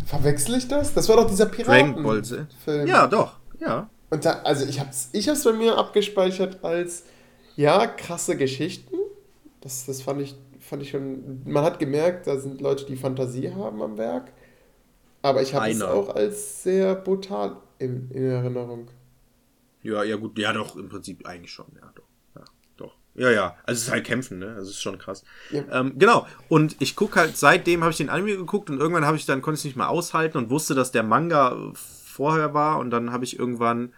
[0.06, 0.94] Verwechsel ich das?
[0.94, 1.46] Das war doch dieser?
[1.46, 2.88] Piraten-Film.
[2.88, 3.38] Ja, doch.
[3.60, 3.90] Ja.
[4.10, 7.04] Und da, also ich hab's, ich hab's bei mir abgespeichert als,
[7.56, 8.96] ja, krasse Geschichten.
[9.62, 13.52] Das, das fand ich, fand ich schon, man hat gemerkt, da sind Leute, die Fantasie
[13.54, 14.32] haben am Werk.
[15.24, 18.90] Aber ich habe es auch als sehr brutal in, in Erinnerung.
[19.82, 20.38] Ja, ja, gut.
[20.38, 21.66] Ja, doch, im Prinzip eigentlich schon.
[21.82, 22.04] Ja, doch.
[22.36, 22.44] Ja,
[22.76, 22.96] doch.
[23.16, 23.56] Ja, ja.
[23.64, 24.56] Also es ist halt Kämpfen, ne?
[24.56, 25.24] Das ist schon krass.
[25.50, 25.64] Ja.
[25.72, 26.28] Ähm, genau.
[26.50, 29.42] Und ich gucke halt, seitdem habe ich den Anime geguckt und irgendwann habe ich dann,
[29.42, 32.92] konnte ich es nicht mehr aushalten und wusste, dass der Manga äh, vorher war und
[32.92, 33.94] dann habe ich irgendwann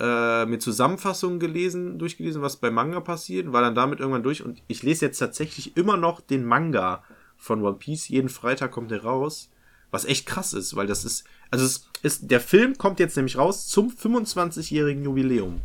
[0.00, 4.62] äh, mir Zusammenfassungen gelesen, durchgelesen, was bei Manga passiert, war dann damit irgendwann durch und
[4.68, 7.04] ich lese jetzt tatsächlich immer noch den Manga
[7.36, 8.08] von One Piece.
[8.08, 9.50] Jeden Freitag kommt der raus.
[9.92, 13.38] Was echt krass ist, weil das ist, also es ist, der Film kommt jetzt nämlich
[13.38, 15.60] raus zum 25-jährigen Jubiläum.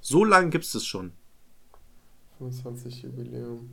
[0.00, 1.12] So lange gibt es das schon.
[2.38, 3.68] 25 Jubiläum.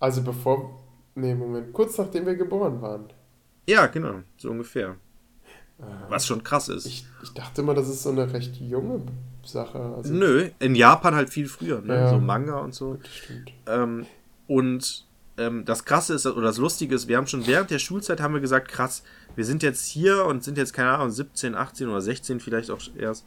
[0.00, 0.82] Also bevor,
[1.14, 3.04] nee, Moment, kurz nachdem wir geboren waren.
[3.68, 4.96] Ja, genau, so ungefähr.
[6.08, 6.86] Was schon krass ist.
[6.86, 9.02] Ich, ich dachte immer, das ist so eine recht junge
[9.44, 9.78] Sache.
[9.78, 11.94] Also, Nö, in Japan halt viel früher, ne?
[11.94, 12.10] Ja.
[12.10, 12.98] So Manga und so.
[13.02, 13.52] Stimmt.
[13.66, 14.06] Ähm,
[14.46, 15.06] und
[15.38, 18.34] ähm, das Krasse ist, oder das Lustige ist, wir haben schon während der Schulzeit haben
[18.34, 19.02] wir gesagt, krass,
[19.34, 22.80] wir sind jetzt hier und sind jetzt, keine Ahnung, 17, 18 oder 16 vielleicht auch
[22.96, 23.24] erst.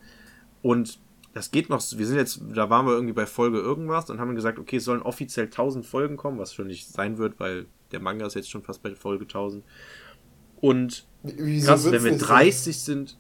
[0.62, 1.00] Und
[1.34, 4.36] das geht noch, wir sind jetzt, da waren wir irgendwie bei Folge irgendwas und haben
[4.36, 8.00] gesagt, okay, es sollen offiziell 1000 Folgen kommen, was schon nicht sein wird, weil der
[8.00, 9.64] Manga ist jetzt schon fast bei Folge 1000.
[10.62, 13.18] Und Wie- Wieso krass, wenn wir nicht 30 sind,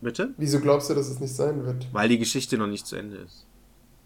[0.00, 0.24] bitte?
[0.24, 0.34] Sein?
[0.36, 1.88] Wieso glaubst du, dass es nicht sein wird?
[1.92, 3.46] Weil die Geschichte noch nicht zu Ende ist.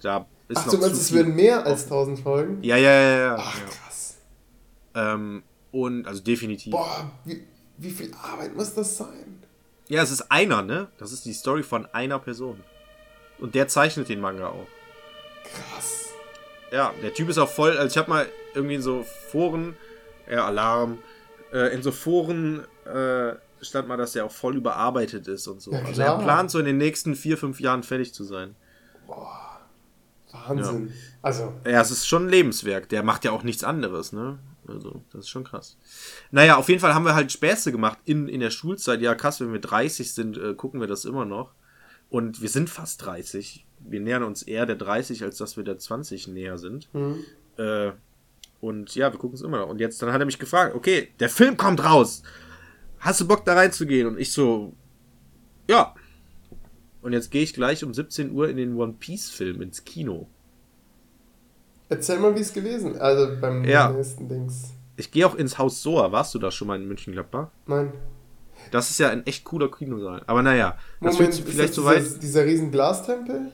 [0.03, 2.63] Da ist Ach, noch du meinst, es werden mehr als 1000 Folgen?
[2.63, 3.37] Ja, ja, ja, ja.
[3.39, 3.65] Ach, ja.
[4.95, 5.43] Ähm,
[5.73, 6.73] und also definitiv.
[6.73, 7.45] Boah, wie,
[7.79, 9.43] wie viel Arbeit muss das sein?
[9.89, 10.89] Ja, es ist einer, ne?
[10.99, 12.61] Das ist die Story von einer Person.
[13.39, 14.67] Und der zeichnet den Manga auch.
[15.45, 16.09] Krass.
[16.73, 17.77] Ja, der Typ ist auch voll.
[17.77, 19.77] Also ich habe mal irgendwie in so Foren,
[20.31, 20.99] ja, Alarm,
[21.53, 25.73] äh, in so Foren äh, stand mal, dass der auch voll überarbeitet ist und so.
[25.73, 28.55] Ja, also er plant so in den nächsten vier, fünf Jahren fertig zu sein.
[30.33, 30.89] Wahnsinn.
[30.89, 30.95] Ja.
[31.23, 32.89] Also, Ja, es ist schon ein Lebenswerk.
[32.89, 34.39] Der macht ja auch nichts anderes, ne?
[34.71, 35.77] Also, das ist schon krass.
[36.31, 39.01] Naja, auf jeden Fall haben wir halt Späße gemacht in, in der Schulzeit.
[39.01, 41.53] Ja, krass, wenn wir 30 sind, äh, gucken wir das immer noch.
[42.09, 43.67] Und wir sind fast 30.
[43.81, 46.89] Wir nähern uns eher der 30, als dass wir der 20 näher sind.
[47.57, 47.93] Äh,
[48.61, 49.69] und ja, wir gucken es immer noch.
[49.69, 52.23] Und jetzt, dann hat er mich gefragt, okay, der Film kommt raus.
[52.99, 54.07] Hast du Bock da reinzugehen?
[54.07, 54.75] Und ich so,
[55.69, 55.95] ja.
[57.01, 60.29] Und jetzt gehe ich gleich um 17 Uhr in den One Piece Film ins Kino.
[61.91, 63.01] Erzähl mal, wie es gewesen ist.
[63.01, 63.91] Also beim Ja.
[63.91, 64.71] nächsten Dings.
[64.97, 66.11] Ich gehe auch ins Haus Soa.
[66.13, 67.49] Warst du da schon mal in München-Gladbach?
[67.67, 67.93] Nein.
[68.71, 70.23] Das ist ja ein echt cooler Kinosaal.
[70.27, 71.99] Aber naja, das Moment, wird ist vielleicht so weit.
[72.01, 73.51] Dieser, dieser riesen Glastempel?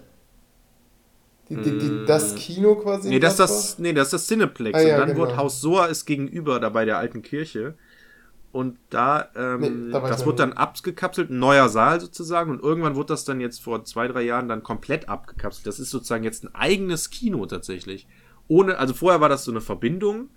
[1.48, 2.06] Die, die, die, Mm.
[2.06, 3.08] das Kino quasi?
[3.08, 3.54] Nee das, ist Gladbach?
[3.56, 4.76] das, nee, das ist das Cineplex.
[4.76, 5.20] Ah, ja, und dann genau.
[5.20, 7.74] wurde Haus Soa ist gegenüber, da bei der alten Kirche.
[8.50, 12.50] Und da, ähm, Nee, da das wurde dann abgekapselt, ein neuer Saal sozusagen.
[12.50, 15.66] Und irgendwann wurde das dann jetzt vor zwei, drei Jahren dann komplett abgekapselt.
[15.68, 18.08] Das ist sozusagen jetzt ein eigenes Kino tatsächlich.
[18.48, 20.30] Ohne, also vorher war das so eine Verbindung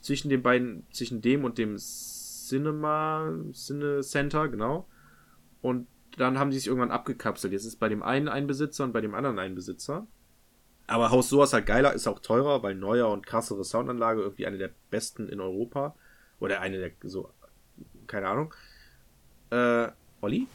[0.00, 4.88] zwischen den beiden, zwischen dem und dem Cinema, Cine Center, genau.
[5.60, 5.86] Und
[6.16, 7.52] dann haben die sich irgendwann abgekapselt.
[7.52, 10.06] Jetzt ist bei dem einen ein Besitzer und bei dem anderen ein Besitzer.
[10.86, 14.46] Aber Haus Soa ist halt geiler, ist auch teurer, weil neuer und krassere Soundanlage, irgendwie
[14.46, 15.96] eine der besten in Europa.
[16.38, 17.30] Oder eine der, so,
[18.06, 18.54] keine Ahnung.
[19.50, 19.88] Äh,
[20.20, 20.46] Olli?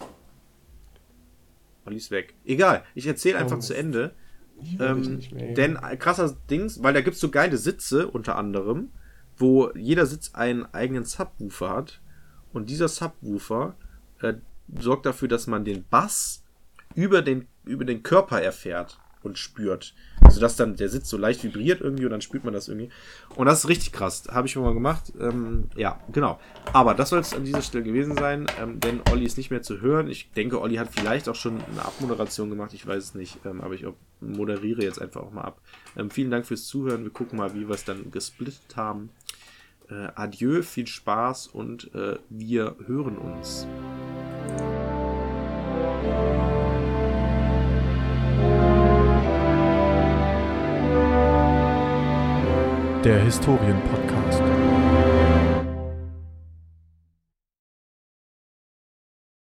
[1.86, 2.34] Olli ist weg.
[2.46, 4.16] Egal, ich erzähle einfach Oh, zu Ende.
[4.80, 5.54] Ähm, mehr.
[5.54, 8.90] denn krasser Dings, weil da gibt's so geile Sitze unter anderem,
[9.38, 12.02] wo jeder Sitz einen eigenen Subwoofer hat.
[12.54, 13.76] Und dieser Subwoofer
[14.22, 14.34] äh,
[14.80, 16.44] sorgt dafür, dass man den Bass
[16.96, 19.94] über den, über den Körper erfährt und spürt.
[20.22, 22.90] Also dass dann der Sitz so leicht vibriert irgendwie und dann spürt man das irgendwie.
[23.36, 24.24] Und das ist richtig krass.
[24.32, 25.12] Habe ich schon mal gemacht.
[25.20, 26.40] Ähm, ja, genau.
[26.74, 29.62] Aber das soll es an dieser Stelle gewesen sein, ähm, denn Olli ist nicht mehr
[29.62, 30.10] zu hören.
[30.10, 32.74] Ich denke, Olli hat vielleicht auch schon eine Abmoderation gemacht.
[32.74, 33.40] Ich weiß es nicht.
[33.46, 33.86] Ähm, aber ich
[34.20, 35.62] moderiere jetzt einfach auch mal ab.
[35.98, 37.04] Ähm, vielen Dank fürs Zuhören.
[37.04, 39.10] Wir gucken mal, wie wir es dann gesplittet haben.
[39.90, 43.68] Äh, adieu, viel Spaß und äh, wir hören uns.
[53.04, 54.11] Der Historienpodcast.